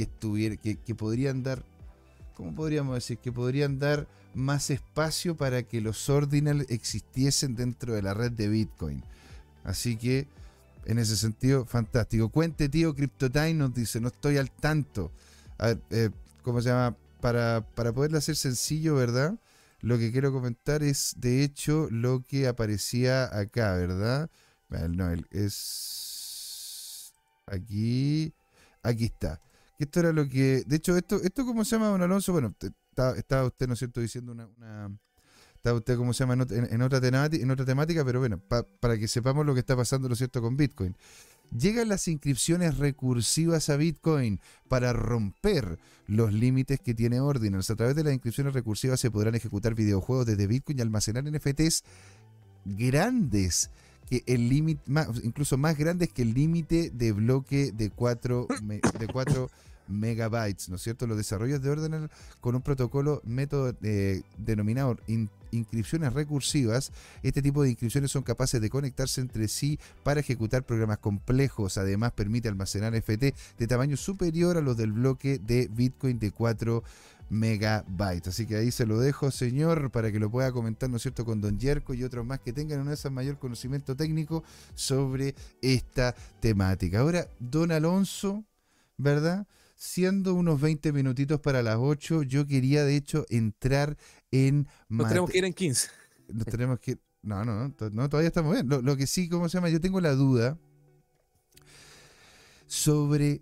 que, 0.05 0.77
que, 0.77 0.95
podrían 0.95 1.43
dar, 1.43 1.63
¿cómo 2.35 2.55
podríamos 2.55 2.95
decir? 2.95 3.17
Que 3.17 3.31
podrían 3.31 3.79
dar 3.79 4.07
más 4.33 4.69
espacio 4.69 5.35
para 5.35 5.63
que 5.63 5.81
los 5.81 6.09
ordinals 6.09 6.65
existiesen 6.69 7.55
dentro 7.55 7.93
de 7.93 8.01
la 8.01 8.13
red 8.13 8.31
de 8.31 8.47
Bitcoin. 8.47 9.03
Así 9.63 9.97
que, 9.97 10.27
en 10.85 10.99
ese 10.99 11.17
sentido, 11.17 11.65
fantástico. 11.65 12.29
Cuente, 12.29 12.69
tío, 12.69 12.95
CryptoTime 12.95 13.53
nos 13.55 13.73
dice, 13.73 13.99
no 13.99 14.07
estoy 14.07 14.37
al 14.37 14.51
tanto. 14.51 15.11
Eh, 15.89 16.09
¿cómo 16.41 16.61
se 16.61 16.69
llama? 16.69 16.95
Para, 17.21 17.65
para 17.75 17.91
poderlo 17.91 18.17
hacer 18.17 18.35
sencillo, 18.35 18.95
¿verdad? 18.95 19.37
Lo 19.81 19.97
que 19.97 20.11
quiero 20.11 20.31
comentar 20.31 20.83
es, 20.83 21.15
de 21.17 21.43
hecho, 21.43 21.87
lo 21.91 22.23
que 22.25 22.47
aparecía 22.47 23.37
acá, 23.37 23.75
¿verdad? 23.75 24.29
No, 24.69 25.11
es 25.31 27.13
aquí, 27.47 28.33
aquí 28.83 29.05
está. 29.05 29.41
Esto 29.79 30.01
era 30.01 30.11
lo 30.13 30.27
que, 30.27 30.63
de 30.67 30.75
hecho, 30.75 30.95
esto, 30.97 31.21
esto 31.23 31.45
¿cómo 31.45 31.63
se 31.65 31.75
llama, 31.77 31.87
don 31.87 32.01
Alonso? 32.01 32.33
Bueno, 32.33 32.53
estaba, 32.61 33.17
estaba 33.17 33.45
usted, 33.47 33.65
¿no 33.67 33.73
es 33.73 33.79
cierto?, 33.79 34.01
diciendo 34.01 34.33
una, 34.33 34.45
una- 34.57 34.91
estaba 35.55 35.77
usted, 35.77 35.97
¿cómo 35.97 36.13
se 36.13 36.19
llama?, 36.19 36.33
en, 36.35 36.39
ot- 36.41 36.51
en- 36.51 36.73
en 36.73 36.81
otra, 36.81 36.99
temática, 37.01 37.41
en 37.43 37.49
otra 37.51 37.65
temática, 37.65 38.03
pero 38.05 38.19
bueno, 38.19 38.39
pa- 38.39 38.65
para 38.81 38.97
que 38.97 39.07
sepamos 39.07 39.45
lo 39.45 39.53
que 39.53 39.61
está 39.61 39.75
pasando, 39.77 40.07
¿no 40.09 40.13
es 40.13 40.17
cierto?, 40.17 40.41
con 40.41 40.57
Bitcoin. 40.57 40.95
Llegan 41.57 41.87
las 41.89 42.07
inscripciones 42.07 42.77
recursivas 42.77 43.69
a 43.69 43.77
Bitcoin 43.77 44.39
para 44.67 44.93
romper 44.93 45.79
los 46.07 46.31
límites 46.31 46.79
que 46.79 46.93
tiene 46.93 47.21
Ordinals. 47.21 47.69
A 47.71 47.75
través 47.75 47.95
de 47.95 48.03
las 48.03 48.13
inscripciones 48.13 48.53
recursivas 48.53 48.99
se 48.99 49.09
podrán 49.09 49.33
ejecutar 49.33 49.73
videojuegos 49.75 50.27
desde 50.27 50.45
Bitcoin 50.45 50.77
y 50.77 50.81
almacenar 50.81 51.23
NFTs 51.23 51.83
grandes 52.65 53.69
que 54.09 54.23
el 54.27 54.49
límite 54.49 54.81
incluso 55.23 55.57
más 55.57 55.77
grandes 55.77 56.09
que 56.11 56.23
el 56.23 56.33
límite 56.33 56.89
de 56.91 57.11
bloque 57.13 57.71
de 57.71 57.89
4 57.89 58.47
de 58.99 59.07
4 59.07 59.49
megabytes, 59.89 60.69
¿no 60.69 60.75
es 60.77 60.81
cierto? 60.83 61.07
Los 61.07 61.17
desarrollos 61.17 61.61
de 61.61 61.69
Ordinal 61.69 62.09
con 62.39 62.55
un 62.55 62.61
protocolo 62.61 63.21
método 63.25 63.75
eh, 63.81 64.21
denominado 64.37 64.97
in- 65.07 65.29
inscripciones 65.51 66.13
recursivas, 66.13 66.91
este 67.23 67.41
tipo 67.41 67.63
de 67.63 67.69
inscripciones 67.71 68.11
son 68.11 68.23
capaces 68.23 68.61
de 68.61 68.69
conectarse 68.69 69.19
entre 69.19 69.47
sí 69.47 69.79
para 70.03 70.19
ejecutar 70.19 70.63
programas 70.63 70.99
complejos. 70.99 71.77
Además, 71.77 72.11
permite 72.11 72.47
almacenar 72.47 72.93
FT 72.95 73.33
de 73.57 73.67
tamaño 73.67 73.97
superior 73.97 74.57
a 74.57 74.61
los 74.61 74.77
del 74.77 74.91
bloque 74.91 75.39
de 75.39 75.67
Bitcoin 75.67 76.19
de 76.19 76.31
4 76.31 76.83
megabytes. 77.29 78.27
Así 78.27 78.45
que 78.45 78.57
ahí 78.57 78.71
se 78.71 78.85
lo 78.85 78.99
dejo, 78.99 79.31
señor, 79.31 79.91
para 79.91 80.11
que 80.11 80.19
lo 80.19 80.29
pueda 80.29 80.51
comentar, 80.51 80.89
¿no 80.89 80.97
es 80.97 81.03
cierto?, 81.03 81.25
con 81.25 81.41
Don 81.41 81.59
Yerko 81.59 81.93
y 81.93 82.03
otros 82.03 82.25
más 82.25 82.39
que 82.39 82.53
tengan 82.53 82.79
una 82.81 82.95
mayor 83.11 83.37
conocimiento 83.39 83.95
técnico 83.95 84.43
sobre 84.75 85.35
esta 85.61 86.15
temática. 86.39 86.99
Ahora, 86.99 87.27
Don 87.39 87.71
Alonso, 87.71 88.43
¿verdad? 88.97 89.47
Siendo 89.81 90.33
unos 90.33 90.59
20 90.59 90.91
minutitos 90.91 91.39
para 91.39 91.63
las 91.63 91.77
8, 91.79 92.23
yo 92.23 92.45
quería 92.45 92.83
de 92.83 92.97
hecho 92.97 93.25
entrar 93.29 93.95
en... 94.29 94.67
Nos 94.89 95.07
tenemos 95.07 95.29
que 95.31 95.37
ir 95.37 95.45
en 95.45 95.53
15. 95.53 95.87
nos 96.33 96.45
tenemos 96.47 96.79
que... 96.81 96.97
No, 97.21 97.45
no, 97.45 97.69
no, 97.69 97.89
no, 97.91 98.09
todavía 98.09 98.27
estamos 98.27 98.51
bien. 98.53 98.67
Lo, 98.67 98.81
lo 98.81 98.97
que 98.97 99.07
sí, 99.07 99.29
¿cómo 99.29 99.47
se 99.47 99.57
llama? 99.57 99.69
Yo 99.69 99.79
tengo 99.79 100.01
la 100.01 100.11
duda 100.15 100.57
sobre 102.67 103.41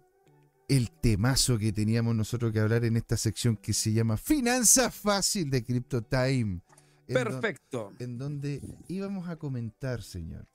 el 0.70 0.92
temazo 0.92 1.58
que 1.58 1.72
teníamos 1.72 2.16
nosotros 2.16 2.52
que 2.54 2.60
hablar 2.60 2.86
en 2.86 2.98
esta 2.98 3.18
sección 3.18 3.58
que 3.58 3.74
se 3.74 3.94
llama 3.94 4.16
Finanzas 4.18 4.94
Fácil 4.94 5.50
de 5.50 5.64
Crypto 5.64 6.02
Time. 6.04 6.62
en 7.08 7.14
don- 7.14 7.24
Perfecto. 7.24 7.92
en 8.00 8.18
donde 8.20 8.62
íbamos 8.88 9.28
a 9.30 9.38
comentar, 9.38 10.04
señor, 10.04 10.46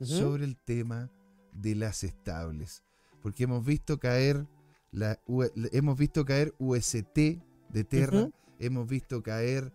sobre 0.00 0.44
el 0.44 0.56
tema 0.56 1.08
de 1.52 1.74
las 1.76 2.02
estables. 2.04 2.82
Porque 3.22 3.44
hemos 3.44 3.64
visto 3.64 3.98
caer 4.00 4.46
la, 4.92 5.18
U- 5.26 5.42
la- 5.54 5.68
hemos 5.72 5.96
visto 5.98 6.24
caer 6.24 6.54
UST 6.58 7.14
de 7.68 7.84
Terra, 7.84 8.28
hemos 8.58 8.88
visto 8.88 9.22
caer 9.22 9.72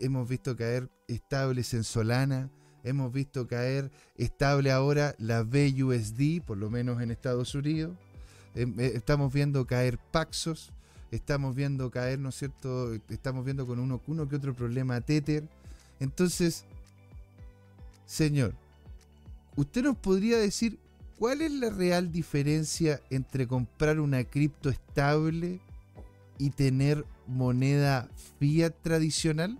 hemos 0.00 0.28
visto 0.28 0.56
caer 0.56 0.88
estables 1.08 1.74
en 1.74 1.82
Solana, 1.82 2.50
hemos 2.84 3.12
visto 3.12 3.48
caer 3.48 3.90
estable 4.16 4.70
ahora 4.70 5.14
la 5.18 5.42
BUSD, 5.42 6.40
por 6.46 6.56
lo 6.56 6.70
menos 6.70 7.02
en 7.02 7.10
Estados 7.10 7.54
Unidos. 7.56 7.96
Em, 8.54 8.78
eh, 8.78 8.92
Estamos 8.94 9.32
viendo 9.32 9.66
caer 9.66 9.98
Paxos, 10.12 10.70
estamos 11.10 11.56
viendo 11.56 11.90
caer, 11.90 12.20
¿no 12.20 12.28
es 12.28 12.36
cierto? 12.36 12.94
Estamos 13.08 13.44
viendo 13.44 13.66
con 13.66 13.80
uno, 13.80 14.00
uno 14.06 14.28
que 14.28 14.36
otro 14.36 14.54
problema 14.54 15.00
Tether. 15.00 15.48
Entonces, 15.98 16.64
señor, 18.06 18.54
¿usted 19.56 19.82
nos 19.82 19.96
podría 19.96 20.38
decir 20.38 20.78
cuál 21.22 21.40
es 21.40 21.52
la 21.52 21.70
real 21.70 22.10
diferencia 22.10 23.00
entre 23.08 23.46
comprar 23.46 24.00
una 24.00 24.24
cripto 24.24 24.70
estable 24.70 25.60
y 26.36 26.50
tener 26.50 27.04
moneda 27.28 28.08
fiat 28.40 28.74
tradicional? 28.82 29.56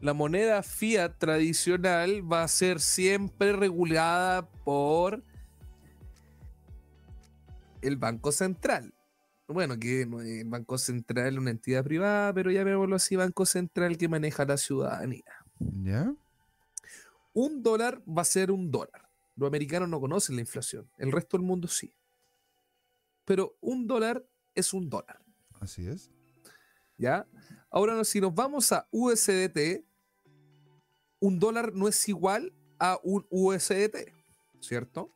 La 0.00 0.14
moneda 0.14 0.62
fiat 0.62 1.18
tradicional 1.18 2.32
va 2.32 2.44
a 2.44 2.48
ser 2.48 2.80
siempre 2.80 3.52
regulada 3.52 4.48
por 4.64 5.22
el 7.82 7.98
Banco 7.98 8.32
Central. 8.32 8.94
Bueno, 9.48 9.78
que 9.78 10.06
no 10.06 10.22
es 10.22 10.40
el 10.40 10.48
Banco 10.48 10.78
Central 10.78 11.34
es 11.34 11.38
una 11.38 11.50
entidad 11.50 11.84
privada, 11.84 12.32
pero 12.32 12.50
llamémoslo 12.50 12.96
así, 12.96 13.16
Banco 13.16 13.44
Central 13.44 13.98
que 13.98 14.08
maneja 14.08 14.46
la 14.46 14.56
ciudadanía. 14.56 15.44
¿Ya? 15.58 16.10
Un 17.34 17.62
dólar 17.62 18.00
va 18.08 18.22
a 18.22 18.24
ser 18.24 18.50
un 18.50 18.70
dólar. 18.70 19.05
Los 19.36 19.46
americanos 19.48 19.88
no 19.88 20.00
conocen 20.00 20.36
la 20.36 20.40
inflación, 20.42 20.90
el 20.98 21.12
resto 21.12 21.36
del 21.36 21.46
mundo 21.46 21.68
sí. 21.68 21.94
Pero 23.24 23.56
un 23.60 23.86
dólar 23.86 24.26
es 24.54 24.72
un 24.72 24.88
dólar. 24.88 25.20
Así 25.60 25.86
es. 25.86 26.10
¿Ya? 26.96 27.26
Ahora, 27.70 28.02
si 28.04 28.20
nos 28.20 28.34
vamos 28.34 28.72
a 28.72 28.88
USDT, 28.90 29.84
un 31.20 31.38
dólar 31.38 31.74
no 31.74 31.88
es 31.88 32.08
igual 32.08 32.54
a 32.78 32.98
un 33.02 33.26
USDT, 33.30 34.12
¿cierto? 34.60 35.12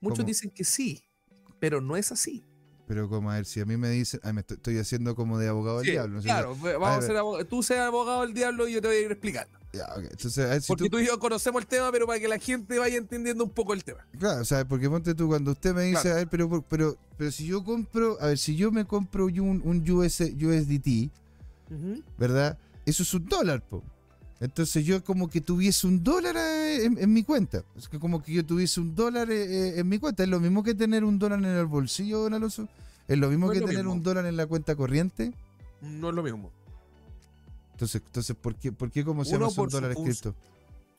Muchos 0.00 0.18
¿Cómo? 0.18 0.26
dicen 0.26 0.50
que 0.50 0.64
sí, 0.64 1.02
pero 1.60 1.80
no 1.80 1.96
es 1.96 2.12
así. 2.12 2.44
Pero 2.86 3.08
como 3.08 3.30
a 3.30 3.36
ver, 3.36 3.46
si 3.46 3.60
a 3.60 3.64
mí 3.64 3.76
me 3.76 3.88
dicen, 3.88 4.20
ah, 4.24 4.32
me 4.32 4.40
estoy, 4.40 4.56
estoy 4.56 4.78
haciendo 4.78 5.14
como 5.14 5.38
de 5.38 5.48
abogado 5.48 5.78
del 5.78 5.86
Sí, 5.86 5.92
diablo. 5.92 6.14
¿no 6.14 6.18
es 6.18 6.24
cierto? 6.24 6.56
claro, 6.56 6.80
vamos 6.80 7.04
a 7.04 7.06
ser 7.06 7.16
abog- 7.16 7.48
tú 7.48 7.62
seas 7.62 7.86
abogado 7.86 8.22
del 8.22 8.34
diablo 8.34 8.66
y 8.68 8.72
yo 8.74 8.82
te 8.82 8.88
voy 8.88 8.96
a 8.96 9.00
ir 9.00 9.12
explicando. 9.12 9.58
Ya, 9.72 9.86
ok. 9.96 10.04
Entonces, 10.10 10.38
a 10.44 10.48
ver, 10.50 10.60
si 10.62 10.68
Porque 10.68 10.84
tú- 10.84 10.90
tú 10.90 10.98
y 10.98 11.06
yo 11.06 11.18
conocemos 11.18 11.62
el 11.62 11.66
tema, 11.66 11.90
pero 11.90 12.06
para 12.06 12.20
que 12.20 12.28
la 12.28 12.38
gente 12.38 12.78
vaya 12.78 12.96
entendiendo 12.98 13.42
un 13.44 13.50
poco 13.50 13.72
el 13.72 13.82
tema. 13.84 14.06
Claro, 14.18 14.42
o 14.42 14.44
sea, 14.44 14.66
porque 14.66 14.88
ponte 14.90 15.14
tú 15.14 15.28
cuando 15.28 15.52
usted 15.52 15.74
me 15.74 15.84
dice, 15.84 16.02
Claro. 16.02 16.10
a 16.10 16.18
ver, 16.18 16.28
pero, 16.28 16.62
pero, 16.68 16.96
pero 17.16 17.30
si 17.32 17.46
yo 17.46 17.64
compro, 17.64 18.18
a 18.20 18.26
ver, 18.26 18.38
si 18.38 18.54
yo 18.56 18.70
me 18.70 18.84
compro 18.84 19.26
un, 19.26 19.62
un 19.64 19.90
US, 19.90 20.20
USDT, 20.20 21.10
¿verdad? 22.18 22.58
Eso 22.84 23.02
es 23.02 23.14
un 23.14 23.24
dólar, 23.26 23.62
po. 23.62 23.82
Entonces 24.40 24.84
yo 24.84 25.02
como 25.04 25.30
que 25.30 25.40
tuviese 25.40 25.86
un 25.86 26.02
dólar 26.02 26.36
eh, 26.36 26.84
en, 26.84 26.98
en 26.98 27.12
mi 27.12 27.22
cuenta. 27.22 27.62
Es 27.76 27.88
que 27.88 28.00
como 28.00 28.22
que 28.22 28.32
yo 28.32 28.44
tuviese 28.44 28.80
un 28.80 28.92
dólar 28.94 29.30
eh, 29.30 29.44
eh, 29.68 29.74
en 29.78 29.88
mi 29.88 29.98
cuenta. 30.00 30.24
Es 30.24 30.28
lo 30.28 30.40
mismo 30.40 30.64
que 30.64 30.74
tener 30.74 31.04
un 31.04 31.16
dólar 31.18 31.38
en 31.38 31.44
el 31.44 31.66
bolsillo, 31.66 32.18
don 32.22 32.34
Alonso. 32.34 32.68
Es 33.06 33.16
lo 33.18 33.28
mismo 33.30 33.46
No 33.46 33.52
que 33.52 33.60
lo 33.60 33.66
tener 33.66 33.84
mismo. 33.84 33.92
un 33.94 34.02
dólar 34.02 34.26
en 34.26 34.36
la 34.36 34.46
cuenta 34.46 34.74
corriente. 34.74 35.32
No 35.80 36.08
es 36.08 36.14
lo 36.16 36.22
mismo. 36.24 36.50
Entonces, 37.82 38.02
entonces 38.06 38.36
¿por 38.36 38.54
qué, 38.54 38.70
por 38.70 38.92
qué 38.92 39.04
cómo 39.04 39.24
se 39.24 39.32
llama 39.32 39.50
son 39.50 39.68
dólares 39.68 39.96
cripto? 40.00 40.36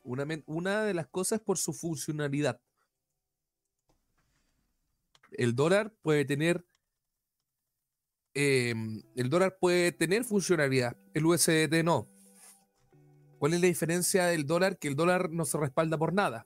Una, 0.03 0.27
una 0.47 0.83
de 0.83 0.93
las 0.93 1.07
cosas 1.07 1.39
es 1.39 1.45
por 1.45 1.57
su 1.57 1.71
funcionalidad. 1.71 2.59
el 5.31 5.55
dólar 5.55 5.95
puede 6.01 6.25
tener 6.25 6.65
em, 8.33 9.01
el 9.15 9.29
dólar 9.29 9.57
puede 9.61 9.93
tener 9.93 10.25
funcionalidad, 10.25 10.97
el 11.13 11.25
USDT 11.25 11.85
no. 11.85 12.09
¿Cuál 13.39 13.53
es 13.53 13.61
la 13.61 13.67
diferencia 13.67 14.25
del 14.25 14.45
dólar? 14.45 14.77
Que 14.77 14.89
el 14.89 14.97
dólar 14.97 15.29
no 15.31 15.45
se 15.45 15.57
respalda 15.57 15.97
por 15.97 16.13
nada. 16.13 16.45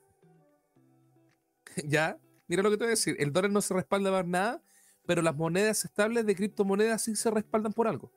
¿Ya? 1.84 2.16
Mira 2.46 2.62
lo 2.62 2.70
que 2.70 2.76
te 2.76 2.84
voy 2.84 2.88
a 2.88 2.90
decir. 2.90 3.16
El 3.18 3.32
dólar 3.32 3.50
no 3.50 3.60
se 3.60 3.74
respalda 3.74 4.10
por 4.12 4.28
nada, 4.28 4.62
pero 5.04 5.20
las 5.20 5.34
monedas 5.34 5.84
estables 5.84 6.24
de 6.26 6.36
criptomonedas 6.36 7.02
sí 7.02 7.16
se 7.16 7.28
respaldan 7.28 7.72
por 7.72 7.88
algo. 7.88 8.12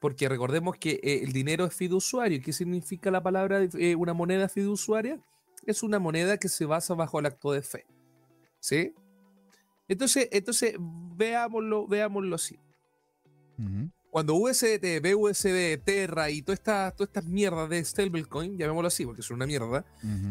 Porque 0.00 0.28
recordemos 0.28 0.76
que 0.78 0.98
eh, 1.02 1.20
el 1.22 1.32
dinero 1.32 1.66
es 1.66 1.74
fiduciario. 1.74 2.40
¿Qué 2.42 2.52
significa 2.52 3.10
la 3.10 3.22
palabra 3.22 3.60
eh, 3.78 3.94
una 3.94 4.14
moneda 4.14 4.48
fiduciaria? 4.48 5.20
Es 5.66 5.82
una 5.82 5.98
moneda 5.98 6.38
que 6.38 6.48
se 6.48 6.64
basa 6.64 6.94
bajo 6.94 7.20
el 7.20 7.26
acto 7.26 7.52
de 7.52 7.60
fe. 7.60 7.84
¿Sí? 8.58 8.94
Entonces, 9.86 10.28
entonces 10.32 10.74
veámoslo, 10.78 11.86
veámoslo 11.86 12.36
así. 12.36 12.58
Cuando 14.10 14.36
USDT, 14.36 15.02
BUSD, 15.02 15.82
Terra 15.84 16.30
y 16.30 16.40
todas 16.40 16.58
estas 16.60 16.96
todas 16.96 17.10
estas 17.10 17.26
mierdas 17.26 17.68
de 17.68 17.84
stablecoin, 17.84 18.56
llamémoslo 18.56 18.88
así 18.88 19.04
porque 19.04 19.20
son 19.20 19.36
una 19.36 19.46
mierda, 19.46 19.84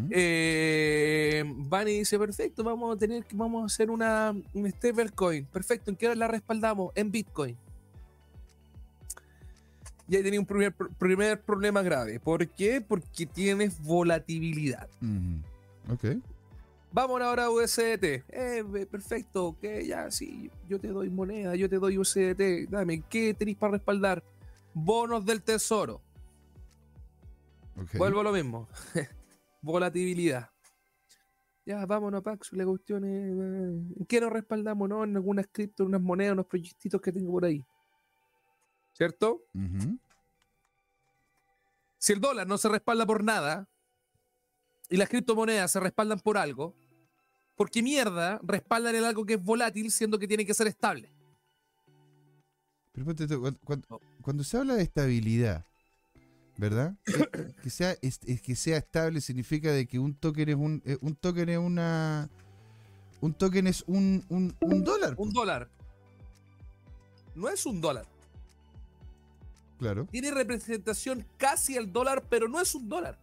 eh, 0.09 1.43
van 1.45 1.87
y 1.87 1.99
dicen, 1.99 2.19
perfecto, 2.19 2.63
vamos 2.63 2.95
a 2.95 2.97
tener 2.97 3.23
vamos 3.33 3.61
a 3.61 3.65
hacer 3.67 3.91
una, 3.91 4.33
un 4.53 4.71
stablecoin. 4.71 5.45
Perfecto, 5.45 5.91
¿en 5.91 5.97
qué 5.97 6.07
hora 6.07 6.15
la 6.15 6.27
respaldamos? 6.27 6.91
En 6.95 7.11
Bitcoin 7.11 7.55
y 10.09 10.15
ahí 10.15 10.23
tenía 10.23 10.39
un 10.39 10.45
primer, 10.45 10.73
primer 10.97 11.39
problema 11.39 11.83
grave. 11.83 12.19
¿Por 12.19 12.47
qué? 12.47 12.81
Porque 12.81 13.27
tienes 13.27 13.79
volatilidad. 13.79 14.89
Ok. 15.87 16.17
Vamos 16.91 17.21
ahora 17.21 17.45
a 17.45 17.51
USDT. 17.51 18.25
Eh, 18.29 18.87
perfecto, 18.89 19.45
ok, 19.47 19.63
ya, 19.85 20.09
sí, 20.09 20.49
yo 20.67 20.79
te 20.79 20.87
doy 20.87 21.11
moneda, 21.11 21.55
yo 21.55 21.69
te 21.69 21.77
doy 21.77 21.99
USDT. 21.99 22.67
Dame, 22.69 23.03
¿qué 23.07 23.35
tenéis 23.35 23.57
para 23.57 23.73
respaldar? 23.73 24.23
Bonos 24.73 25.23
del 25.23 25.43
tesoro. 25.43 26.01
Vuelvo 27.93 28.21
a 28.21 28.23
lo 28.23 28.31
mismo. 28.31 28.67
Volatilidad. 29.61 30.49
Ya, 31.65 31.85
vámonos, 31.85 32.23
Pax, 32.23 32.51
la 32.53 32.65
cuestión 32.65 33.03
es. 33.03 33.29
¿En 33.31 34.05
qué 34.07 34.19
nos 34.19 34.33
respaldamos? 34.33 34.89
¿No? 34.89 35.03
En 35.03 35.15
algunas 35.15 35.45
cripto, 35.51 35.85
unas 35.85 36.01
monedas, 36.01 36.33
unos 36.33 36.47
proyectitos 36.47 36.99
que 36.99 37.11
tengo 37.11 37.31
por 37.31 37.45
ahí. 37.45 37.63
¿Cierto? 38.99 39.45
Si 41.99 42.11
el 42.11 42.19
dólar 42.19 42.45
no 42.45 42.57
se 42.57 42.67
respalda 42.67 43.05
por 43.05 43.23
nada 43.23 43.69
y 44.89 44.97
las 44.97 45.07
criptomonedas 45.07 45.71
se 45.71 45.79
respaldan 45.79 46.19
por 46.19 46.37
algo, 46.37 46.75
¿por 47.55 47.71
qué 47.71 47.81
mierda 47.81 48.41
respaldan 48.43 48.95
el 48.95 49.05
algo 49.05 49.25
que 49.25 49.35
es 49.35 49.41
volátil 49.41 49.89
siendo 49.89 50.19
que 50.19 50.27
tiene 50.27 50.45
que 50.45 50.53
ser 50.53 50.67
estable? 50.67 51.09
Pero 52.91 53.05
cuando, 54.21 54.43
se 54.43 54.57
habla 54.57 54.75
de 54.75 54.83
estabilidad, 54.83 55.65
¿verdad? 56.57 56.97
que, 57.63 57.69
sea, 57.69 57.95
que 57.95 58.55
sea 58.57 58.75
estable 58.75 59.21
significa 59.21 59.71
de 59.71 59.87
que 59.87 59.97
un 59.97 60.13
token 60.13 60.49
es 60.49 60.55
un, 60.57 60.81
eh, 60.83 60.97
un 60.99 61.15
token 61.15 61.47
es 61.47 61.57
una 61.57 62.29
un 63.21 63.33
token 63.33 63.67
es 63.67 63.81
un, 63.87 64.25
un, 64.27 64.57
un 64.59 64.83
dólar. 64.83 65.13
Un 65.15 65.31
dólar. 65.31 65.69
No 67.33 67.47
es 67.47 67.65
un 67.65 67.79
dólar. 67.79 68.05
Claro. 69.79 70.05
Tiene 70.11 70.31
representación 70.31 71.25
casi 71.37 71.77
al 71.77 71.91
dólar, 71.91 72.25
pero 72.29 72.47
no 72.47 72.59
es 72.59 72.75
un 72.75 72.89
dólar. 72.89 73.17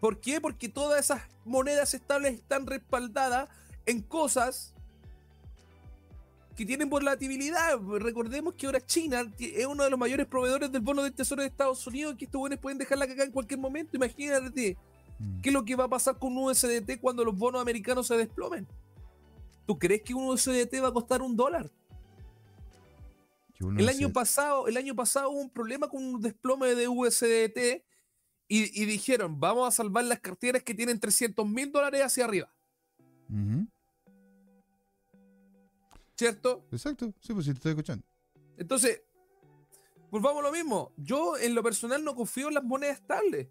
¿Por 0.00 0.20
qué? 0.20 0.40
Porque 0.40 0.68
todas 0.68 1.00
esas 1.00 1.22
monedas 1.44 1.92
estables 1.92 2.34
están 2.34 2.66
respaldadas 2.66 3.48
en 3.86 4.00
cosas 4.00 4.72
que 6.56 6.64
tienen 6.64 6.88
volatilidad. 6.88 7.78
Recordemos 7.78 8.54
que 8.54 8.66
ahora 8.66 8.80
China 8.80 9.30
es 9.38 9.66
uno 9.66 9.84
de 9.84 9.90
los 9.90 9.98
mayores 9.98 10.26
proveedores 10.26 10.70
del 10.70 10.80
bono 10.80 11.02
del 11.02 11.12
Tesoro 11.12 11.42
de 11.42 11.48
Estados 11.48 11.86
Unidos, 11.86 12.14
que 12.16 12.24
estos 12.24 12.38
buenos 12.38 12.58
pueden 12.58 12.78
dejar 12.78 12.98
la 12.98 13.06
cagada 13.06 13.24
en 13.24 13.32
cualquier 13.32 13.58
momento. 13.58 13.96
Imagínate 13.96 14.76
mm. 15.18 15.40
qué 15.40 15.48
es 15.48 15.52
lo 15.52 15.64
que 15.64 15.74
va 15.74 15.84
a 15.84 15.88
pasar 15.88 16.18
con 16.18 16.36
un 16.36 16.50
USDT 16.50 17.00
cuando 17.00 17.24
los 17.24 17.36
bonos 17.36 17.60
americanos 17.60 18.06
se 18.06 18.16
desplomen. 18.16 18.66
¿Tú 19.66 19.78
crees 19.78 20.02
que 20.02 20.14
un 20.14 20.28
USDT 20.28 20.82
va 20.82 20.88
a 20.88 20.92
costar 20.92 21.20
un 21.20 21.36
dólar? 21.36 21.70
El 23.60 23.88
año, 23.88 24.10
pasado, 24.10 24.68
el 24.68 24.76
año 24.78 24.94
pasado 24.94 25.30
hubo 25.30 25.40
un 25.40 25.50
problema 25.50 25.88
con 25.88 26.02
un 26.02 26.20
desplome 26.20 26.74
de 26.74 26.88
USDT 26.88 27.84
y, 28.48 28.84
dijeron, 28.86 29.38
vamos 29.38 29.68
a 29.68 29.70
salvar 29.70 30.04
las 30.04 30.20
carteras 30.20 30.62
que 30.62 30.74
tienen 30.74 30.98
300 30.98 31.46
mil 31.46 31.70
dólares 31.70 32.02
hacia 32.02 32.24
arriba. 32.24 32.52
¿Cierto? 36.16 36.66
Exacto, 36.72 37.14
sí, 37.20 37.32
pues 37.32 37.44
sí, 37.44 37.52
te 37.52 37.58
estoy 37.58 37.70
escuchando. 37.72 38.04
Entonces, 38.56 39.02
pues 40.10 40.22
vamos 40.22 40.42
a 40.42 40.48
lo 40.48 40.52
mismo. 40.52 40.92
Yo 40.96 41.36
en 41.36 41.54
lo 41.54 41.62
personal 41.62 42.02
no 42.02 42.14
confío 42.14 42.48
en 42.48 42.54
las 42.54 42.64
monedas 42.64 42.98
estables. 42.98 43.48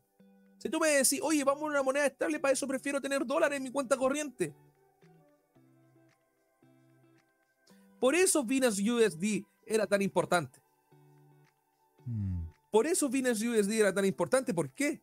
Si 0.57 0.69
tú 0.69 0.79
me 0.79 0.89
decís, 0.89 1.19
oye, 1.23 1.43
vamos 1.43 1.63
a 1.63 1.67
una 1.67 1.83
moneda 1.83 2.05
estable, 2.05 2.39
para 2.39 2.51
eso 2.51 2.67
prefiero 2.67 2.99
tener 2.99 3.25
dólares 3.25 3.57
en 3.57 3.63
mi 3.63 3.71
cuenta 3.71 3.95
corriente. 3.95 4.53
Por 7.99 8.15
eso 8.15 8.43
Binance 8.43 8.81
USD 8.91 9.45
era 9.69 9.87
tan 9.87 10.01
importante. 10.01 10.59
Mm. 12.05 12.43
Por 12.71 12.87
eso 12.87 13.09
Binance 13.09 13.47
USD 13.47 13.71
era 13.71 13.93
tan 13.93 14.05
importante. 14.05 14.53
¿Por 14.53 14.69
qué? 14.71 15.01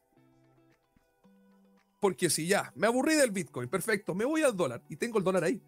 Porque 2.01 2.29
si 2.31 2.47
ya 2.47 2.73
me 2.77 2.87
aburrí 2.87 3.15
del 3.15 3.31
Bitcoin, 3.31 3.69
perfecto, 3.69 4.15
me 4.15 4.25
voy 4.25 4.43
al 4.43 4.57
dólar 4.57 4.83
y 4.89 4.97
tengo 4.97 5.19
el 5.19 5.25
dólar 5.25 5.45
ahí. 5.45 5.61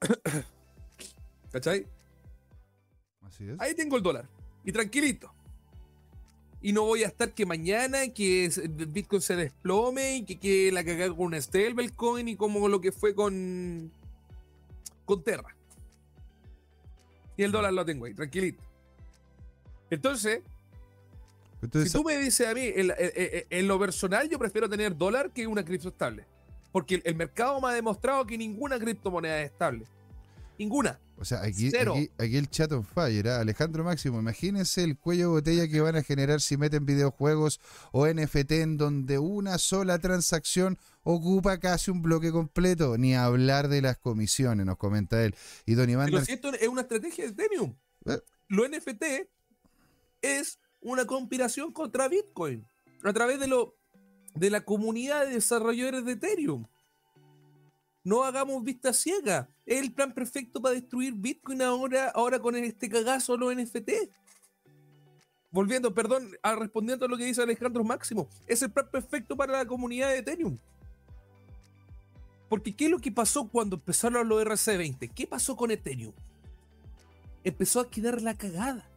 ¿Cachai? 1.52 1.86
Así 3.22 3.48
es. 3.48 3.60
Ahí 3.60 3.74
tengo 3.74 3.96
el 3.96 4.02
dólar 4.02 4.28
y 4.64 4.72
tranquilito. 4.72 5.32
Y 6.60 6.72
no 6.72 6.84
voy 6.84 7.04
a 7.04 7.06
estar 7.06 7.32
que 7.32 7.46
mañana 7.46 8.08
que 8.08 8.46
el 8.46 8.86
Bitcoin 8.88 9.22
se 9.22 9.36
desplome 9.36 10.16
y 10.16 10.24
que, 10.24 10.38
que 10.38 10.72
la 10.72 10.84
cagada 10.84 11.14
con 11.14 11.26
un 11.26 11.40
stablecoin 11.40 12.28
y 12.28 12.36
como 12.36 12.68
lo 12.68 12.80
que 12.80 12.92
fue 12.92 13.14
con, 13.14 13.92
con 15.04 15.22
Terra. 15.22 15.55
Y 17.36 17.42
el 17.42 17.52
dólar 17.52 17.72
lo 17.72 17.84
tengo 17.84 18.06
ahí, 18.06 18.14
tranquilito. 18.14 18.62
Entonces, 19.90 20.42
si 21.72 21.90
tú 21.90 22.04
me 22.04 22.18
dices 22.18 22.46
a 22.46 22.54
mí, 22.54 22.70
en, 22.74 23.68
lo 23.68 23.78
personal, 23.78 24.28
yo 24.28 24.38
prefiero 24.38 24.68
tener 24.68 24.96
dólar 24.96 25.30
que 25.30 25.46
una 25.46 25.64
cripto 25.64 25.88
estable. 25.88 26.24
Porque 26.72 27.00
el, 27.04 27.14
mercado 27.14 27.60
me 27.60 27.68
ha 27.68 27.72
demostrado 27.72 28.26
que 28.26 28.36
ninguna 28.36 28.78
criptomoneda 28.78 29.40
es 29.40 29.50
estable. 29.50 29.84
Ninguna. 30.58 30.98
O 31.18 31.24
sea, 31.24 31.42
aquí, 31.42 31.70
aquí, 32.18 32.36
el 32.36 32.50
chat 32.50 32.70
on 32.72 32.84
fire, 32.84 33.28
¿ah? 33.28 33.40
Alejandro 33.40 33.84
Máximo, 33.84 34.18
imagínense 34.18 34.84
el 34.84 34.98
cuello 34.98 35.22
de 35.22 35.28
botella 35.28 35.68
que 35.68 35.80
van 35.80 35.96
a 35.96 36.02
generar 36.02 36.42
si 36.42 36.58
meten 36.58 36.84
videojuegos 36.84 37.60
o 37.92 38.06
NFT 38.06 38.52
en 38.52 38.76
donde 38.76 39.18
una 39.18 39.56
sola 39.56 39.98
transacción 39.98 40.78
ocupa 41.08 41.60
casi 41.60 41.92
un 41.92 42.02
bloque 42.02 42.32
completo, 42.32 42.98
ni 42.98 43.14
hablar 43.14 43.68
de 43.68 43.80
las 43.80 43.96
comisiones, 43.96 44.66
nos 44.66 44.76
comenta 44.76 45.24
él. 45.24 45.36
Y 45.64 45.74
Don 45.74 45.88
Iván... 45.88 46.10
Lo 46.10 46.20
cierto 46.20 46.52
es 46.52 46.66
una 46.66 46.80
estrategia 46.80 47.24
de 47.24 47.30
Ethereum. 47.30 47.76
¿Eh? 48.06 48.18
Lo 48.48 48.68
NFT 48.68 49.04
es 50.20 50.58
una 50.80 51.06
conspiración 51.06 51.72
contra 51.72 52.08
Bitcoin 52.08 52.66
a 53.04 53.12
través 53.12 53.38
de, 53.38 53.46
lo, 53.46 53.76
de 54.34 54.50
la 54.50 54.64
comunidad 54.64 55.26
de 55.26 55.34
desarrolladores 55.34 56.04
de 56.04 56.12
Ethereum. 56.12 56.66
No 58.02 58.24
hagamos 58.24 58.64
vista 58.64 58.92
ciega. 58.92 59.48
Es 59.64 59.80
el 59.80 59.92
plan 59.92 60.12
perfecto 60.12 60.60
para 60.60 60.74
destruir 60.74 61.14
Bitcoin 61.14 61.62
ahora, 61.62 62.08
ahora 62.08 62.40
con 62.40 62.56
este 62.56 62.88
cagazo 62.88 63.36
los 63.36 63.54
NFT. 63.54 63.90
Volviendo, 65.52 65.94
perdón, 65.94 66.36
a 66.42 66.56
respondiendo 66.56 67.06
a 67.06 67.08
lo 67.08 67.16
que 67.16 67.24
dice 67.24 67.42
Alejandro 67.42 67.84
Máximo, 67.84 68.28
es 68.48 68.60
el 68.62 68.72
plan 68.72 68.88
perfecto 68.90 69.36
para 69.36 69.52
la 69.52 69.66
comunidad 69.66 70.08
de 70.08 70.18
Ethereum. 70.18 70.58
Porque 72.48 72.74
¿qué 72.74 72.86
es 72.86 72.90
lo 72.90 73.00
que 73.00 73.10
pasó 73.10 73.48
cuando 73.48 73.76
empezaron 73.76 74.28
los 74.28 74.44
RC20? 74.44 75.12
¿Qué 75.12 75.26
pasó 75.26 75.56
con 75.56 75.70
Ethereum? 75.70 76.12
Empezó 77.44 77.80
a 77.80 77.90
quedar 77.90 78.22
la 78.22 78.36
cagada. 78.36 78.88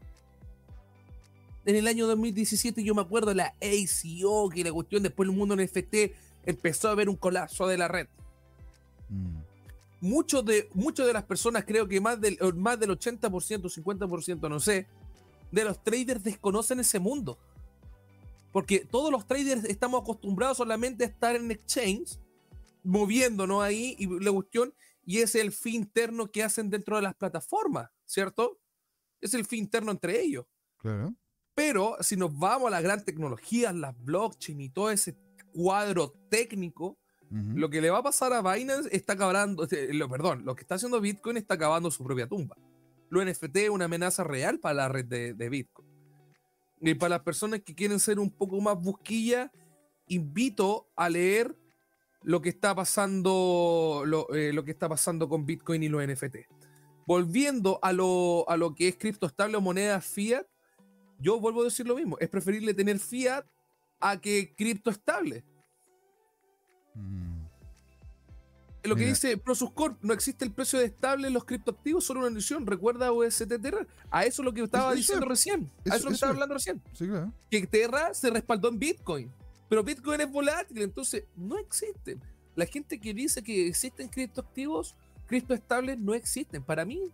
En 1.66 1.76
el 1.76 1.88
año 1.88 2.08
2017 2.08 2.84
yo 2.84 2.95
me 2.95 3.02
acuerdo 3.02 3.34
la 3.34 3.54
ACO, 3.62 4.50
que 4.50 4.64
la 4.64 4.72
cuestión 4.72 5.04
después 5.04 5.28
el 5.30 5.36
mundo 5.36 5.56
NFT 5.56 5.95
empezó 6.45 6.89
a 6.89 6.95
ver 6.95 7.10
un 7.10 7.16
colapso 7.16 7.68
de 7.68 7.78
la 7.78 7.88
red. 7.88 8.08
Mm. 9.10 9.38
Muchos 10.02 10.45
de, 10.45 10.70
de 10.74 11.14
las 11.14 11.24
personas, 11.24 11.66
creo 11.66 11.88
que 11.88 12.00
más 12.00 12.22
del, 12.22 12.38
más 12.56 12.80
del 12.80 12.91
80%, 12.91 13.30
50%, 13.30 14.50
no 14.50 14.60
sé, 14.60 14.88
de 15.52 15.64
los 15.64 15.84
traders 15.84 16.24
desconocen 16.24 16.80
ese 16.80 17.00
mundo. 17.00 17.38
Porque 18.52 18.80
todos 18.80 19.12
los 19.12 19.28
traders 19.28 19.66
estamos 19.66 20.02
acostumbrados 20.02 20.58
solamente 20.58 21.04
a 21.04 21.08
estar 21.08 21.36
en 21.36 21.52
exchange, 21.52 22.18
moviéndonos 22.84 23.63
ahí 23.63 23.95
y 23.97 24.07
la 24.23 24.32
cuestión, 24.32 24.73
y 25.05 25.19
es 25.19 25.36
el 25.36 25.51
fin 25.51 25.75
interno 25.75 26.32
que 26.32 26.43
hacen 26.43 26.69
dentro 26.69 26.95
de 26.95 27.01
las 27.01 27.15
plataformas, 27.15 27.89
¿cierto? 28.05 28.59
Es 29.21 29.34
el 29.34 29.45
fin 29.45 29.59
interno 29.59 29.91
entre 29.91 30.21
ellos. 30.21 30.45
Claro. 30.77 31.13
Pero 31.55 31.97
si 32.01 32.15
nos 32.15 32.38
vamos 32.38 32.67
a 32.67 32.71
la 32.71 32.82
gran 32.82 33.03
tecnología, 33.03 33.73
las 33.73 33.97
blockchain 34.03 34.61
y 34.61 34.69
todo 34.69 34.91
ese 34.91 35.17
cuadro 35.51 36.13
técnico, 36.30 36.99
Ujú. 37.32 37.59
Lo 37.59 37.69
que 37.69 37.82
le 37.82 37.89
va 37.89 37.99
a 37.99 38.03
pasar 38.03 38.34
a 38.34 38.41
Binance 38.41 38.89
está 38.91 39.13
acabando, 39.13 39.63
este, 39.63 39.93
lo, 39.93 40.09
perdón, 40.09 40.45
lo 40.45 40.55
que 40.55 40.61
está 40.61 40.75
haciendo 40.75 40.99
Bitcoin 40.99 41.38
está 41.38 41.55
acabando 41.55 41.91
su 41.91 42.03
propia 42.03 42.27
tumba. 42.27 42.57
Lo 43.09 43.23
NFT 43.23 43.55
es 43.57 43.69
una 43.69 43.86
amenaza 43.86 44.23
real 44.23 44.59
para 44.59 44.73
la 44.73 44.89
red 44.89 45.05
de, 45.05 45.34
de 45.34 45.49
Bitcoin. 45.49 45.88
Y 46.82 46.93
para 46.95 47.09
las 47.09 47.21
personas 47.21 47.61
que 47.61 47.75
quieren 47.75 47.99
ser 47.99 48.19
un 48.19 48.32
poco 48.32 48.59
más 48.61 48.80
busquillas, 48.82 49.51
invito 50.07 50.89
a 50.95 51.09
leer 51.09 51.55
lo 52.24 52.41
que 52.41 52.49
está 52.49 52.76
pasando, 52.76 54.03
lo, 54.05 54.34
eh, 54.34 54.51
lo 54.53 54.63
que 54.65 54.72
está 54.72 54.89
pasando 54.89 55.30
con 55.30 55.45
Bitcoin 55.45 55.84
y 55.84 55.89
los 55.89 56.05
NFT. 56.05 56.38
Volviendo 57.07 57.80
a 57.82 57.91
lo, 57.93 58.45
a 58.49 58.57
lo 58.57 58.76
que 58.76 58.88
es 58.89 58.95
criptoestable 58.97 59.57
o 59.57 59.61
moneda 59.61 59.99
fiat, 60.01 60.45
yo 61.20 61.39
vuelvo 61.39 61.61
a 61.61 61.65
decir 61.65 61.88
lo 61.88 61.95
mismo. 61.95 62.17
Es 62.20 62.30
preferible 62.30 62.74
tener 62.74 62.99
fiat 62.99 63.45
a 63.99 64.20
que 64.20 64.53
criptoestable. 64.55 65.43
Mm. 66.95 67.39
Lo 68.84 68.95
que 68.95 69.05
dice 69.05 69.36
Prosus 69.38 69.72
Corp, 69.74 70.01
no 70.03 70.13
existe 70.13 70.45
el 70.45 70.51
precio 70.53 70.80
de 70.80 70.86
estable 70.86 71.28
en 71.28 71.34
los 71.34 71.43
criptoactivos, 71.43 72.05
solo 72.05 72.22
una 72.22 72.30
ilusión. 72.30 72.65
Recuerda 72.65 73.11
UST 73.11 73.59
Terra. 73.61 73.86
A 74.09 74.24
eso 74.26 74.41
es 74.41 74.45
lo 74.45 74.53
que 74.53 74.63
estaba 74.63 74.91
Eso- 74.91 74.95
diciendo 74.97 75.26
eso- 75.26 75.30
recién. 75.30 75.72
a 75.86 75.89
eso 75.89 75.95
es 75.97 76.03
lo 76.03 76.09
que 76.09 76.13
estaba 76.15 76.32
es. 76.32 76.36
hablando 76.36 76.53
recién. 76.55 76.82
Sí, 76.93 77.07
claro. 77.07 77.34
Que 77.51 77.67
Terra 77.67 78.13
se 78.13 78.30
respaldó 78.30 78.70
en 78.70 78.80
Bitcoin. 78.80 79.32
Pero 79.70 79.84
Bitcoin 79.84 80.22
es 80.22 80.32
volátil, 80.32 80.82
entonces 80.82 81.26
no 81.36 81.57
existen. 81.59 82.20
La 82.55 82.65
gente 82.65 82.99
que 82.99 83.13
dice 83.13 83.43
que 83.43 83.67
existen 83.67 84.09
criptoactivos, 84.09 84.95
criptoestables, 85.28 85.99
no 85.99 86.13
existen. 86.15 86.63
Para 86.63 86.84
mí, 86.86 87.11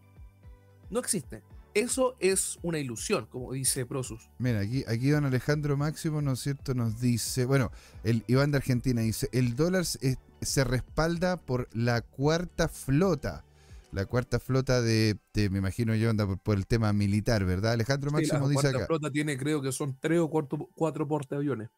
no 0.89 0.99
existen. 0.99 1.43
Eso 1.73 2.15
es 2.21 2.57
una 2.63 2.79
ilusión, 2.79 3.25
como 3.25 3.51
dice 3.51 3.85
Prosus. 3.85 4.29
Mira, 4.39 4.61
aquí, 4.61 4.85
aquí 4.87 5.09
don 5.09 5.25
Alejandro 5.25 5.75
Máximo, 5.75 6.21
¿no 6.21 6.31
es 6.31 6.39
cierto? 6.39 6.73
Nos 6.73 7.01
dice, 7.01 7.43
bueno, 7.43 7.69
el 8.05 8.23
Iván 8.27 8.51
de 8.51 8.57
Argentina 8.57 9.01
dice, 9.01 9.27
el 9.33 9.57
dólar 9.57 9.85
se, 9.85 10.17
se 10.41 10.63
respalda 10.63 11.35
por 11.35 11.67
la 11.73 12.01
cuarta 12.01 12.69
flota. 12.69 13.43
La 13.91 14.05
cuarta 14.05 14.39
flota 14.39 14.81
de, 14.81 15.17
de, 15.33 15.49
me 15.49 15.57
imagino 15.57 15.93
yo, 15.95 16.09
anda 16.09 16.25
por, 16.25 16.39
por 16.39 16.57
el 16.57 16.65
tema 16.65 16.93
militar, 16.93 17.43
¿verdad? 17.43 17.73
Alejandro 17.73 18.09
Sí, 18.09 18.13
Máximo 18.13 18.47
la 18.47 18.47
dice 18.47 18.71
cuarta 18.71 18.77
acá. 18.77 18.87
flota 18.87 19.11
tiene, 19.11 19.37
creo 19.37 19.61
que 19.61 19.73
son 19.73 19.97
tres 19.99 20.19
o 20.19 20.29
cuatro, 20.29 20.69
cuatro 20.73 21.05
portaaviones. 21.05 21.69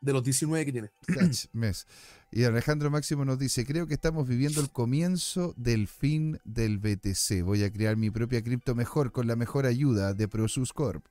De 0.00 0.12
los 0.12 0.22
19 0.22 0.64
que 0.66 0.72
tiene. 0.72 0.90
Mes. 1.52 1.86
Y 2.30 2.44
Alejandro 2.44 2.90
Máximo 2.90 3.24
nos 3.24 3.38
dice, 3.38 3.64
creo 3.64 3.86
que 3.86 3.94
estamos 3.94 4.28
viviendo 4.28 4.60
el 4.60 4.70
comienzo 4.70 5.54
del 5.56 5.88
fin 5.88 6.38
del 6.44 6.78
BTC. 6.78 7.42
Voy 7.44 7.62
a 7.64 7.72
crear 7.72 7.96
mi 7.96 8.10
propia 8.10 8.42
cripto 8.42 8.74
mejor 8.74 9.10
con 9.12 9.26
la 9.26 9.36
mejor 9.36 9.64
ayuda 9.64 10.12
de 10.12 10.28
Prosus 10.28 10.72
Corp. 10.72 11.06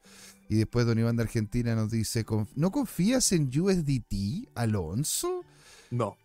Y 0.49 0.55
después 0.55 0.85
Don 0.85 0.99
Iván 0.99 1.15
de 1.15 1.23
Argentina 1.23 1.73
nos 1.75 1.89
dice, 1.89 2.25
"¿Conf- 2.25 2.51
¿no 2.55 2.71
confías 2.71 3.31
en 3.31 3.49
USDT, 3.59 4.49
Alonso? 4.53 5.43
No. 5.89 6.17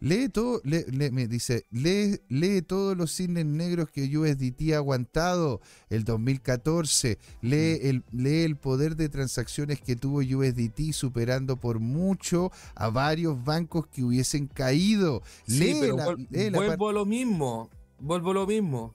Lee 0.00 0.28
todo, 0.28 0.60
lee- 0.62 0.84
lee- 0.92 1.10
me 1.10 1.26
dice, 1.26 1.66
lee, 1.70 2.20
lee 2.28 2.62
todos 2.62 2.96
los 2.96 3.10
cines 3.10 3.44
negros 3.44 3.90
que 3.90 4.04
USDT 4.16 4.72
ha 4.72 4.76
aguantado 4.76 5.60
el 5.90 6.04
2014. 6.04 7.18
Lee 7.42 7.80
el, 7.82 8.04
lee 8.12 8.42
el 8.44 8.56
poder 8.56 8.94
de 8.94 9.08
transacciones 9.08 9.80
que 9.80 9.96
tuvo 9.96 10.18
USDT 10.18 10.92
superando 10.92 11.56
por 11.56 11.80
mucho 11.80 12.52
a 12.76 12.90
varios 12.90 13.42
bancos 13.44 13.88
que 13.88 14.04
hubiesen 14.04 14.46
caído. 14.46 15.22
Sí, 15.48 15.58
lee 15.58 15.76
pero 15.80 15.96
la- 15.96 16.06
vuel- 16.06 16.28
lee 16.30 16.50
la 16.50 16.58
vuelvo 16.58 16.88
a 16.88 16.92
lo 16.92 17.04
mismo. 17.04 17.68
Vuelvo 17.98 18.30
a 18.30 18.34
lo 18.34 18.46
mismo. 18.46 18.94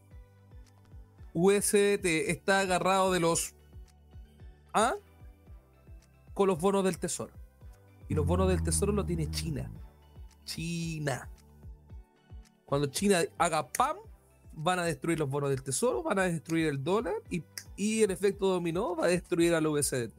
USDT 1.33 2.29
está 2.29 2.59
agarrado 2.61 3.11
de 3.11 3.19
los 3.19 3.53
¿Ah? 4.73 4.93
con 6.33 6.47
los 6.47 6.59
bonos 6.59 6.83
del 6.85 6.97
tesoro. 6.97 7.33
Y 8.07 8.13
los 8.13 8.25
bonos 8.25 8.47
del 8.47 8.63
tesoro 8.63 8.91
lo 8.93 9.05
tiene 9.05 9.29
China. 9.29 9.69
China. 10.45 11.29
Cuando 12.65 12.87
China 12.87 13.21
haga 13.37 13.71
PAM, 13.71 13.97
van 14.53 14.79
a 14.79 14.85
destruir 14.85 15.19
los 15.19 15.29
bonos 15.29 15.49
del 15.49 15.63
tesoro, 15.63 16.03
van 16.03 16.19
a 16.19 16.23
destruir 16.23 16.67
el 16.67 16.83
dólar 16.83 17.15
y, 17.29 17.43
y 17.75 18.03
el 18.03 18.11
efecto 18.11 18.47
dominó 18.47 18.95
va 18.95 19.05
a 19.05 19.09
destruir 19.09 19.53
al 19.53 19.67
USDT. 19.67 20.13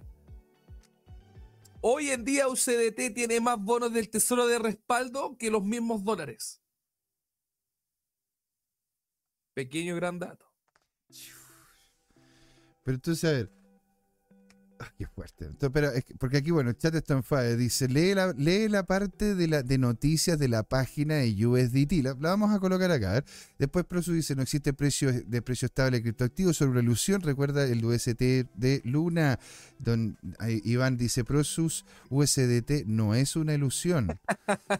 Hoy 1.80 2.10
en 2.10 2.24
día 2.24 2.48
USDT 2.48 3.14
tiene 3.14 3.40
más 3.40 3.62
bonos 3.62 3.92
del 3.92 4.08
tesoro 4.08 4.46
de 4.46 4.58
respaldo 4.58 5.36
que 5.38 5.50
los 5.50 5.62
mismos 5.62 6.02
dólares. 6.02 6.62
Pequeño 9.54 9.94
gran 9.94 10.18
dato. 10.18 10.46
Pero 12.82 12.94
entonces, 12.96 13.24
a 13.24 13.32
ver. 13.32 13.63
Ah, 14.86 14.92
qué 14.98 15.06
fuerte. 15.06 15.46
Entonces, 15.46 15.70
pero 15.72 15.90
es 15.92 16.04
que- 16.04 16.14
porque 16.16 16.36
aquí, 16.38 16.50
bueno, 16.50 16.70
el 16.70 16.76
chat 16.76 16.94
está 16.94 17.14
en 17.14 17.22
fire. 17.22 17.56
Dice, 17.56 17.88
lee 17.88 18.14
la, 18.14 18.34
la 18.36 18.82
parte 18.84 19.34
de, 19.34 19.48
la, 19.48 19.62
noticias 19.78 20.38
de 20.38 20.48
la 20.48 20.62
página 20.62 21.14
de 21.16 21.46
USDT. 21.46 22.02
La, 22.02 22.10
la 22.20 22.30
vamos 22.30 22.54
a 22.54 22.58
colocar 22.60 22.90
acá. 22.90 23.18
a. 23.18 23.24
Después 23.58 23.84
Prosu 23.86 24.12
dice, 24.12 24.34
no 24.34 24.42
existe 24.42 24.72
precio 24.74 25.10
de 25.12 25.42
precio 25.42 25.66
estable 25.66 25.98
de 25.98 26.02
criptoactivos 26.02 26.56
sobre 26.56 26.72
una 26.72 26.80
ilusión. 26.80 27.20
Recuerda 27.22 27.64
el 27.64 27.84
UST 27.84 28.18
de 28.54 28.82
Luna. 28.84 29.38
Don 29.78 30.18
Iván 30.64 30.96
dice, 30.96 31.24
Prosus, 31.24 31.84
USDT 32.10 32.84
no 32.86 33.14
es 33.14 33.36
una 33.36 33.54
ilusión. 33.54 34.18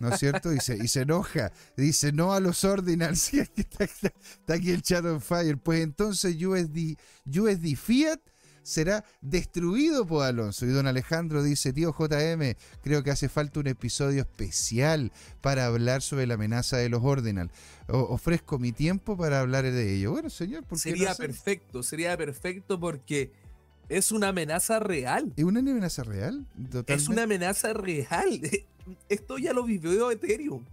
¿No 0.00 0.08
es 0.10 0.18
cierto? 0.20 0.52
Y 0.52 0.60
se, 0.60 0.76
y 0.76 0.88
se 0.88 1.02
enoja. 1.02 1.52
Dice, 1.76 2.12
no 2.12 2.32
a 2.34 2.40
los 2.40 2.64
ordinals. 2.64 3.32
Está- 3.34 3.84
está 3.84 4.54
aquí 4.54 4.70
el 4.70 4.82
chat 4.82 5.04
on 5.04 5.20
fire. 5.20 5.56
Pues 5.58 5.82
entonces 5.82 6.36
USD, 6.42 6.96
USD 7.26 7.76
Fiat 7.76 8.20
será 8.64 9.04
destruido 9.20 10.04
por 10.06 10.24
Alonso. 10.26 10.66
Y 10.66 10.70
don 10.70 10.88
Alejandro 10.88 11.42
dice, 11.44 11.72
tío 11.72 11.94
JM, 11.96 12.56
creo 12.82 13.04
que 13.04 13.12
hace 13.12 13.28
falta 13.28 13.60
un 13.60 13.68
episodio 13.68 14.22
especial 14.22 15.12
para 15.40 15.66
hablar 15.66 16.02
sobre 16.02 16.26
la 16.26 16.34
amenaza 16.34 16.76
de 16.78 16.88
los 16.88 17.02
Ordinal. 17.04 17.50
O- 17.88 17.98
ofrezco 17.98 18.58
mi 18.58 18.72
tiempo 18.72 19.16
para 19.16 19.38
hablar 19.40 19.64
de 19.70 19.94
ello. 19.94 20.10
Bueno, 20.12 20.30
señor, 20.30 20.64
¿por 20.64 20.78
qué 20.78 20.90
Sería 20.90 21.10
no 21.10 21.16
perfecto, 21.16 21.82
sería 21.84 22.16
perfecto 22.16 22.80
porque 22.80 23.32
es 23.88 24.10
una 24.10 24.28
amenaza 24.28 24.80
real. 24.80 25.32
¿Es 25.36 25.44
una 25.44 25.60
amenaza 25.60 26.02
real? 26.02 26.46
Es 26.86 27.08
una 27.08 27.24
amenaza 27.24 27.72
real. 27.74 28.40
Esto 29.08 29.38
ya 29.38 29.52
lo 29.52 29.64
vivió 29.64 30.10
Ethereum. 30.10 30.64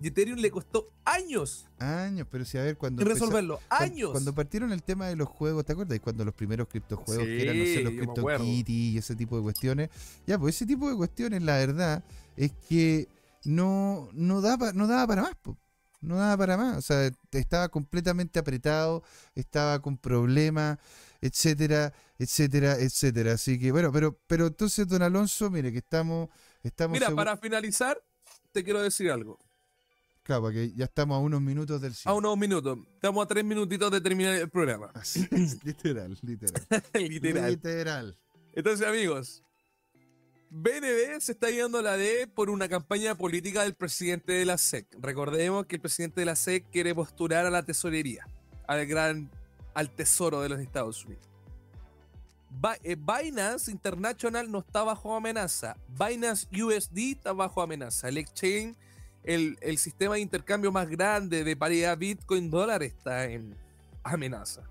Y 0.00 0.08
Ethereum 0.08 0.38
le 0.38 0.50
costó 0.50 0.90
años 1.04 1.66
Años, 1.78 2.26
pero 2.30 2.44
si 2.44 2.58
a 2.58 2.62
ver, 2.62 2.76
cuando... 2.76 3.04
resolverlo. 3.04 3.60
Años. 3.68 4.10
Cuando 4.10 4.34
partieron 4.34 4.72
el 4.72 4.82
tema 4.82 5.08
de 5.08 5.16
los 5.16 5.28
juegos, 5.28 5.64
¿te 5.64 5.72
acuerdas? 5.72 6.00
Cuando 6.00 6.24
los 6.24 6.34
primeros 6.34 6.68
criptojuegos, 6.68 7.24
que 7.24 7.42
eran, 7.42 7.58
no 7.58 7.64
sé, 7.64 7.76
Sí, 7.76 7.82
los. 7.82 7.92
CryptoKitty 7.92 8.90
y 8.90 8.98
ese 8.98 9.14
tipo 9.14 9.36
de 9.36 9.42
cuestiones. 9.42 9.90
Ya, 10.26 10.38
pues 10.38 10.56
ese 10.56 10.66
tipo 10.66 10.88
de 10.88 10.96
cuestiones, 10.96 11.42
la 11.42 11.56
verdad, 11.58 12.04
es 12.36 12.52
que 12.68 13.08
no, 13.44 14.08
no, 14.12 14.40
daba, 14.40 14.72
no 14.72 14.86
daba 14.86 15.06
para 15.06 15.22
más, 15.22 15.34
po. 15.36 15.56
No 16.00 16.16
daba 16.16 16.36
para 16.36 16.56
más. 16.56 16.76
O 16.78 16.82
sea, 16.82 17.10
estaba 17.32 17.68
completamente 17.68 18.38
apretado, 18.38 19.02
estaba 19.34 19.80
con 19.80 19.96
problemas, 19.96 20.78
etcétera, 21.20 21.92
etcétera, 22.18 22.76
etcétera. 22.78 23.32
Así 23.32 23.58
que, 23.58 23.72
bueno, 23.72 23.90
pero, 23.92 24.18
pero 24.26 24.46
entonces, 24.46 24.86
don 24.86 25.02
Alonso, 25.02 25.50
mire 25.50 25.72
que 25.72 25.78
estamos. 25.78 26.28
estamos 26.62 26.92
Mira, 26.98 27.14
para 27.14 27.36
finalizar, 27.36 28.02
te 28.52 28.62
quiero 28.64 28.82
decir 28.82 29.10
algo. 29.10 29.38
Claro, 30.24 30.50
que 30.50 30.72
ya 30.72 30.86
estamos 30.86 31.16
a 31.16 31.18
unos 31.18 31.40
minutos 31.40 31.80
del 31.80 31.92
A 31.92 31.94
cine. 31.94 32.14
unos 32.14 32.36
minutos. 32.38 32.78
Estamos 32.94 33.24
a 33.24 33.28
tres 33.28 33.44
minutitos 33.44 33.90
de 33.90 34.00
terminar 34.00 34.34
el 34.34 34.48
programa. 34.48 34.90
Así 34.94 35.28
es, 35.30 35.62
literal, 35.64 36.18
literal. 36.22 36.62
Literal. 36.94 37.50
Literal. 37.50 38.18
Entonces, 38.54 38.86
amigos, 38.86 39.42
BNB 40.48 41.20
se 41.20 41.32
está 41.32 41.48
a 41.48 41.82
la 41.82 41.96
D 41.96 42.26
por 42.26 42.48
una 42.48 42.68
campaña 42.68 43.16
política 43.16 43.64
del 43.64 43.74
presidente 43.74 44.32
de 44.32 44.44
la 44.44 44.56
SEC. 44.56 44.86
Recordemos 45.00 45.66
que 45.66 45.76
el 45.76 45.82
presidente 45.82 46.20
de 46.20 46.26
la 46.26 46.36
SEC 46.36 46.70
quiere 46.70 46.94
postular 46.94 47.44
a 47.44 47.50
la 47.50 47.62
tesorería, 47.64 48.26
al 48.66 48.86
gran, 48.86 49.30
al 49.74 49.90
tesoro 49.90 50.40
de 50.40 50.48
los 50.48 50.60
Estados 50.60 51.04
Unidos. 51.04 51.28
Eh, 52.84 52.96
Binance 52.96 53.70
International 53.70 54.50
no 54.50 54.60
está 54.60 54.84
bajo 54.84 55.14
amenaza. 55.14 55.76
Binance 55.88 56.46
USD 56.52 57.12
está 57.12 57.32
bajo 57.32 57.60
amenaza. 57.60 58.08
El 58.08 58.18
exchange, 58.18 58.76
el, 59.24 59.58
el 59.60 59.78
sistema 59.78 60.14
de 60.14 60.20
intercambio 60.20 60.70
más 60.70 60.88
grande 60.88 61.44
de 61.44 61.56
paridad 61.56 61.98
Bitcoin 61.98 62.50
dólar 62.50 62.82
está 62.82 63.24
en 63.24 63.56
amenaza. 64.02 64.62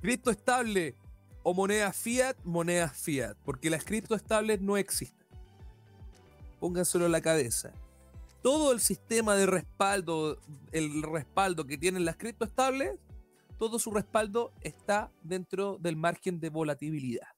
Cripto 0.00 0.30
estable 0.30 0.94
o 1.42 1.54
moneda 1.54 1.92
fiat, 1.92 2.36
moneda 2.44 2.88
fiat, 2.88 3.36
porque 3.44 3.70
las 3.70 3.84
criptoestables 3.84 4.60
no 4.60 4.76
existen. 4.76 5.26
Pónganselo 6.58 7.06
en 7.06 7.12
la 7.12 7.20
cabeza. 7.20 7.72
Todo 8.42 8.72
el 8.72 8.80
sistema 8.80 9.36
de 9.36 9.46
respaldo, 9.46 10.38
el 10.72 11.02
respaldo 11.02 11.66
que 11.66 11.78
tienen 11.78 12.04
las 12.04 12.16
criptoestables, 12.16 12.98
todo 13.58 13.78
su 13.78 13.90
respaldo 13.90 14.52
está 14.60 15.12
dentro 15.22 15.78
del 15.80 15.96
margen 15.96 16.40
de 16.40 16.50
volatilidad. 16.50 17.28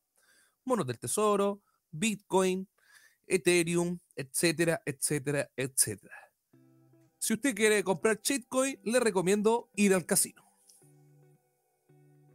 Monos 0.65 0.87
del 0.87 0.99
tesoro, 0.99 1.61
Bitcoin, 1.91 2.69
Ethereum, 3.27 3.99
etcétera, 4.17 4.83
etcétera, 4.85 5.51
etcétera. 5.57 6.17
Si 7.19 7.35
usted 7.35 7.55
quiere 7.55 7.83
comprar 7.85 8.21
shitcoin, 8.23 8.81
le 8.85 9.01
recomiendo 9.01 9.69
ir 9.75 9.95
al 9.95 10.07
casino. 10.07 10.43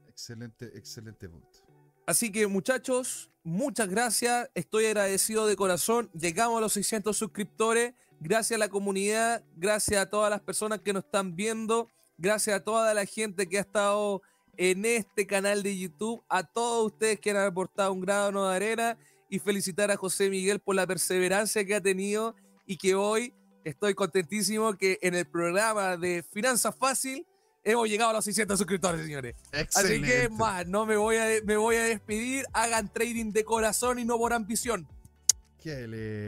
Excelente, 0.07 0.65
excelente 0.77 1.27
punto. 1.27 1.59
Así 2.05 2.31
que 2.31 2.45
muchachos, 2.47 3.31
muchas 3.43 3.87
gracias. 3.87 4.49
Estoy 4.53 4.85
agradecido 4.85 5.47
de 5.47 5.55
corazón. 5.55 6.09
Llegamos 6.13 6.57
a 6.57 6.61
los 6.61 6.73
600 6.73 7.15
suscriptores. 7.15 7.93
Gracias 8.19 8.57
a 8.57 8.59
la 8.59 8.69
comunidad, 8.69 9.43
gracias 9.55 9.99
a 9.99 10.09
todas 10.09 10.29
las 10.29 10.41
personas 10.41 10.81
que 10.81 10.93
nos 10.93 11.05
están 11.05 11.35
viendo, 11.35 11.89
gracias 12.19 12.55
a 12.55 12.63
toda 12.63 12.93
la 12.93 13.05
gente 13.05 13.49
que 13.49 13.57
ha 13.57 13.61
estado 13.61 14.21
en 14.57 14.85
este 14.85 15.25
canal 15.25 15.63
de 15.63 15.75
YouTube, 15.75 16.23
a 16.29 16.43
todos 16.43 16.91
ustedes 16.91 17.19
que 17.19 17.31
han 17.31 17.37
aportado 17.37 17.91
un 17.93 18.01
grado 18.01 18.47
de 18.47 18.55
arena 18.55 18.97
y 19.31 19.39
felicitar 19.39 19.89
a 19.89 19.95
José 19.95 20.29
Miguel 20.29 20.59
por 20.59 20.75
la 20.75 20.85
perseverancia 20.85 21.65
que 21.65 21.73
ha 21.73 21.81
tenido 21.81 22.35
y 22.65 22.75
que 22.75 22.95
hoy 22.95 23.33
estoy 23.63 23.93
contentísimo 23.93 24.73
que 24.73 24.99
en 25.01 25.15
el 25.15 25.25
programa 25.25 25.95
de 25.95 26.21
Finanzas 26.21 26.75
Fácil 26.75 27.25
hemos 27.63 27.87
llegado 27.87 28.09
a 28.09 28.13
los 28.13 28.25
600 28.25 28.59
suscriptores, 28.59 29.01
señores. 29.01 29.35
Así 29.73 30.01
que 30.01 30.27
más, 30.27 30.67
no 30.67 30.85
me 30.85 30.97
voy, 30.97 31.15
a, 31.15 31.27
me 31.45 31.55
voy 31.55 31.77
a 31.77 31.83
despedir, 31.83 32.45
hagan 32.51 32.91
trading 32.91 33.31
de 33.31 33.45
corazón 33.45 33.99
y 33.99 34.05
no 34.05 34.17
por 34.17 34.33
ambición. 34.33 34.85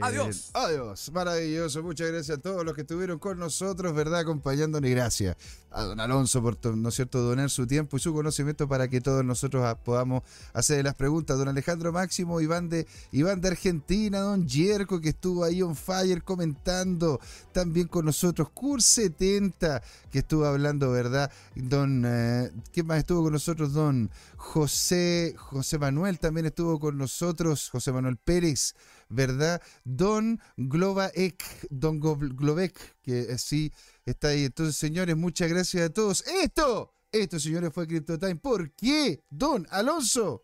Adiós. 0.02 0.52
Adiós. 0.54 1.12
Maravilloso. 1.12 1.82
Muchas 1.82 2.12
gracias 2.12 2.38
a 2.38 2.42
todos 2.42 2.64
los 2.64 2.76
que 2.76 2.82
estuvieron 2.82 3.18
con 3.18 3.40
nosotros, 3.40 3.94
¿verdad? 3.96 4.20
Acompañándonos. 4.20 4.90
Y 4.90 4.94
gracias 4.94 5.36
a 5.72 5.84
don 5.84 6.00
Alonso 6.00 6.42
por, 6.42 6.76
¿no 6.76 6.90
es 6.90 6.96
cierto?, 6.96 7.20
donar 7.20 7.50
su 7.50 7.66
tiempo 7.66 7.98
y 7.98 8.00
su 8.00 8.14
conocimiento 8.14 8.68
para 8.68 8.88
que 8.88 9.02
todos 9.02 9.26
nosotros 9.26 9.64
ah, 9.66 9.76
podamos 9.76 10.22
hacer 10.54 10.86
las 10.86 10.94
preguntas. 10.94 11.38
Don 11.38 11.48
Alejandro 11.48 11.92
Máximo, 11.92 12.42
Iván 12.42 12.70
de, 12.70 12.86
Iván 13.12 13.42
de 13.42 13.48
Argentina, 13.50 14.20
don 14.20 14.48
Yerko, 14.48 15.02
que 15.02 15.10
estuvo 15.10 15.44
ahí 15.44 15.62
on 15.62 15.76
fire 15.76 16.24
comentando 16.24 17.20
también 17.52 17.88
con 17.88 18.06
nosotros. 18.06 18.50
Cur 18.54 18.82
70, 18.82 19.82
que 20.12 20.20
estuvo 20.20 20.46
hablando, 20.46 20.92
¿verdad? 20.92 21.32
Don, 21.56 22.04
eh, 22.06 22.52
¿qué 22.72 22.84
más 22.84 23.00
estuvo 23.00 23.24
con 23.24 23.34
nosotros? 23.34 23.74
Don 23.74 24.12
José, 24.38 25.34
José 25.38 25.80
Manuel 25.80 26.20
también 26.20 26.46
estuvo 26.46 26.80
con 26.80 26.98
nosotros, 26.98 27.70
José 27.72 27.92
Manuel 27.92 28.18
Pérez. 28.18 28.76
¿Verdad? 29.10 29.62
Don 29.84 30.40
Globaek, 30.58 31.44
Don 31.70 32.00
Globek, 32.00 32.98
que 33.02 33.22
eh, 33.22 33.38
sí 33.38 33.72
está 34.06 34.30
ahí. 34.30 34.46
Entonces, 34.46 34.76
señores, 34.76 35.16
muchas 35.16 35.50
gracias 35.50 35.90
a 35.90 35.94
todos. 35.94 36.26
Esto, 36.28 36.94
esto, 37.12 37.40
señores, 37.40 37.72
fue 37.74 37.88
CryptoTime. 37.88 38.36
¿Por 38.38 38.72
qué, 38.72 39.24
Don 39.30 39.68
Alonso? 39.70 40.44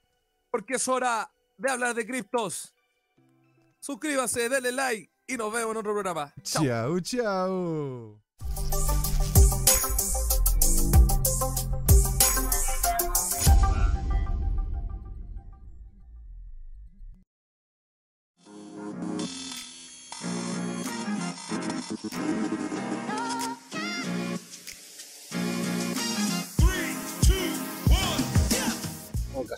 Porque 0.52 0.76
es 0.76 0.88
hora 0.88 1.32
de 1.58 1.72
hablar 1.72 1.96
de 1.96 2.06
criptos. 2.06 2.74
Suscríbase, 3.80 4.50
denle 4.50 4.72
like 4.72 5.12
y 5.28 5.38
nos 5.38 5.54
vemos 5.54 5.72
en 5.72 5.78
otro 5.78 5.94
programa. 5.94 6.34
Chao, 6.44 7.00
chao. 7.00 8.22
ha 8.22 8.29